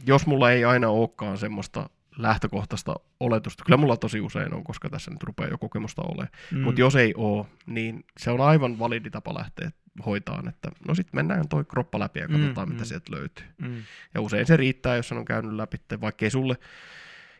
[0.05, 5.11] jos mulla ei aina olekaan semmoista lähtökohtaista oletusta, kyllä mulla tosi usein on, koska tässä
[5.11, 6.59] nyt rupeaa jo kokemusta olemaan, mm.
[6.61, 9.71] mutta jos ei ole, niin se on aivan validi tapa lähteä
[10.05, 12.87] hoitaan, että no sitten mennään toi kroppa läpi ja katsotaan, Mm, mm, mitä mm.
[12.87, 13.45] sieltä löytyy.
[13.57, 13.83] Mm.
[14.13, 16.55] Ja usein se riittää, jos on käynyt läpi, vaikkei sulle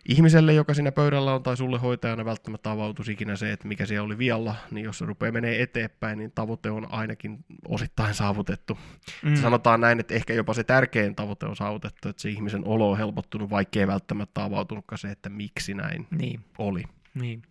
[0.10, 4.06] ihmiselle, joka siinä pöydällä on, tai sulle hoitajana välttämättä avautuisi ikinä se, että mikä siellä
[4.06, 8.78] oli vialla, niin jos se rupeaa menee eteenpäin, niin tavoite on ainakin osittain saavutettu.
[9.24, 9.30] Mm.
[9.30, 9.36] Mm.
[9.36, 12.98] Sanotaan näin, että ehkä jopa se tärkein tavoite on saavutettu, että se ihmisen olo on
[12.98, 16.46] helpottunut, vaikkei ei välttämättä avautunutkaan se, että miksi näin Niin.
[16.58, 16.84] oli.
[17.14, 17.42] Niin.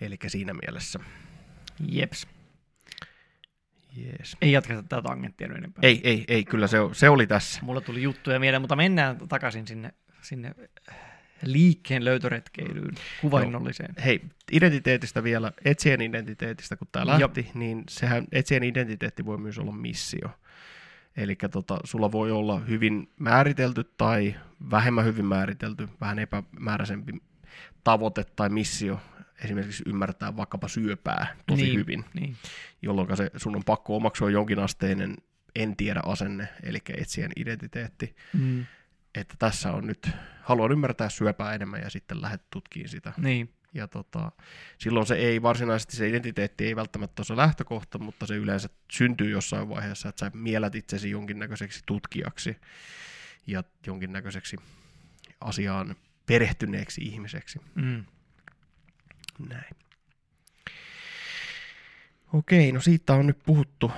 [0.00, 1.00] Eli siinä mielessä.
[1.88, 2.26] Jeps.
[4.04, 4.36] Jees.
[4.42, 5.80] Ei jatketa tätä tangenttia nyt enempää.
[5.82, 7.60] Ei, ei, ei, kyllä se, se oli tässä.
[7.62, 9.92] Mulla tuli juttuja mieleen, mutta mennään takaisin sinne,
[10.22, 10.54] sinne
[11.42, 13.94] liikkeen löytöretkeilyyn, kuvainnolliseen.
[14.04, 14.20] Hei,
[14.52, 20.30] identiteetistä vielä, etsien identiteetistä, kun tämä lähti, niin sehän etsien identiteetti voi myös olla missio.
[21.16, 24.34] Eli tota, sulla voi olla hyvin määritelty tai
[24.70, 27.12] vähemmän hyvin määritelty, vähän epämääräisempi
[27.84, 29.00] tavoite tai missio,
[29.44, 32.36] esimerkiksi ymmärtää vaikkapa syöpää tosi Niin, hyvin, Niin.
[32.82, 35.16] jolloin se sun on pakko omaksua jonkinasteinen
[35.56, 38.66] en tiedä asenne, eli etsien identiteetti, Mm.
[39.14, 40.10] että tässä on nyt,
[40.42, 43.12] haluan ymmärtää syöpää enemmän ja sitten lähdet tutkimaan sitä.
[43.16, 43.54] Niin.
[43.74, 44.32] Ja tota,
[44.78, 49.30] silloin se ei varsinaisesti, se identiteetti ei välttämättä ole se lähtökohta, mutta se yleensä syntyy
[49.30, 52.56] jossain vaiheessa, että sä mielät itsesi jonkinnäköiseksi tutkijaksi
[53.46, 54.56] ja jonkinnäköiseksi
[55.40, 57.58] asiaan perehtyneeksi ihmiseksi.
[57.74, 58.04] Mm.
[59.48, 59.76] Näin.
[62.32, 63.92] Okei, no siitä on nyt puhuttu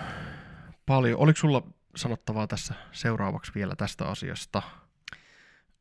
[0.87, 1.19] paljon.
[1.19, 1.63] Oliko sulla
[1.97, 4.63] sanottavaa tässä seuraavaksi vielä tästä asiasta?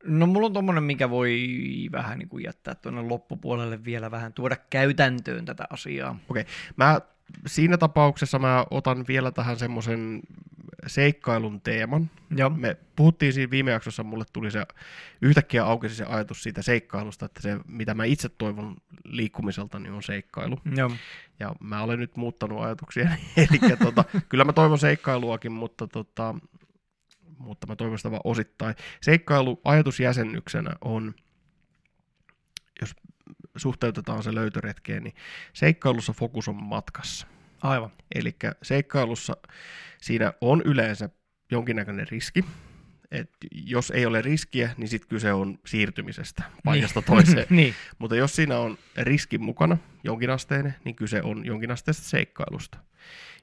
[0.04, 1.48] No mulla on tommonen, mikä voi
[1.92, 6.18] vähän niin kuin jättää tuonne loppupuolelle vielä vähän tuoda käytäntöön tätä asiaa.
[6.76, 7.00] Mä
[7.46, 10.20] siinä tapauksessa mä otan vielä tähän semmoisen
[10.86, 12.10] seikkailun teeman.
[12.36, 12.50] Joo.
[12.50, 14.66] Me puhuttiin siinä viime jaksossa, mulle tuli se
[15.22, 20.02] yhtäkkiä aukesi se ajatus siitä seikkailusta, että se mitä mä itse toivon liikkumiselta niin on
[20.02, 20.58] seikkailu.
[20.76, 20.90] Joo.
[21.40, 26.34] Ja mä olen nyt muuttanut ajatuksia, eli tota, kyllä mä toivon seikkailuakin, mutta, tota,
[27.38, 28.74] mutta mä toivon sitä vaan osittain.
[29.02, 31.14] Seikkailu ajatusjäsennyksenä on,
[32.80, 32.94] jos
[33.56, 35.14] suhteutetaan se löytöretkeen, niin
[35.52, 37.26] seikkailussa fokus on matkassa.
[37.62, 37.90] Aivan.
[38.14, 39.36] Eli seikkailussa
[40.00, 41.08] siinä on yleensä
[41.50, 42.44] jonkinnäköinen riski.
[43.10, 47.46] Et jos ei ole riskiä, niin sitten kyse on siirtymisestä paikasta toiseen.
[47.56, 47.74] niin.
[47.98, 52.78] Mutta jos siinä on riski mukana, jonkinasteinen, niin kyse on jonkinasteista seikkailusta.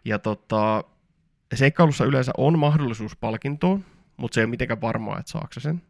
[0.06, 0.84] Ja tota,
[1.54, 3.86] seikkailussa yleensä on mahdollisuus palkintoon,
[4.18, 5.82] mutta se ei ole mitenkään varmaa, että saako se sen.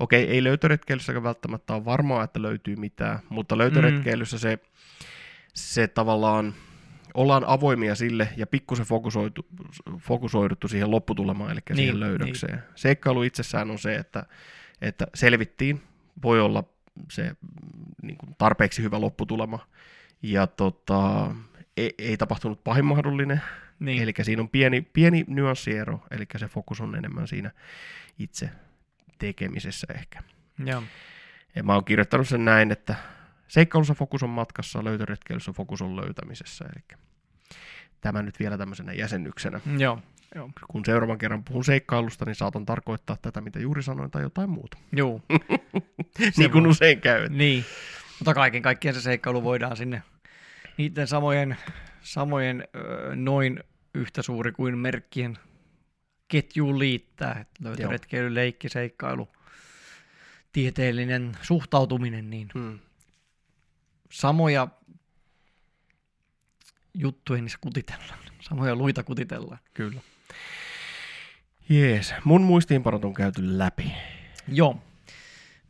[0.00, 4.58] Okei, ei löytöretkeilyssäkään välttämättä ole varmaa, että löytyy mitään, mutta löytöretkeilyssä se,
[5.54, 6.54] se tavallaan
[7.14, 9.46] ollaan avoimia sille ja pikkusen fokusoitu,
[9.98, 12.54] fokusoiduttu siihen lopputulemaan, eli niin, siihen löydökseen.
[12.54, 12.64] Niin.
[12.74, 14.26] Seikkailu itsessään on se, että,
[14.80, 15.82] että selvittiin,
[16.22, 16.64] voi olla
[17.10, 17.36] se mm,
[18.02, 19.58] niin kuin tarpeeksi hyvä lopputulema,
[20.22, 21.34] Ja tota,
[21.76, 23.42] ei, ei tapahtunut pahin mahdollinen,
[23.80, 24.02] Niin.
[24.02, 27.50] eli siinä on pieni, pieni nyanssiero, eli se fokus on enemmän siinä
[28.18, 28.50] itse
[29.20, 30.22] tekemisessä ehkä.
[30.64, 30.82] Joo.
[31.54, 32.94] Ja mä oon kirjoittanut sen näin, että
[33.48, 36.98] seikkailussa fokus on matkassa, löytöretkeilyssä fokus on löytämisessä, eli
[38.00, 39.60] tämä nyt vielä tämmöisenä jäsennyksenä.
[39.78, 40.02] Joo.
[40.34, 40.50] Joo.
[40.68, 44.78] Kun seuraavan kerran puhun seikkailusta, niin saatan tarkoittaa tätä, mitä juuri sanoin, tai jotain muuta.
[44.92, 45.20] Joo.
[46.36, 47.28] niin kuin usein käy.
[47.28, 47.64] Niin.
[48.18, 50.02] Mutta kaiken kaikkiaan se seikkailu voidaan sinne
[50.76, 51.56] niiden samojen,
[52.00, 52.68] samojen
[53.14, 53.60] noin
[53.94, 55.38] yhtä suuri kuin merkkien
[56.30, 57.36] ketjuun liittää.
[57.40, 59.28] että Löytöretkeily, leikki, seikkailu,
[60.52, 62.78] tieteellinen suhtautuminen, niin Hmm.
[64.12, 64.68] samoja
[66.94, 68.18] juttuja niissä kutitellaan.
[68.40, 69.58] Samoja luita kutitellaan.
[69.74, 70.00] Kyllä.
[71.68, 73.92] Jees, mun muistiinpanot on käyty läpi.
[74.48, 74.82] Joo.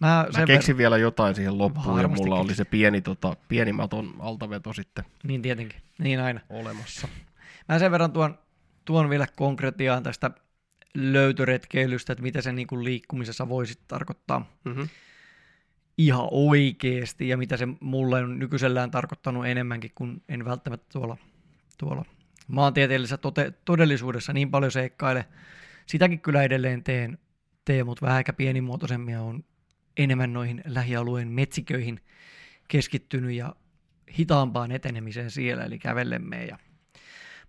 [0.01, 2.57] Mä, Mä keksin vielä jotain siihen loppuun ja mulla oli keksit.
[2.57, 5.83] se pieni, tota, pieni maton altaveto sitten Ver- niin tietenkin.
[5.99, 6.41] Niin aina.
[6.51, 7.09] olemassa.
[7.69, 8.39] Mä sen verran tuon,
[8.85, 10.31] tuon vielä konkretiaan tästä
[10.95, 14.89] löytöretkeilystä, että mitä se niin kuin liikkumisessa voisi tarkoittaa Mm-hmm.
[15.99, 21.17] ihan oikeasti ja mitä se mulle on nykyisellään tarkoittanut enemmänkin kuin en välttämättä tuolla,
[21.79, 22.05] tuolla
[22.49, 25.27] maantieteellisessä tote, todellisuudessa niin paljon seikkaile.
[25.87, 27.19] Sitäkin kyllä edelleen teen,
[27.65, 29.45] teen mutta vähän ehkä pienimuotoisemmin on
[29.97, 32.01] enemmän noihin lähialueen metsiköihin
[32.69, 33.55] keskittynyt ja
[34.19, 36.59] hitaampaan etenemiseen siellä, eli kävellemme ja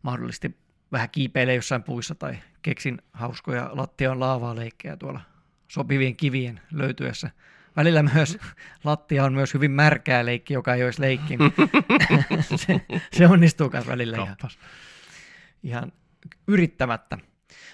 [0.02, 0.58] mahdollisesti
[0.92, 5.22] vähän kiipeilee jossain puissa tai keksin hauskoja lattiaan laavaa leikkejä tuolla
[5.68, 7.30] sopivien kivien löytyessä.
[7.76, 8.38] Välillä myös
[8.84, 11.38] lattia on myös hyvin märkää leikki, joka ei olisi leikki.
[12.56, 12.82] se,
[13.14, 14.60] se onnistuu myös välillä ihan, Kappas.
[15.64, 15.92] ihan
[16.48, 17.18] yrittämättä.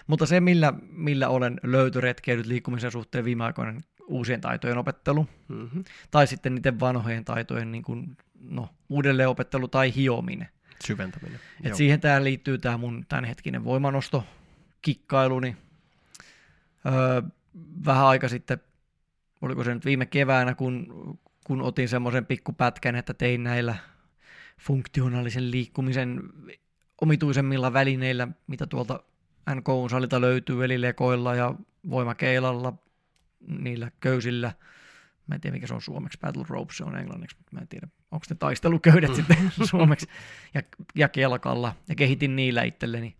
[0.07, 5.83] Mutta se, millä, millä olen löytöretkeilyt liikkumisen suhteen viime aikoina, niin uusien taitojen opettelu, Mm-hmm.
[6.11, 10.47] tai sitten niiden vanhojen taitojen niin kuin, no, uudelleenopettelu tai hiominen.
[10.85, 11.39] Syventäminen.
[11.59, 11.75] Et Joo.
[11.75, 14.23] siihen tämä liittyy tämä mun tämänhetkinen voimanosto,
[14.81, 15.57] kikkailuni.
[16.85, 17.21] Öö,
[17.85, 18.59] vähän aika sitten,
[19.41, 20.87] oliko se nyt viime keväänä, kun,
[21.45, 23.75] kun otin semmoisen pikkupätkän, että tein näillä
[24.59, 26.21] funktionaalisen liikkumisen
[27.01, 28.99] omituisemmilla välineillä, mitä tuolta
[29.55, 31.55] NK-salilta löytyy, eli lekoilla ja
[31.89, 32.73] voimakeilalla,
[33.47, 34.51] niillä köysillä.
[35.27, 36.19] Mä en tiedä, mikä se on suomeksi.
[36.21, 40.07] Battle ropes se on englanniksi, mutta mä en tiedä, onko ne taisteluköydet sitten suomeksi.
[40.53, 40.63] Ja,
[40.95, 41.75] ja kelkalla.
[41.89, 43.17] Ja kehitin niillä itselleni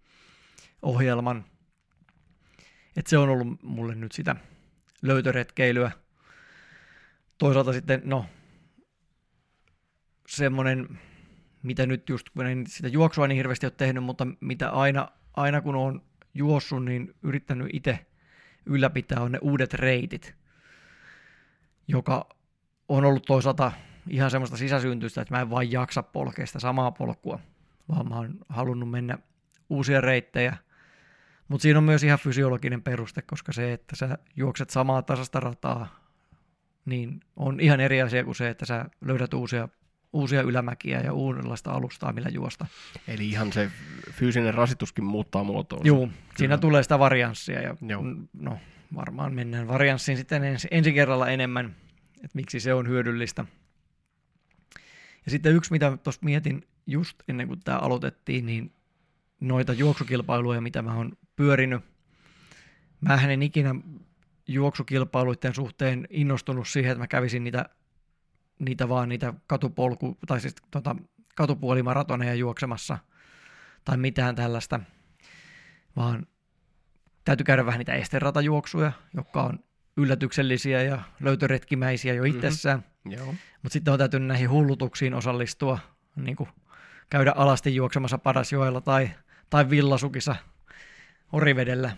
[0.81, 1.45] ohjelman.
[2.95, 4.35] Et se on ollut mulle nyt sitä
[5.01, 5.91] löytöretkeilyä.
[7.38, 8.25] Toisaalta sitten, no,
[10.27, 10.99] semmoinen,
[11.63, 15.61] mitä nyt just, kun en sitä juoksua niin hirveästi ole tehnyt, mutta mitä aina, aina
[15.61, 16.01] kun on
[16.34, 18.05] juossut, niin yrittänyt itse
[18.65, 20.35] ylläpitää on ne uudet reitit,
[21.88, 22.30] joka
[22.89, 23.72] on ollut toisaalta
[24.09, 27.39] ihan semmoista sisäsyntyistä, että mä en vain jaksa polkea sitä samaa polkua,
[27.89, 29.18] vaan mä oon halunnut mennä
[29.69, 30.57] uusia reittejä.
[31.47, 35.99] Mutta siinä on myös ihan fysiologinen peruste, koska se, että sä juokset samaa tasasta rataa,
[36.85, 39.69] niin on ihan eri asia kuin se, että sä löydät uusia,
[40.14, 42.65] uusia ylämäkiä ja uudenlaista alustaa, millä juosta.
[43.07, 43.72] Eli ihan se
[44.11, 45.85] fyysinen rasituskin muuttaa muotoon.
[45.85, 48.03] Joo, siinä tulee sitä varianssia ja Joo.
[48.34, 48.57] no,
[48.95, 51.76] varmaan mennään varianssiin sitten ensi, ensi kerralla enemmän,
[52.15, 53.45] että miksi se on hyödyllistä.
[55.26, 58.73] Ja sitten yksi, mitä tuossa mietin just ennen kuin tämä aloitettiin, niin
[59.39, 61.81] noita juoksukilpailuja, mitä mä oon pyörinyt.
[63.01, 63.76] Mä en ikinä
[64.47, 67.69] juoksukilpailuiden suhteen innostunut siihen, että mä kävisin niitä,
[68.59, 70.95] niitä vaan niitä katupolku, tai siis tota,
[71.35, 72.97] katupuolimaratoneja juoksemassa
[73.85, 74.80] tai mitään tällaista,
[75.95, 76.27] vaan
[77.27, 79.59] täytyy käydä vähän niitä esteratajuoksuja, jotka on
[79.97, 82.83] yllätyksellisiä ja löytöretkimäisiä jo itsessään.
[83.05, 83.25] Joo.
[83.63, 85.79] Mutta sitten on täytynyt näihin hullutuksiin osallistua,
[86.15, 86.49] niin kuin
[87.09, 89.09] käydä alasti juoksemassa Padasjoella tai,
[89.49, 90.35] tai Villasukissa
[91.31, 91.91] Orivedellä.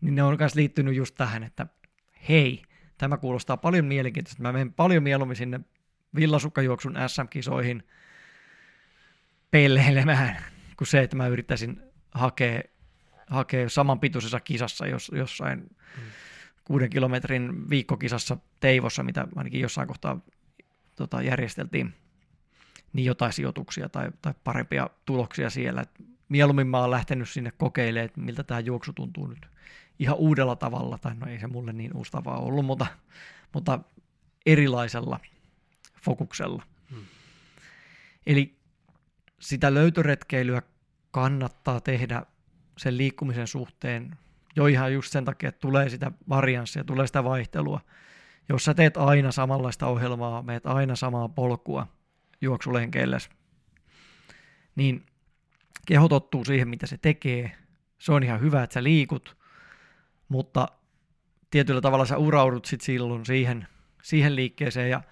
[0.00, 1.66] Niin ne on myös liittynyt just tähän, että
[2.28, 2.62] hei,
[2.98, 4.42] tämä kuulostaa paljon mielenkiintoista.
[4.42, 5.60] Mä menen paljon mieluummin sinne
[6.16, 7.82] Villasukkajuoksun SM-kisoihin
[9.50, 10.36] pelleilemään,
[10.76, 11.82] kuin se, että mä yrittäisin
[12.14, 12.62] hakea,
[13.26, 16.02] hakea saman pituisessa kisassa jos, jossain mm.
[16.64, 20.20] kuuden kilometrin viikkokisassa Teivossa, mitä ainakin jossain kohtaa
[20.96, 21.94] tota, järjesteltiin,
[22.92, 25.80] niin jotain sijoituksia tai, tai parempia tuloksia siellä.
[25.80, 25.90] Et
[26.28, 29.46] mieluummin mä oon lähtenyt sinne kokeilemaan, että miltä tämä juoksu tuntuu nyt
[29.98, 32.86] ihan uudella tavalla, tai no ei se mulle niin uusi tapa ollut, mutta,
[33.52, 33.80] mutta
[34.46, 35.20] erilaisella
[36.02, 36.62] fokuksella.
[36.90, 37.04] Hmm.
[38.26, 38.58] Eli
[39.40, 40.62] sitä löytöretkeilyä
[41.10, 42.22] kannattaa tehdä
[42.76, 44.18] sen liikkumisen suhteen
[44.56, 47.80] jo ihan just sen takia, että tulee sitä varianssia, tulee sitä vaihtelua.
[48.48, 51.86] Jos sä teet aina samanlaista ohjelmaa, meet aina samaa polkua
[52.40, 53.18] juoksulenkeillä,
[54.76, 55.06] niin
[55.86, 57.52] keho tottuu siihen, mitä se tekee.
[57.98, 59.36] Se on ihan hyvä, että sä liikut,
[60.28, 60.68] mutta
[61.50, 63.66] tietyllä tavalla sä uraudut sit silloin siihen,
[64.02, 65.02] siihen liikkeeseen ja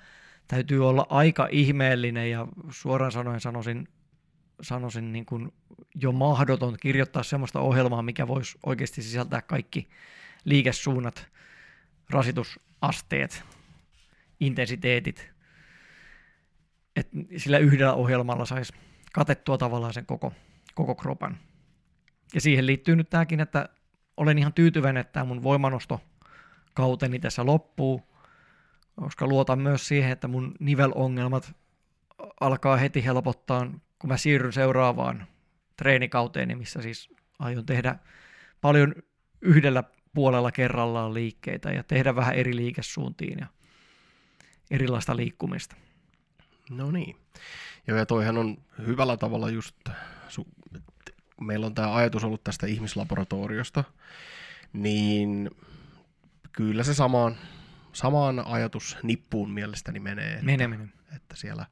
[0.48, 3.88] täytyy olla aika ihmeellinen ja suoraan sanoen sanoisin,
[4.60, 5.52] sanoisin niin kuin
[5.94, 9.88] jo mahdoton kirjoittaa sellaista ohjelmaa, mikä voisi oikeasti sisältää kaikki
[10.44, 11.26] liikesuunnat,
[12.10, 13.44] rasitusasteet,
[14.40, 15.32] intensiteetit,
[16.96, 18.72] että sillä yhdellä ohjelmalla saisi
[19.12, 20.32] katettua tavallaan sen koko,
[20.74, 21.38] koko kropan.
[22.34, 23.68] Ja siihen liittyy nyt tämäkin, että
[24.16, 26.00] olen ihan tyytyväinen, että tämä mun voimanosto
[26.74, 28.02] kauteni tässä loppuu,
[28.96, 31.54] koska luotan myös siihen, että mun nivelongelmat
[32.40, 33.70] alkaa heti helpottaa,
[34.02, 35.26] kun mä siirryn seuraavaan
[35.76, 37.08] treenikauteen, missä siis
[37.38, 37.96] aion tehdä
[38.60, 38.94] paljon
[39.40, 39.84] yhdellä
[40.14, 43.46] puolella kerrallaan liikkeitä ja tehdä vähän eri liikesuuntiin ja
[44.70, 45.76] erilaista liikkumista.
[46.70, 47.16] No niin.
[47.86, 48.56] Joo, ja toihan on
[48.86, 49.76] hyvällä tavalla just,
[50.28, 50.80] su-
[51.40, 53.84] meillä on tämä ajatus ollut tästä ihmislaboratoriosta,
[54.72, 55.50] niin
[56.52, 57.36] kyllä se samaan,
[57.92, 60.32] samaan ajatus nippuun mielestäni menee.
[60.32, 60.88] Että, Mene, mene.
[61.16, 61.66] että siellä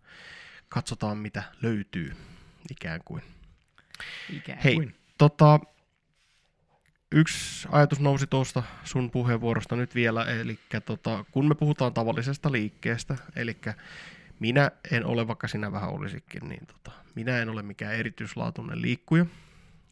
[0.71, 2.17] katsotaan, mitä löytyy
[2.71, 3.23] ikään kuin.
[4.31, 4.95] Ikään Hei, kuin.
[5.19, 5.61] tota,
[7.13, 13.17] yksi ajatus nousi tuosta sun puheenvuorosta nyt vielä, eli tota, kun me puhutaan tavallisesta liikkeestä,
[13.37, 13.57] eli
[14.41, 19.27] minä en ole, vaikka sinä vähän olisikin, niin tota, minä en ole mikään erityislaatuinen liikkuja.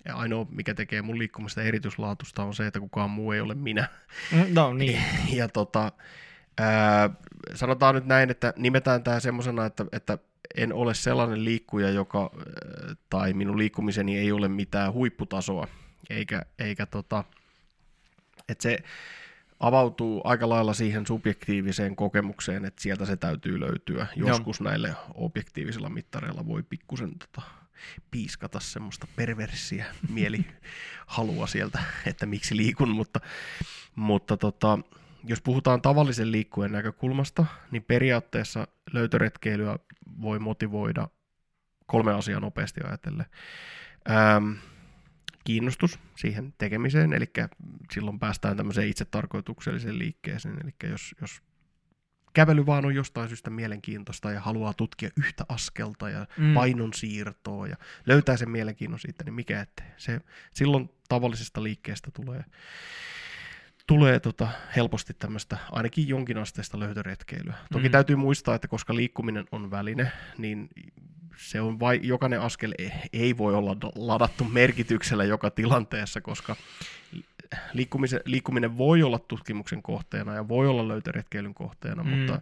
[0.04, 3.88] Ja ainoa, mikä tekee mun liikkumista erityislaatusta, on se, että kukaan muu ei ole minä.
[4.32, 5.02] Mm, No niin,
[5.38, 5.92] Ja tota,
[6.58, 7.10] ää,
[7.54, 10.18] sanotaan nyt näin, että nimetään tämä semmoisena, että, että
[10.56, 15.68] en ole sellainen liikkuja, joka, ää, tai minun liikkumiseni ei ole mitään huipputasoa,
[16.10, 17.24] eikä, eikä tota,
[18.48, 18.78] että se
[19.60, 24.06] avautuu aika lailla siihen subjektiiviseen kokemukseen, että sieltä se täytyy löytyä.
[24.16, 24.28] Joo.
[24.28, 27.42] Joskus näille objektiivisilla mittareilla voi pikkusen tota,
[28.10, 33.20] piiskata semmoista perversiä mielihalua sieltä, että miksi liikun, mutta,
[33.94, 34.78] mutta tota,
[35.24, 39.78] jos puhutaan tavallisen liikkujen näkökulmasta, niin periaatteessa löytöretkeilyä
[40.20, 41.08] voi motivoida
[41.86, 43.26] kolme asiaa nopeasti ajatellen.
[44.10, 44.52] Ähm,
[45.44, 47.30] kiinnostus siihen tekemiseen, eli
[47.92, 51.42] silloin päästään tämmöiseen itsetarkoitukselliseen liikkeeseen, eli jos, jos
[52.32, 56.54] kävely vaan on jostain syystä mielenkiintoista ja haluaa tutkia yhtä askelta ja Mm.
[56.54, 57.76] painon siirtoa ja
[58.06, 59.86] löytää sen mielenkiinnon siitä, niin mikä ettei.
[59.96, 60.20] Se,
[60.54, 62.44] silloin tavallisesta liikkeestä tulee,
[63.88, 67.54] tulee tota helposti tämmöistä ainakin jonkinasteista löytöretkeilyä.
[67.72, 67.92] Toki Mm.
[67.92, 70.68] täytyy muistaa, että koska liikkuminen on väline, niin
[71.36, 76.56] se on vai, jokainen askel ei, ei voi olla ladattu merkityksellä joka tilanteessa, koska
[77.72, 82.10] liikkumisen, liikkuminen voi olla tutkimuksen kohteena ja voi olla löytöretkeilyn kohteena, Mm.
[82.10, 82.40] mutta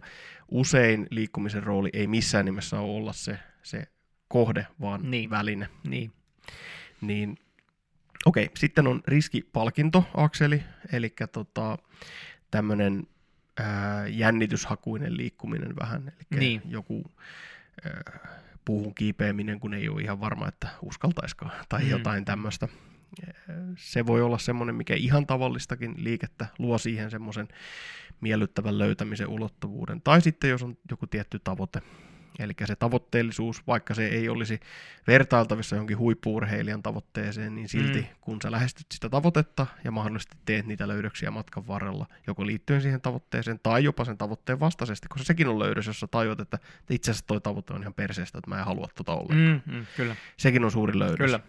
[0.51, 3.87] usein liikkumisen rooli ei missään nimessä ole olla se, se
[4.27, 5.29] kohde, vaan niin.
[5.29, 5.69] väline.
[5.83, 6.11] niin.
[7.01, 7.37] Niin,
[8.27, 11.77] okei, sitten on riskipalkintoakseli, eli tota,
[12.51, 13.07] tämmöinen
[14.09, 16.61] jännityshakuinen liikkuminen vähän, eli Niin.
[16.65, 17.11] joku
[17.85, 21.89] ää, puuhun kiipeäminen, kun ei ole ihan varma, että uskaltaisiko, tai mm.
[21.89, 22.67] jotain tämmöistä.
[23.77, 27.47] Se voi olla semmoinen, mikä ihan tavallistakin liikettä luo siihen semmoisen
[28.21, 30.01] miellyttävän löytämisen ulottuvuuden.
[30.01, 31.81] Tai sitten jos on joku tietty tavoite,
[32.39, 34.59] eli se tavoitteellisuus, vaikka se ei olisi
[35.07, 38.07] vertailtavissa johonkin huippuurheilijan tavoitteeseen, niin silti Mm.
[38.21, 43.01] kun sä lähestyt sitä tavoitetta ja mahdollisesti teet niitä löydöksiä matkan varrella, joko liittyen siihen
[43.01, 46.59] tavoitteeseen tai jopa sen tavoitteen vastaisesti, koska sekin on löydös, jossa tajuat, että
[46.89, 49.61] itse asiassa toi tavoite on ihan perseestä, että mä en halua tuota ollenkaan.
[49.65, 51.17] Mm, mm, kyllä, Sekin on suuri löydös.
[51.17, 51.39] kyllä.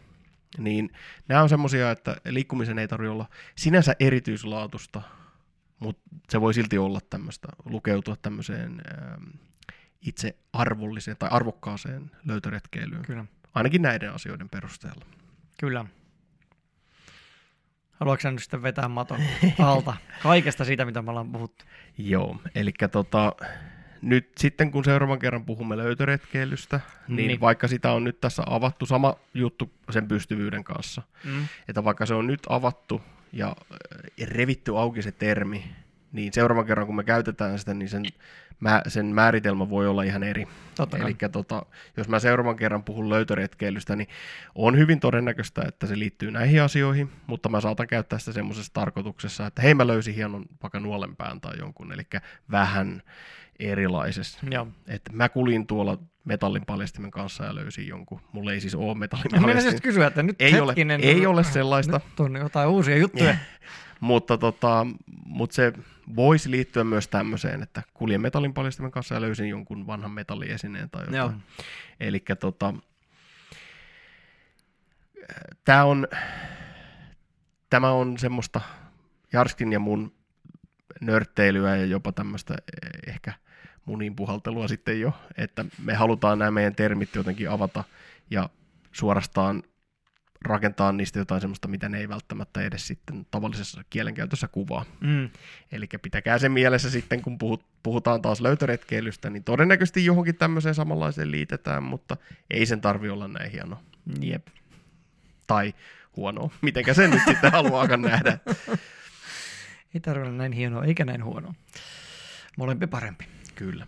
[0.58, 0.90] Niin
[1.28, 5.02] nämä on semmoisia, että liikkumisen ei tarvitse olla sinänsä erityislaatusta,
[5.78, 9.24] mutta se voi silti olla tämmöistä, lukeutua tämmöiseen ähm,
[10.00, 13.02] itse arvolliseen tai arvokkaaseen löytöretkeilyyn.
[13.02, 15.04] Kyllä, Ainakin näiden asioiden perusteella.
[15.60, 15.84] kyllä.
[17.92, 19.20] Haluatko sä nyt sitten vetää maton
[19.58, 21.64] alta kaikesta siitä, mitä me ollaan puhuttu?
[21.98, 23.32] Joo, eli tota,
[24.02, 27.40] nyt sitten kun seuraavan kerran puhumme löytöretkeilystä, niin, Niin.
[27.40, 31.46] vaikka sitä on nyt tässä avattu, sama juttu sen pystyvyyden kanssa, Mm.
[31.68, 33.02] että vaikka se on nyt avattu
[33.32, 33.56] ja
[34.24, 35.64] revitty auki se termi,
[36.12, 38.04] niin seuraavan kerran kun me käytetään sitä, niin sen,
[38.60, 40.46] mä, sen määritelmä voi olla ihan eri.
[41.00, 41.66] Eli tota,
[41.96, 44.08] jos mä seuraavan kerran puhun löytöretkeilystä, niin
[44.54, 49.46] on hyvin todennäköistä, että se liittyy näihin asioihin, mutta mä saatan käyttää sitä semmoisessa tarkoituksessa,
[49.46, 52.02] että hei mä löysin hienon vaikka nuolenpään tai jonkun, eli
[52.50, 53.02] vähän
[53.58, 54.38] erilaisessa.
[54.50, 54.68] Joo.
[54.86, 58.20] Että mä kulin tuolla metallin paljastimen kanssa ja löysin jonkun.
[58.32, 59.72] Mulla ei siis ole metallin Mä menisin paljastin.
[59.72, 61.00] just kysyä, että nyt Ei ole- hetkinen.
[61.00, 62.00] ei ole sellaista.
[62.10, 63.34] Nyt on jotain uusia juttuja.
[64.00, 64.86] mutta, tota,
[65.26, 65.72] mutta se
[66.16, 71.04] voisi liittyä myös tämmöiseen, että kuljen metallin paljastimen kanssa ja löysin jonkun vanhan metalliesineen tai
[71.06, 71.42] jotain.
[72.00, 72.74] Eli tota,
[75.64, 76.08] tämä on,
[77.70, 78.60] tämä on semmoista
[79.32, 80.12] Jarskin ja mun
[81.00, 83.32] nörtteilyä ja jopa tämmöistä eh, ehkä
[83.84, 87.84] munin puhaltelua sitten jo, että me halutaan nämä meidän termit jotenkin avata
[88.30, 88.48] ja
[88.92, 89.62] suorastaan
[90.44, 94.84] rakentaa niistä jotain semmoista, mitä ne ei välttämättä edes sitten tavallisessa kielenkäytössä kuvaa.
[95.00, 95.30] Mm.
[95.72, 101.30] Eli pitäkää se mielessä sitten, kun puhut, puhutaan taas löytöretkeilystä, niin todennäköisesti johonkin tämmöiseen samanlaiseen
[101.30, 102.16] liitetään, mutta
[102.50, 103.82] ei sen tarvi olla näin hieno.
[104.20, 104.46] Jep.
[105.46, 105.74] Tai
[106.16, 106.50] huono.
[106.62, 108.38] Mitenkä sen nyt sitten haluaakaan nähdä.
[109.94, 111.54] Ei tarvitse olla näin hienoa eikä näin huonoa.
[112.56, 113.24] Molempi parempi.
[113.54, 113.86] Kyllä.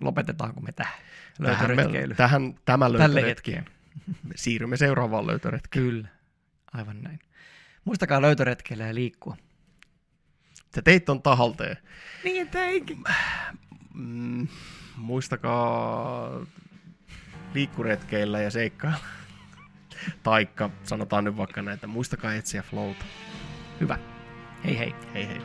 [0.00, 0.94] Lopetetaanko me tähän?
[1.42, 3.52] Tähän, me, tähän tämä Tälle löytöretki.
[3.52, 3.73] hetkeen.
[4.34, 5.84] Siirrymme seuraavaan löytöretkeen.
[5.84, 6.08] Kyllä.
[6.72, 7.18] Aivan näin.
[7.84, 9.36] Muistakaa löytöretkeillä ja liikkua.
[10.74, 11.76] Sä teit ton tahalteen.
[12.24, 13.04] Niin teinkin.
[13.94, 14.48] Mm,
[14.96, 16.30] muistakaa
[17.54, 18.98] liikkuretkeillä ja seikkailla.
[20.22, 23.04] Taikka sanotaan nyt vaikka näitä, muistakaa etsiä flowta.
[23.80, 23.98] Hyvä.
[24.64, 24.94] Hei hei.
[25.14, 25.40] Hei hei.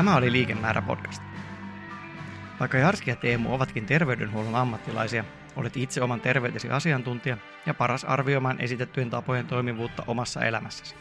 [0.00, 1.22] Tämä oli Liikemäärä podcast.
[2.60, 5.24] Vaikka Jarski ja Teemu ovatkin terveydenhuollon ammattilaisia,
[5.56, 7.36] olet itse oman terveytesi asiantuntija
[7.66, 10.94] ja paras arvioimaan esitettyjen tapojen toimivuutta omassa elämässäsi.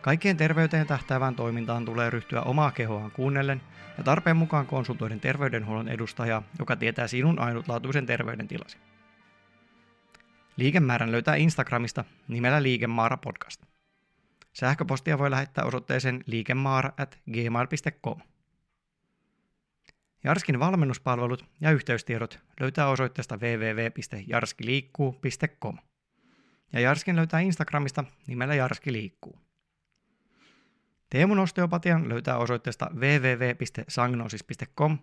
[0.00, 3.62] Kaikkien terveyteen tähtäävään toimintaan tulee ryhtyä omaa kehoaan kuunnellen
[3.98, 8.76] ja tarpeen mukaan konsultoiden terveydenhuollon edustajaa, joka tietää sinun ainutlaatuisen terveydentilasi.
[10.56, 13.73] Liikemäärän löytää Instagramista nimellä Liikemaara podcast.
[14.54, 18.20] Sähköpostia voi lähettää osoitteeseen liikemaara at gmail.com.
[20.24, 25.78] Jarskin valmennuspalvelut ja yhteystiedot löytää osoitteesta www.jarskiliikkuu.com.
[26.72, 29.38] Ja Jarskin löytää Instagramista nimellä Jarski liikkuu.
[31.10, 34.98] Teemun osteopatian löytää osoitteesta www.sagnosis.com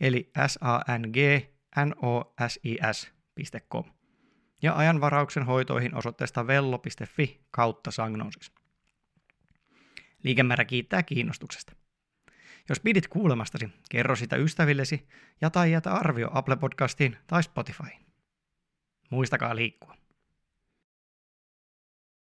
[0.00, 1.16] eli s a n g
[1.84, 3.84] n o s i s.com
[4.62, 8.59] ja ajanvarauksen hoitoihin osoitteesta vello.fi kautta sagnosis.
[10.22, 11.72] Liikemäärä kiittää kiinnostuksesta.
[12.68, 15.08] Jos pidit kuulemastasi, kerro sitä ystävillesi
[15.40, 18.06] ja tai jätä arvio Apple Podcastiin tai Spotifyin.
[19.10, 19.99] Muistakaa liikkua.